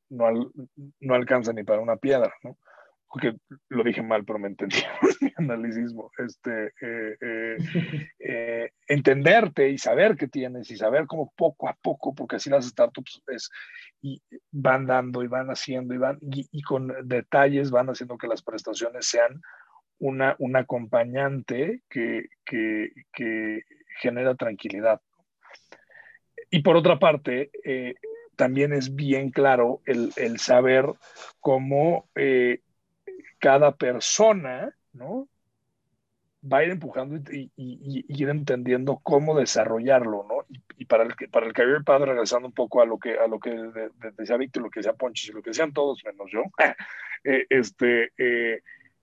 no, 0.09 0.51
no, 0.99 1.13
alcanza 1.13 1.53
ni 1.53 1.63
para 1.63 1.81
una 1.81 1.97
piedra. 1.97 2.33
¿no? 2.43 2.57
Porque 3.07 3.35
lo 3.69 3.83
dije 3.83 4.01
mal, 4.01 4.25
pero 4.25 4.39
me 4.39 4.47
entendieron 4.47 4.89
mi 5.21 5.31
análisis. 5.37 5.93
Este, 6.17 6.73
entenderte 8.87 9.69
y 9.69 9.77
saber 9.77 10.15
qué 10.15 10.27
tienes 10.27 10.71
y 10.71 10.77
saber 10.77 11.05
cómo 11.05 11.31
poco 11.35 11.69
a 11.69 11.77
poco, 11.81 12.15
porque 12.15 12.37
así 12.37 12.49
las 12.49 12.65
startups 12.65 13.21
es, 13.27 13.49
y 14.01 14.21
van 14.51 14.85
dando 14.87 15.23
y 15.23 15.27
van 15.27 15.47
haciendo 15.47 15.93
y 15.93 15.97
van 15.97 16.17
y 16.21 16.61
con 16.63 16.93
detalles 17.07 17.71
van 17.71 17.87
haciendo 17.87 18.17
que 18.17 18.27
las 18.27 18.41
prestaciones 18.41 19.05
sean 19.05 19.41
una, 20.03 20.35
un 20.39 20.55
acompañante 20.55 21.81
que, 21.89 22.25
genera 24.01 24.35
tranquilidad. 24.35 24.99
Y 26.49 26.61
por 26.61 26.75
otra 26.75 26.99
parte, 26.99 27.49
eh, 27.63 27.95
también 28.35 28.73
es 28.73 28.95
bien 28.95 29.31
claro 29.31 29.81
el, 29.85 30.39
saber 30.39 30.85
cómo 31.39 32.07
eh, 32.15 32.61
cada 33.39 33.75
persona 33.75 34.75
¿no? 34.93 35.27
va 36.51 36.59
a 36.59 36.63
ir 36.63 36.71
empujando 36.71 37.15
y, 37.31 37.51
ir 37.55 38.29
entendiendo 38.29 38.99
cómo 39.01 39.37
desarrollarlo, 39.37 40.25
¿no? 40.27 40.45
Y, 40.77 40.85
para 40.85 41.03
el 41.03 41.15
para 41.31 41.45
el 41.45 41.53
career 41.53 41.83
path, 41.83 42.01
regresando 42.01 42.49
un 42.49 42.53
poco 42.53 42.81
a 42.81 42.85
lo 42.85 42.99
que 42.99 43.17
a 43.17 43.27
lo 43.27 43.39
que 43.39 43.55
decía 44.17 44.37
Víctor, 44.37 44.63
lo 44.63 44.69
que 44.69 44.81
decía 44.81 44.93
Ponchis 44.93 45.33
lo 45.33 45.41
que 45.41 45.51
decían 45.51 45.73
todos 45.73 46.03
menos 46.03 46.29
yo, 46.31 46.43
eh, 47.23 47.45
este, 47.49 48.11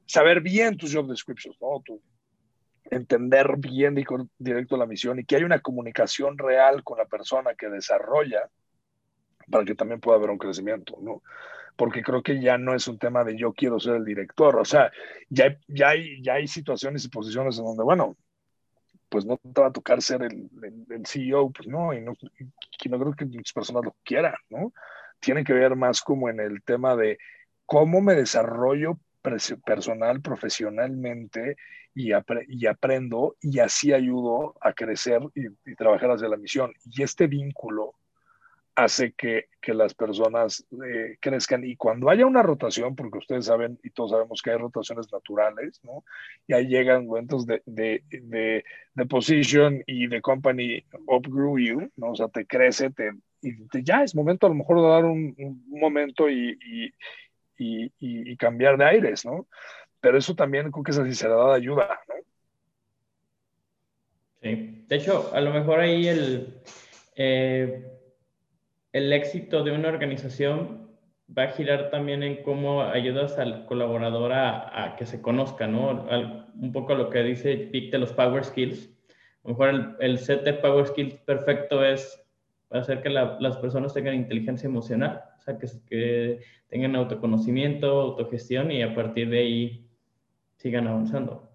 saber 0.04 0.40
bien 0.40 0.76
tus 0.76 0.94
job 0.94 1.08
descriptions, 1.08 1.56
¿no? 1.60 1.82
Entender 2.90 3.56
bien 3.56 3.96
y 3.98 4.04
con 4.04 4.30
directo 4.38 4.76
la 4.76 4.86
misión 4.86 5.18
y 5.18 5.24
que 5.24 5.36
hay 5.36 5.44
una 5.44 5.60
comunicación 5.60 6.36
real 6.36 6.82
con 6.84 6.98
la 6.98 7.06
persona 7.06 7.54
que 7.54 7.68
desarrolla 7.68 8.50
para 9.50 9.64
que 9.64 9.74
también 9.74 10.00
pueda 10.00 10.18
haber 10.18 10.30
un 10.30 10.38
crecimiento, 10.38 10.98
¿no? 11.00 11.22
Porque 11.76 12.02
creo 12.02 12.22
que 12.22 12.40
ya 12.40 12.58
no 12.58 12.74
es 12.74 12.86
un 12.88 12.98
tema 12.98 13.24
de 13.24 13.36
yo 13.36 13.52
quiero 13.52 13.80
ser 13.80 13.96
el 13.96 14.04
director, 14.04 14.56
o 14.56 14.64
sea, 14.64 14.92
ya, 15.28 15.56
ya, 15.68 15.90
hay, 15.90 16.22
ya 16.22 16.34
hay 16.34 16.46
situaciones 16.46 17.04
y 17.04 17.08
posiciones 17.08 17.58
en 17.58 17.64
donde, 17.64 17.82
bueno, 17.82 18.16
pues 19.08 19.24
no 19.24 19.38
te 19.38 19.60
va 19.60 19.68
a 19.68 19.72
tocar 19.72 20.00
ser 20.02 20.22
el, 20.22 20.48
el, 20.90 21.06
CEO, 21.06 21.50
pues 21.50 21.68
no, 21.68 21.92
y 21.92 22.00
no, 22.00 22.12
y 22.38 22.88
no 22.88 22.98
creo 22.98 23.14
que 23.14 23.24
muchas 23.24 23.52
personas 23.52 23.84
lo 23.84 23.96
quieran, 24.04 24.34
¿no? 24.50 24.72
Tiene 25.18 25.42
que 25.42 25.52
ver 25.52 25.74
más 25.74 26.00
como 26.00 26.28
en 26.28 26.38
el 26.38 26.62
tema 26.62 26.94
de 26.96 27.18
cómo 27.66 28.00
me 28.00 28.14
desarrollo 28.14 28.98
personal, 29.64 30.20
profesionalmente 30.22 31.56
y, 31.94 32.10
y, 32.48 32.66
aprendo 32.66 33.36
y 33.40 33.58
así 33.58 33.92
ayudo 33.92 34.54
a 34.60 34.72
crecer 34.72 35.22
y, 35.34 35.74
trabajar 35.74 36.10
hacia 36.12 36.28
la 36.28 36.36
misión. 36.36 36.72
Y 36.84 37.02
este 37.02 37.26
vínculo 37.26 37.94
hace 38.74 39.12
que, 39.12 39.46
que 39.60 39.74
las 39.74 39.94
personas 39.94 40.64
eh, 40.86 41.16
crezcan 41.20 41.64
y 41.64 41.76
cuando 41.76 42.08
haya 42.08 42.24
una 42.24 42.42
rotación, 42.42 42.94
porque 42.94 43.18
ustedes 43.18 43.46
saben 43.46 43.78
y 43.82 43.90
todos 43.90 44.12
sabemos 44.12 44.40
que 44.40 44.50
hay 44.50 44.56
rotaciones 44.56 45.12
naturales, 45.12 45.80
¿no? 45.82 46.04
Y 46.46 46.54
ahí 46.54 46.66
llegan 46.66 47.06
momentos 47.06 47.46
de, 47.46 47.62
de, 47.66 48.02
de, 48.10 48.64
position 49.06 49.82
y 49.86 50.06
de 50.06 50.20
company 50.20 50.84
upgrew 51.06 51.58
you, 51.58 51.90
¿no? 51.96 52.12
O 52.12 52.16
sea, 52.16 52.28
te 52.28 52.46
crece, 52.46 52.90
te, 52.90 53.12
y 53.42 53.54
ya 53.82 54.02
es 54.02 54.14
momento 54.14 54.46
a 54.46 54.50
lo 54.50 54.54
mejor 54.54 54.80
de 54.80 54.88
dar 54.88 55.04
un, 55.04 55.64
momento 55.68 56.28
y, 56.28 56.58
y, 57.58 58.36
cambiar 58.36 58.78
de 58.78 58.84
aires, 58.84 59.24
¿no? 59.24 59.46
Pero 60.00 60.18
eso 60.18 60.34
también 60.34 60.70
creo 60.70 60.84
que 60.84 60.90
esa 60.92 61.04
sinceridad 61.04 61.52
ayuda, 61.52 62.00
¿no? 62.08 62.14
Sí, 64.42 64.84
de 64.88 64.96
hecho, 64.96 65.30
a 65.34 65.40
lo 65.40 65.52
mejor 65.52 65.80
ahí 65.80 66.08
el, 66.08 66.62
eh, 67.14 67.84
el 68.92 69.12
éxito 69.12 69.62
de 69.62 69.72
una 69.72 69.88
organización 69.88 70.88
va 71.36 71.44
a 71.44 71.48
girar 71.48 71.90
también 71.90 72.22
en 72.22 72.42
cómo 72.42 72.82
ayudas 72.82 73.38
al 73.38 73.66
colaborador 73.66 74.32
a, 74.32 74.96
que 74.98 75.06
se 75.06 75.20
conozca, 75.20 75.66
¿no? 75.66 76.06
un 76.54 76.72
poco 76.72 76.94
lo 76.94 77.10
que 77.10 77.22
dice 77.22 77.54
Vic 77.70 77.92
de 77.92 77.98
los 77.98 78.12
Power 78.12 78.44
Skills. 78.44 78.90
A 79.44 79.48
lo 79.48 79.50
mejor 79.50 79.68
el, 79.68 79.96
el 80.00 80.18
set 80.18 80.42
de 80.42 80.54
Power 80.54 80.86
Skills 80.86 81.14
perfecto 81.26 81.84
es 81.84 82.20
hacer 82.70 83.02
que 83.02 83.10
las 83.10 83.56
personas 83.58 83.92
tengan 83.94 84.14
inteligencia 84.14 84.66
emocional, 84.66 85.22
o 85.38 85.40
sea, 85.42 85.58
que, 85.58 85.66
que 85.88 86.40
tengan 86.68 86.96
autoconocimiento, 86.96 88.00
autogestión 88.00 88.70
y 88.70 88.82
a 88.82 88.94
partir 88.94 89.28
de 89.28 89.38
ahí 89.38 89.89
sigan 90.60 90.86
avanzando. 90.86 91.48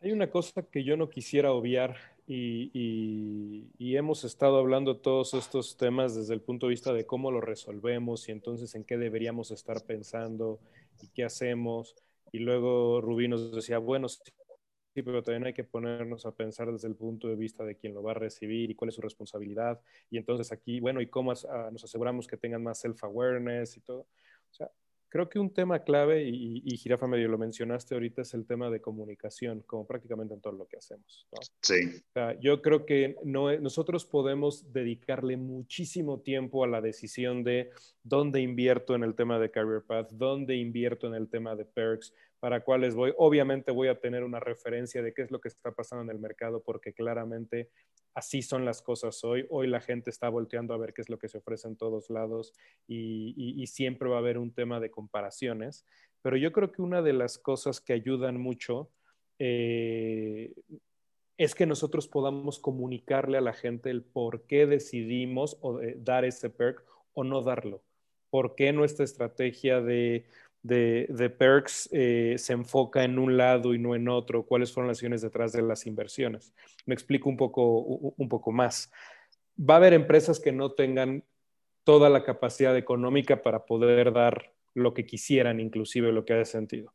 Hay 0.00 0.10
una 0.10 0.28
cosa 0.28 0.62
que 0.62 0.82
yo 0.82 0.96
no 0.96 1.08
quisiera 1.08 1.52
obviar 1.52 1.96
y, 2.26 3.70
hemos 3.78 4.24
estado 4.24 4.58
hablando 4.58 4.96
todos 4.96 5.34
estos 5.34 5.76
temas 5.76 6.16
desde 6.16 6.34
el 6.34 6.40
punto 6.40 6.66
de 6.66 6.70
vista 6.70 6.92
de 6.92 7.06
cómo 7.06 7.30
lo 7.30 7.40
resolvemos 7.40 8.28
y 8.28 8.32
entonces 8.32 8.74
en 8.74 8.82
qué 8.82 8.98
deberíamos 8.98 9.52
estar 9.52 9.84
pensando 9.86 10.58
y 11.00 11.08
qué 11.08 11.24
hacemos. 11.24 11.94
Y 12.32 12.40
luego 12.40 13.00
Rubí 13.00 13.28
nos 13.28 13.54
decía, 13.54 13.78
bueno, 13.78 14.08
Sí, 14.08 15.02
pero 15.02 15.24
también 15.24 15.46
hay 15.46 15.54
que 15.54 15.64
ponernos 15.64 16.24
a 16.24 16.30
pensar 16.30 16.70
desde 16.70 16.86
el 16.86 16.94
punto 16.94 17.26
de 17.26 17.34
vista 17.34 17.64
de 17.64 17.76
quién 17.76 17.94
lo 17.94 18.02
va 18.04 18.12
a 18.12 18.14
recibir 18.14 18.70
y 18.70 18.76
cuál 18.76 18.90
es 18.90 18.94
su 18.94 19.00
responsabilidad. 19.00 19.80
Y 20.08 20.18
entonces 20.18 20.52
aquí, 20.52 20.78
bueno, 20.78 21.00
¿y 21.00 21.08
cómo 21.08 21.32
ah, 21.32 21.68
nos 21.72 21.82
aseguramos 21.82 22.28
que 22.28 22.36
tengan 22.36 22.62
más 22.62 22.78
self-awareness 22.84 23.76
y 23.76 23.80
todo? 23.80 24.02
O 24.02 24.54
sea, 24.54 24.70
Creo 25.14 25.28
que 25.28 25.38
un 25.38 25.54
tema 25.54 25.84
clave, 25.84 26.24
y, 26.28 26.60
y 26.64 26.76
Jirafa 26.76 27.06
medio 27.06 27.28
lo 27.28 27.38
mencionaste 27.38 27.94
ahorita, 27.94 28.22
es 28.22 28.34
el 28.34 28.46
tema 28.46 28.68
de 28.68 28.80
comunicación, 28.80 29.62
como 29.64 29.86
prácticamente 29.86 30.34
en 30.34 30.40
todo 30.40 30.54
lo 30.54 30.66
que 30.66 30.76
hacemos. 30.76 31.28
Sí. 31.62 32.02
yo 32.40 32.60
creo 32.60 32.84
que 32.84 33.14
no, 33.22 33.56
nosotros 33.60 34.06
podemos 34.06 34.72
dedicarle 34.72 35.36
muchísimo 35.36 36.18
tiempo 36.18 36.64
a 36.64 36.66
la 36.66 36.80
decisión 36.80 37.44
de 37.44 37.70
dónde 38.02 38.40
invierto 38.40 38.96
en 38.96 39.04
el 39.04 39.14
tema 39.14 39.38
de 39.38 39.52
Career 39.52 39.84
Path, 39.86 40.10
dónde 40.10 40.56
invierto 40.56 41.06
en 41.06 41.14
el 41.14 41.28
tema 41.28 41.54
de 41.54 41.64
perks, 41.64 42.12
para 42.44 42.60
cuáles 42.60 42.94
voy. 42.94 43.10
Obviamente 43.16 43.70
voy 43.70 43.88
a 43.88 43.98
tener 43.98 44.22
una 44.22 44.38
referencia 44.38 45.00
de 45.00 45.14
qué 45.14 45.22
es 45.22 45.30
lo 45.30 45.40
que 45.40 45.48
está 45.48 45.72
pasando 45.72 46.04
en 46.04 46.10
el 46.10 46.20
mercado, 46.20 46.62
porque 46.62 46.92
claramente 46.92 47.70
así 48.12 48.42
son 48.42 48.66
las 48.66 48.82
cosas 48.82 49.24
hoy. 49.24 49.46
Hoy 49.48 49.66
la 49.66 49.80
gente 49.80 50.10
está 50.10 50.28
volteando 50.28 50.74
a 50.74 50.76
ver 50.76 50.92
qué 50.92 51.00
es 51.00 51.08
lo 51.08 51.18
que 51.18 51.30
se 51.30 51.38
ofrece 51.38 51.68
en 51.68 51.76
todos 51.78 52.10
lados 52.10 52.52
y, 52.86 53.64
siempre 53.66 54.10
va 54.10 54.16
a 54.16 54.18
haber 54.18 54.36
un 54.36 54.52
tema 54.52 54.78
de 54.78 54.90
comparaciones. 54.90 55.86
Pero 56.20 56.36
yo 56.36 56.52
creo 56.52 56.70
que 56.70 56.82
una 56.82 57.00
de 57.00 57.14
las 57.14 57.38
cosas 57.38 57.80
que 57.80 57.94
ayudan 57.94 58.38
mucho 58.38 58.90
eh, 59.38 60.52
es 61.38 61.54
que 61.54 61.64
nosotros 61.64 62.08
podamos 62.08 62.58
comunicarle 62.58 63.38
a 63.38 63.40
la 63.40 63.54
gente 63.54 63.88
el 63.88 64.02
por 64.02 64.42
qué 64.42 64.66
decidimos 64.66 65.58
eh, 65.82 65.94
dar 65.96 66.26
ese 66.26 66.50
perk 66.50 66.84
o 67.14 67.24
no 67.24 67.40
darlo. 67.40 67.82
¿Por 68.28 68.54
qué 68.54 68.74
nuestra 68.74 69.06
estrategia 69.06 69.80
de 69.80 70.26
de, 70.64 71.34
perks 71.38 71.90
eh, 71.92 72.34
se 72.38 72.54
enfoca 72.54 73.04
en 73.04 73.18
un 73.18 73.36
lado 73.36 73.74
y 73.74 73.78
no 73.78 73.94
en 73.94 74.08
otro, 74.08 74.46
cuáles 74.46 74.72
fueron 74.72 74.88
las 74.88 74.96
acciones 74.96 75.20
detrás 75.20 75.52
de 75.52 75.62
las 75.62 75.86
inversiones. 75.86 76.54
Me 76.86 76.94
explico 76.94 77.28
un 77.28 77.36
poco, 77.36 77.78
un 77.78 78.28
poco 78.28 78.50
más. 78.50 78.90
Va 79.58 79.74
a 79.74 79.76
haber 79.76 79.92
empresas 79.92 80.40
que 80.40 80.52
no 80.52 80.72
tengan 80.72 81.22
toda 81.84 82.08
la 82.08 82.24
capacidad 82.24 82.76
económica 82.76 83.42
para 83.42 83.66
poder 83.66 84.12
dar 84.12 84.52
lo 84.72 84.94
que 84.94 85.04
quisieran, 85.04 85.60
inclusive 85.60 86.12
lo 86.12 86.24
que 86.24 86.32
haya 86.32 86.46
sentido. 86.46 86.94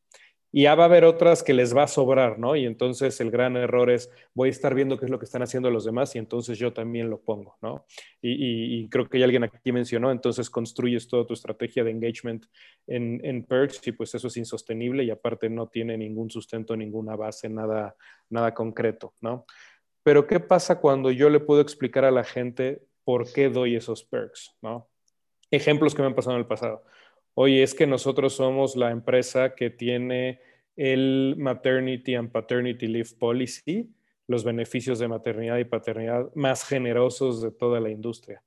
Y 0.51 0.63
ya 0.63 0.73
va 0.73 0.83
a 0.83 0.85
haber 0.87 1.05
otras 1.05 1.43
que 1.43 1.53
les 1.53 1.75
va 1.77 1.83
a 1.83 1.87
sobrar, 1.87 2.39
¿no? 2.39 2.55
Y 2.55 2.65
entonces 2.65 3.19
el 3.21 3.29
gran 3.29 3.55
error 3.55 3.91
es, 3.91 4.11
voy 4.33 4.49
a 4.49 4.51
estar 4.51 4.73
viendo 4.73 4.97
qué 4.97 5.05
es 5.05 5.11
lo 5.11 5.19
que 5.19 5.25
están 5.25 5.43
haciendo 5.43 5.69
los 5.69 5.85
demás 5.85 6.15
y 6.15 6.17
entonces 6.17 6.57
yo 6.57 6.73
también 6.73 7.09
lo 7.09 7.21
pongo, 7.21 7.57
¿no? 7.61 7.85
Y, 8.21 8.89
creo 8.89 9.07
que 9.07 9.19
ya 9.19 9.25
alguien 9.25 9.43
aquí 9.43 9.71
mencionó, 9.71 10.11
entonces 10.11 10.49
construyes 10.49 11.07
toda 11.07 11.25
tu 11.27 11.33
estrategia 11.33 11.83
de 11.83 11.91
engagement 11.91 12.45
en, 12.87 13.21
en, 13.23 13.43
perks 13.43 13.85
y 13.87 13.91
pues 13.91 14.15
eso 14.15 14.27
es 14.27 14.37
insostenible 14.37 15.03
y 15.03 15.11
aparte 15.11 15.49
no 15.49 15.67
tiene 15.67 15.95
ningún 15.97 16.31
sustento, 16.31 16.75
ninguna 16.75 17.15
base, 17.15 17.47
nada, 17.47 17.95
nada 18.29 18.53
concreto, 18.53 19.13
¿no? 19.21 19.45
Pero 20.01 20.25
¿qué 20.25 20.39
pasa 20.39 20.79
cuando 20.79 21.11
yo 21.11 21.29
le 21.29 21.39
puedo 21.39 21.61
explicar 21.61 22.05
a 22.05 22.11
la 22.11 22.23
gente 22.23 22.81
por 23.03 23.31
qué 23.31 23.49
doy 23.49 23.75
esos 23.75 24.03
perks, 24.03 24.55
¿no? 24.61 24.89
Ejemplos 25.51 25.93
que 25.93 26.01
me 26.01 26.07
han 26.07 26.15
pasado 26.15 26.35
en 26.35 26.41
el 26.41 26.47
pasado 26.47 26.83
oye, 27.41 27.63
es 27.63 27.73
que 27.73 27.87
nosotros 27.87 28.33
somos 28.33 28.75
la 28.75 28.91
empresa 28.91 29.55
que 29.55 29.69
tiene 29.69 30.41
el 30.75 31.35
Maternity 31.37 32.15
and 32.15 32.33
Paternity 32.33 32.85
Leave 32.85 33.11
Policy, 33.17 33.89
los 34.27 34.43
beneficios 34.43 34.99
de 34.99 35.07
maternidad 35.07 35.57
y 35.57 35.63
paternidad 35.63 36.29
más 36.35 36.67
generosos 36.67 37.41
de 37.41 37.51
toda 37.51 37.79
la 37.79 37.91
industria. 37.91 38.43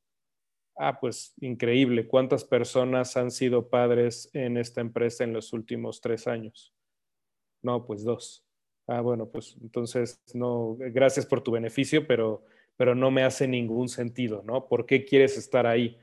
Ah, 0.76 1.00
pues 1.00 1.32
increíble. 1.40 2.06
¿Cuántas 2.06 2.44
personas 2.44 3.16
han 3.16 3.30
sido 3.30 3.70
padres 3.70 4.28
en 4.34 4.58
esta 4.58 4.82
empresa 4.82 5.24
en 5.24 5.32
los 5.32 5.54
últimos 5.54 6.02
tres 6.02 6.26
años? 6.26 6.74
No, 7.62 7.86
pues 7.86 8.04
dos. 8.04 8.44
Ah, 8.86 9.00
bueno, 9.00 9.30
pues 9.30 9.56
entonces 9.62 10.20
no, 10.34 10.76
gracias 10.78 11.24
por 11.24 11.40
tu 11.40 11.52
beneficio, 11.52 12.06
pero, 12.06 12.44
pero 12.76 12.94
no 12.94 13.10
me 13.10 13.22
hace 13.24 13.48
ningún 13.48 13.88
sentido, 13.88 14.42
¿no? 14.44 14.68
¿Por 14.68 14.84
qué 14.84 15.06
quieres 15.06 15.38
estar 15.38 15.66
ahí? 15.66 15.96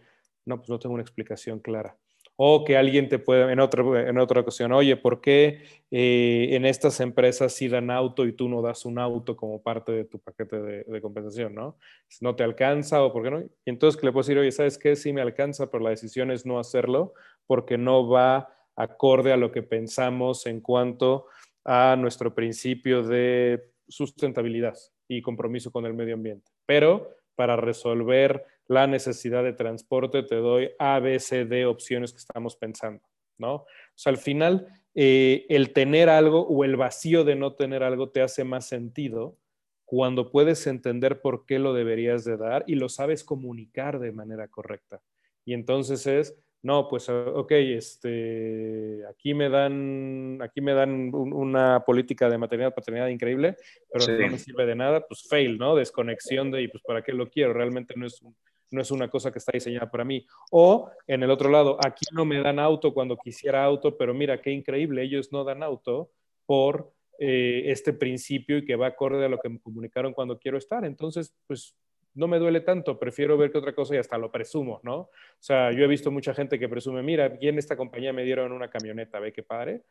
No, 0.44 0.58
pues 0.58 0.70
no 0.70 0.80
tengo 0.80 0.96
una 0.96 1.04
explicación 1.04 1.60
clara 1.60 1.96
o 2.42 2.64
que 2.64 2.78
alguien 2.78 3.10
te 3.10 3.20
pueda, 3.20 3.52
en 3.52 3.60
otra, 3.60 3.84
en 4.08 4.18
otra 4.18 4.40
ocasión, 4.40 4.72
oye, 4.72 4.96
¿por 4.96 5.20
qué 5.20 5.62
eh, 5.92 6.48
en 6.52 6.66
estas 6.66 7.02
empresas 7.02 7.52
sí 7.52 7.68
dan 7.68 7.92
auto 7.92 8.26
y 8.26 8.32
tú 8.32 8.48
no 8.48 8.62
das 8.62 8.86
un 8.86 8.98
auto 8.98 9.36
como 9.36 9.62
parte 9.62 9.92
de 9.92 10.06
tu 10.06 10.20
paquete 10.20 10.58
de, 10.58 11.02
compensación, 11.02 11.54
¿no? 11.54 11.78
¿No 12.22 12.38
te 12.38 12.46
alcanza 12.46 13.04
o 13.04 13.12
por 13.12 13.24
qué 13.24 13.32
no? 13.32 13.42
Y 13.42 13.50
entonces 13.66 14.00
que 14.00 14.06
le 14.06 14.14
puedo 14.14 14.24
decir, 14.24 14.38
oye, 14.38 14.54
¿sabes 14.54 14.78
qué? 14.78 14.96
Sí 14.96 15.12
me 15.12 15.20
alcanza, 15.20 15.70
pero 15.70 15.84
la 15.84 15.90
decisión 15.90 16.32
es 16.32 16.46
no 16.46 16.60
hacerlo 16.60 17.14
porque 17.46 17.78
no 17.78 18.08
va 18.08 18.48
acorde 18.78 19.34
a 19.34 19.38
lo 19.38 19.52
que 19.52 19.62
pensamos 19.62 20.46
en 20.46 20.62
cuanto 20.62 21.26
a 21.66 21.98
nuestro 21.98 22.34
principio 22.34 23.04
de 23.04 23.74
sustentabilidad 23.86 24.76
y 25.10 25.22
compromiso 25.22 25.74
con 25.74 25.86
el 25.86 25.94
medio 25.94 26.14
ambiente. 26.14 26.50
Pero 26.66 27.18
para 27.36 27.58
resolver 27.58 28.46
la 28.70 28.86
necesidad 28.86 29.44
de 29.44 29.54
transporte, 29.54 30.22
te 30.24 30.36
doy 30.36 30.70
A, 30.78 31.00
B, 31.00 31.20
C, 31.20 31.44
D 31.46 31.66
opciones 31.66 32.12
que 32.12 32.20
estamos 32.20 32.56
pensando, 32.56 33.02
¿no? 33.40 33.56
O 33.56 33.68
sea, 33.96 34.12
al 34.12 34.18
final, 34.18 34.68
eh, 34.94 35.48
el 35.50 35.74
tener 35.74 36.08
algo 36.08 36.48
o 36.48 36.64
el 36.64 36.76
vacío 36.76 37.24
de 37.24 37.36
no 37.36 37.56
tener 37.56 37.82
algo 37.82 38.12
te 38.12 38.22
hace 38.22 38.44
más 38.44 38.68
sentido 38.68 39.38
cuando 39.86 40.32
puedes 40.32 40.68
entender 40.68 41.20
por 41.20 41.48
qué 41.48 41.58
lo 41.58 41.74
deberías 41.74 42.24
de 42.26 42.38
dar 42.38 42.64
y 42.68 42.76
lo 42.76 42.90
sabes 42.90 43.24
comunicar 43.24 44.00
de 44.00 44.12
manera 44.12 44.48
correcta. 44.48 45.02
Y 45.46 45.54
entonces 45.56 46.06
es, 46.06 46.38
no, 46.62 46.88
pues, 46.88 47.10
ok, 47.10 47.52
este, 47.54 49.04
aquí 49.10 49.34
me 49.34 49.50
dan, 49.50 50.40
aquí 50.44 50.62
me 50.62 50.74
dan 50.74 51.10
una 51.12 51.84
política 51.84 52.30
de 52.30 52.38
maternidad, 52.38 52.76
paternidad 52.76 53.08
increíble, 53.08 53.56
pero 53.92 54.06
no 54.20 54.28
me 54.30 54.38
sirve 54.38 54.68
de 54.68 54.76
nada, 54.76 55.08
pues 55.08 55.28
fail, 55.28 55.58
¿no? 55.58 55.76
Desconexión 55.76 56.52
de, 56.52 56.62
y 56.62 56.68
pues, 56.68 56.84
¿para 56.84 57.02
qué 57.02 57.14
lo 57.14 57.28
quiero? 57.32 57.54
Realmente 57.54 57.96
no 57.98 58.06
es 58.06 58.22
un, 58.22 58.36
no 58.72 58.82
es 58.82 58.92
una 58.92 59.10
cosa 59.10 59.32
que 59.32 59.40
está 59.40 59.52
diseñada 59.54 59.90
para 59.90 60.06
mí. 60.06 60.26
O 60.52 60.90
en 61.08 61.24
el 61.24 61.32
otro 61.32 61.50
lado, 61.50 61.78
aquí 61.86 62.06
no 62.14 62.26
me 62.26 62.42
dan 62.42 62.60
auto 62.60 62.94
cuando 62.94 63.18
quisiera 63.18 63.64
auto, 63.64 63.98
pero 63.98 64.14
mira, 64.14 64.42
qué 64.42 64.52
increíble, 64.52 65.04
ellos 65.04 65.32
no 65.32 65.44
dan 65.44 65.64
auto 65.64 66.12
por 66.46 66.94
eh, 67.20 67.64
este 67.66 67.94
principio 67.94 68.58
y 68.58 68.66
que 68.66 68.76
va 68.76 68.88
acorde 68.88 69.26
a 69.26 69.30
lo 69.30 69.40
que 69.40 69.50
me 69.50 69.60
comunicaron 69.60 70.14
cuando 70.14 70.40
quiero 70.40 70.58
estar. 70.58 70.86
Entonces, 70.86 71.36
pues 71.48 71.76
no 72.14 72.28
me 72.28 72.40
duele 72.40 72.62
tanto, 72.62 73.00
prefiero 73.00 73.38
ver 73.38 73.52
que 73.52 73.58
otra 73.58 73.74
cosa 73.74 73.96
y 73.96 73.98
hasta 73.98 74.18
lo 74.18 74.32
presumo, 74.32 74.80
¿no? 74.84 74.96
O 74.98 75.12
sea, 75.40 75.72
yo 75.72 75.84
he 75.84 75.88
visto 75.88 76.12
mucha 76.12 76.34
gente 76.34 76.60
que 76.60 76.68
presume, 76.68 77.04
mira, 77.04 77.26
aquí 77.26 77.48
en 77.48 77.58
esta 77.58 77.78
compañía 77.78 78.14
me 78.14 78.24
dieron 78.24 78.52
una 78.52 78.70
camioneta, 78.70 79.20
ve 79.20 79.32
qué 79.32 79.44
padre, 79.44 79.84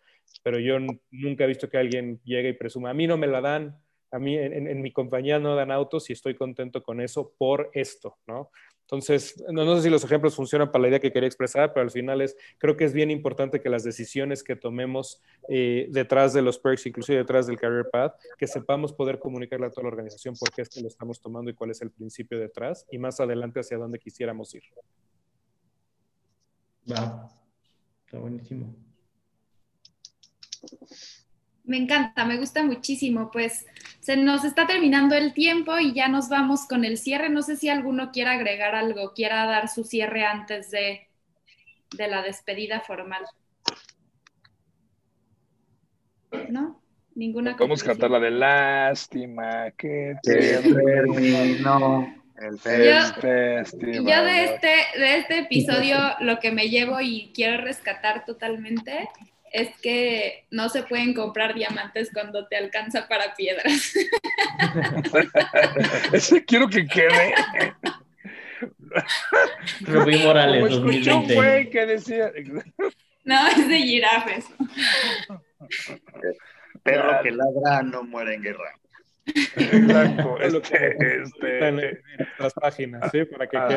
pero 0.43 0.59
yo 0.59 0.79
nunca 1.11 1.45
he 1.45 1.47
visto 1.47 1.69
que 1.69 1.79
alguien 1.79 2.21
llegue 2.25 2.51
y 2.51 2.53
presuma, 2.55 2.91
a 2.91 2.95
mí 2.95 3.07
no 3.07 3.17
me 3.17 3.29
la 3.29 3.41
dan, 3.41 3.79
a 4.11 4.19
mí 4.19 4.37
en, 4.37 4.81
mi 4.81 4.93
compañía 4.93 5.39
no 5.39 5.55
dan 5.55 5.71
autos 5.71 6.09
y 6.11 6.13
estoy 6.13 6.35
contento 6.35 6.83
con 6.83 7.01
eso 7.01 7.33
por 7.37 7.71
esto, 7.75 8.17
¿no? 8.27 8.51
Entonces, 8.83 9.45
no, 9.51 9.77
sé 9.77 9.83
si 9.83 9.91
los 9.91 10.03
ejemplos 10.03 10.35
funcionan 10.35 10.73
para 10.73 10.81
la 10.81 10.89
idea 10.89 11.01
que 11.01 11.13
quería 11.13 11.27
expresar, 11.27 11.75
pero 11.75 11.85
al 11.85 11.91
final 11.91 12.23
es, 12.23 12.35
creo 12.57 12.75
que 12.75 12.85
es 12.85 12.95
bien 12.95 13.11
importante 13.11 13.61
que 13.61 13.69
las 13.69 13.85
decisiones 13.85 14.43
que 14.43 14.57
tomemos 14.57 15.23
eh, 15.51 15.89
detrás 15.91 16.33
de 16.33 16.41
los 16.41 16.59
perks, 16.59 16.87
inclusive 16.87 17.19
detrás 17.19 17.47
del 17.47 17.59
Career 17.59 17.91
Path, 17.93 18.15
que 18.39 18.47
sepamos 18.47 18.95
poder 18.95 19.19
comunicarle 19.19 19.67
a 19.67 19.71
toda 19.71 19.83
la 19.83 19.89
organización 19.89 20.35
por 20.37 20.51
qué 20.51 20.63
es 20.63 20.71
que 20.71 20.81
lo 20.81 20.89
estamos 20.89 21.21
tomando 21.21 21.51
y 21.51 21.55
cuál 21.55 21.71
es 21.71 21.83
el 21.83 21.91
principio 21.91 22.39
detrás 22.39 22.87
y 22.91 22.97
más 22.97 23.21
adelante 23.21 23.61
hacia 23.61 23.77
dónde 23.77 23.99
quisiéramos 23.99 24.55
ir. 24.55 24.63
Va, 26.91 27.29
está 28.07 28.19
buenísimo. 28.19 28.75
Me 31.69 31.77
encanta, 31.77 32.25
me 32.25 32.39
gusta 32.39 32.65
muchísimo. 32.65 33.31
Pues 33.31 33.67
se 34.01 34.17
nos 34.17 34.45
está 34.45 34.67
terminando 34.67 35.15
el 35.15 35.35
tiempo 35.35 35.79
y 35.79 35.93
ya 35.93 36.09
nos 36.09 36.31
vamos 36.31 36.67
con 36.67 36.85
el 36.87 36.97
cierre. 36.97 37.29
No 37.29 37.43
sé 37.43 37.57
si 37.57 37.69
alguno 37.69 38.11
quiera 38.11 38.33
agregar 38.33 38.75
algo, 38.75 39.13
quiera 39.15 39.45
dar 39.45 39.69
su 39.69 39.85
cierre 39.85 40.25
antes 40.25 40.71
de, 40.71 41.09
de 41.95 42.09
la 42.09 42.23
despedida 42.23 42.81
formal. 42.81 43.23
¿No? 46.49 46.83
Ninguna 47.15 47.55
Vamos 47.59 47.83
a 47.83 47.87
cantar 47.87 48.13
la 48.13 48.21
de 48.21 48.31
lástima 48.31 49.71
que 49.73 50.15
terminó 50.23 52.07
el 52.41 52.57
yo, 52.65 54.03
yo 54.03 54.25
de 54.25 54.45
este, 54.45 54.69
de 54.97 55.17
este 55.17 55.39
episodio 55.41 55.99
lo 56.21 56.39
que 56.39 56.53
me 56.53 56.69
llevo 56.69 57.01
y 57.01 57.33
quiero 57.35 57.61
rescatar 57.63 58.25
totalmente 58.25 59.09
es 59.53 59.71
que 59.81 60.47
no 60.51 60.69
se 60.69 60.83
pueden 60.83 61.15
comprar 61.15 61.55
diamantes 61.55 62.11
cuando 62.13 62.47
te 62.47 62.57
alcanza 62.57 63.09
para 63.09 63.35
piedras. 63.35 63.95
Ese 66.13 66.45
quiero 66.47 66.69
que 66.69 66.87
quede. 66.87 67.35
Rubí 69.81 70.19
Morales, 70.19 70.71
2020. 70.71 71.35
güey 71.35 71.71
que 71.71 71.87
decía. 71.87 72.33
No, 73.25 73.47
es 73.49 73.69
de 73.69 73.79
jirafes. 73.79 74.47
Perro 76.83 77.23
que 77.23 77.31
ladra 77.31 77.83
no 77.83 78.03
muere 78.05 78.35
en 78.35 78.43
guerra. 78.43 78.79
Exacto. 79.27 80.41
Este, 80.41 81.23
este, 81.23 81.69
en, 81.69 82.03
las 82.39 82.55
páginas, 82.55 83.11
¿sí? 83.11 83.25
Para 83.25 83.47
que 83.47 83.59
quede 83.59 83.77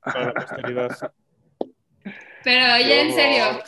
para 0.00 0.24
la 0.26 0.34
posteridad. 0.34 1.12
Pero 2.44 2.78
ya 2.78 3.00
en 3.00 3.12
serio, 3.12 3.62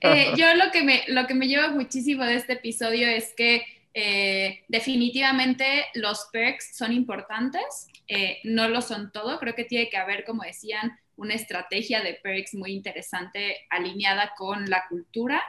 eh, 0.00 0.32
yo 0.36 0.54
lo 0.54 0.70
que, 0.70 0.82
me, 0.82 1.02
lo 1.08 1.26
que 1.26 1.34
me 1.34 1.48
lleva 1.48 1.70
muchísimo 1.70 2.24
de 2.24 2.36
este 2.36 2.54
episodio 2.54 3.08
es 3.08 3.34
que 3.34 3.64
eh, 3.94 4.64
definitivamente 4.68 5.86
los 5.94 6.28
perks 6.32 6.76
son 6.76 6.92
importantes, 6.92 7.88
eh, 8.06 8.38
no 8.44 8.68
lo 8.68 8.80
son 8.80 9.10
todo, 9.12 9.38
creo 9.38 9.54
que 9.54 9.64
tiene 9.64 9.88
que 9.88 9.96
haber, 9.96 10.24
como 10.24 10.42
decían, 10.42 10.98
una 11.16 11.34
estrategia 11.34 12.00
de 12.00 12.14
perks 12.14 12.54
muy 12.54 12.72
interesante 12.72 13.66
alineada 13.70 14.34
con 14.36 14.70
la 14.70 14.84
cultura. 14.88 15.42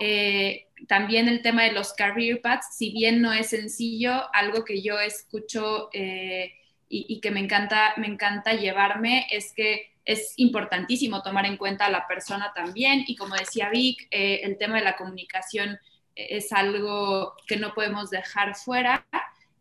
Eh, 0.00 0.66
también 0.88 1.28
el 1.28 1.42
tema 1.42 1.62
de 1.62 1.72
los 1.72 1.92
career 1.92 2.40
paths, 2.40 2.76
si 2.76 2.92
bien 2.92 3.22
no 3.22 3.32
es 3.32 3.50
sencillo, 3.50 4.24
algo 4.34 4.64
que 4.64 4.82
yo 4.82 4.98
escucho 4.98 5.90
eh, 5.92 6.52
y, 6.88 7.20
que 7.20 7.30
me 7.30 7.40
encanta, 7.40 7.94
me 7.96 8.06
encanta 8.06 8.52
llevarme 8.54 9.26
es 9.30 9.52
que 9.54 9.91
es 10.04 10.34
importantísimo 10.36 11.22
tomar 11.22 11.46
en 11.46 11.56
cuenta 11.56 11.86
a 11.86 11.90
la 11.90 12.06
persona 12.06 12.52
también 12.54 13.04
y 13.06 13.16
como 13.16 13.36
decía 13.36 13.70
Vic, 13.70 14.08
eh, 14.10 14.40
el 14.42 14.58
tema 14.58 14.76
de 14.76 14.84
la 14.84 14.96
comunicación 14.96 15.78
es 16.14 16.52
algo 16.52 17.34
que 17.46 17.56
no 17.56 17.72
podemos 17.74 18.10
dejar 18.10 18.54
fuera. 18.54 19.06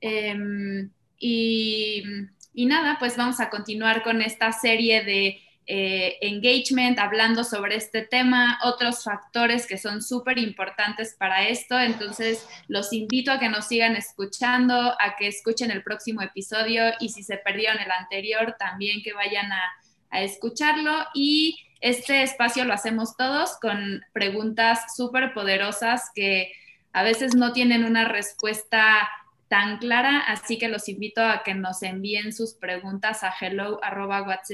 Em, 0.01 0.89
y, 1.17 2.03
y 2.53 2.65
nada, 2.65 2.97
pues 2.99 3.15
vamos 3.15 3.39
a 3.39 3.49
continuar 3.49 4.03
con 4.03 4.21
esta 4.21 4.51
serie 4.51 5.03
de 5.03 5.41
eh, 5.67 6.17
engagement, 6.21 6.99
hablando 6.99 7.43
sobre 7.43 7.75
este 7.75 8.01
tema, 8.01 8.59
otros 8.63 9.03
factores 9.03 9.67
que 9.67 9.77
son 9.77 10.01
súper 10.01 10.37
importantes 10.39 11.15
para 11.17 11.47
esto. 11.47 11.79
Entonces, 11.79 12.45
los 12.67 12.91
invito 12.91 13.31
a 13.31 13.39
que 13.39 13.47
nos 13.47 13.67
sigan 13.67 13.95
escuchando, 13.95 14.73
a 14.75 15.15
que 15.17 15.27
escuchen 15.27 15.71
el 15.71 15.83
próximo 15.83 16.21
episodio 16.21 16.91
y 16.99 17.09
si 17.09 17.23
se 17.23 17.37
perdieron 17.37 17.79
el 17.79 17.91
anterior, 17.91 18.55
también 18.59 19.01
que 19.03 19.13
vayan 19.13 19.51
a, 19.51 19.61
a 20.11 20.21
escucharlo. 20.21 20.91
Y 21.13 21.57
este 21.81 22.21
espacio 22.23 22.65
lo 22.65 22.73
hacemos 22.73 23.17
todos 23.17 23.57
con 23.59 24.03
preguntas 24.13 24.95
súper 24.95 25.33
poderosas 25.33 26.11
que 26.13 26.51
a 26.93 27.03
veces 27.03 27.35
no 27.35 27.53
tienen 27.53 27.83
una 27.83 28.07
respuesta 28.07 29.09
tan 29.47 29.79
clara, 29.79 30.19
así 30.27 30.57
que 30.57 30.69
los 30.69 30.87
invito 30.87 31.21
a 31.21 31.43
que 31.43 31.53
nos 31.53 31.83
envíen 31.83 32.31
sus 32.31 32.53
preguntas 32.53 33.23
a 33.23 33.33
hello.what's 33.37 34.51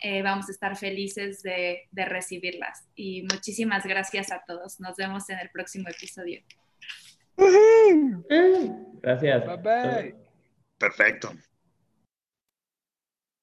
eh, 0.00 0.22
vamos 0.22 0.48
a 0.48 0.52
estar 0.52 0.76
felices 0.76 1.42
de, 1.42 1.86
de 1.90 2.04
recibirlas. 2.06 2.86
Y 2.94 3.22
muchísimas 3.22 3.84
gracias 3.84 4.32
a 4.32 4.42
todos. 4.46 4.80
Nos 4.80 4.96
vemos 4.96 5.28
en 5.28 5.38
el 5.38 5.50
próximo 5.50 5.88
episodio. 5.90 6.40
Gracias. 9.02 9.46
Bye 9.46 9.56
bye. 9.56 10.14
Perfecto. 10.78 11.34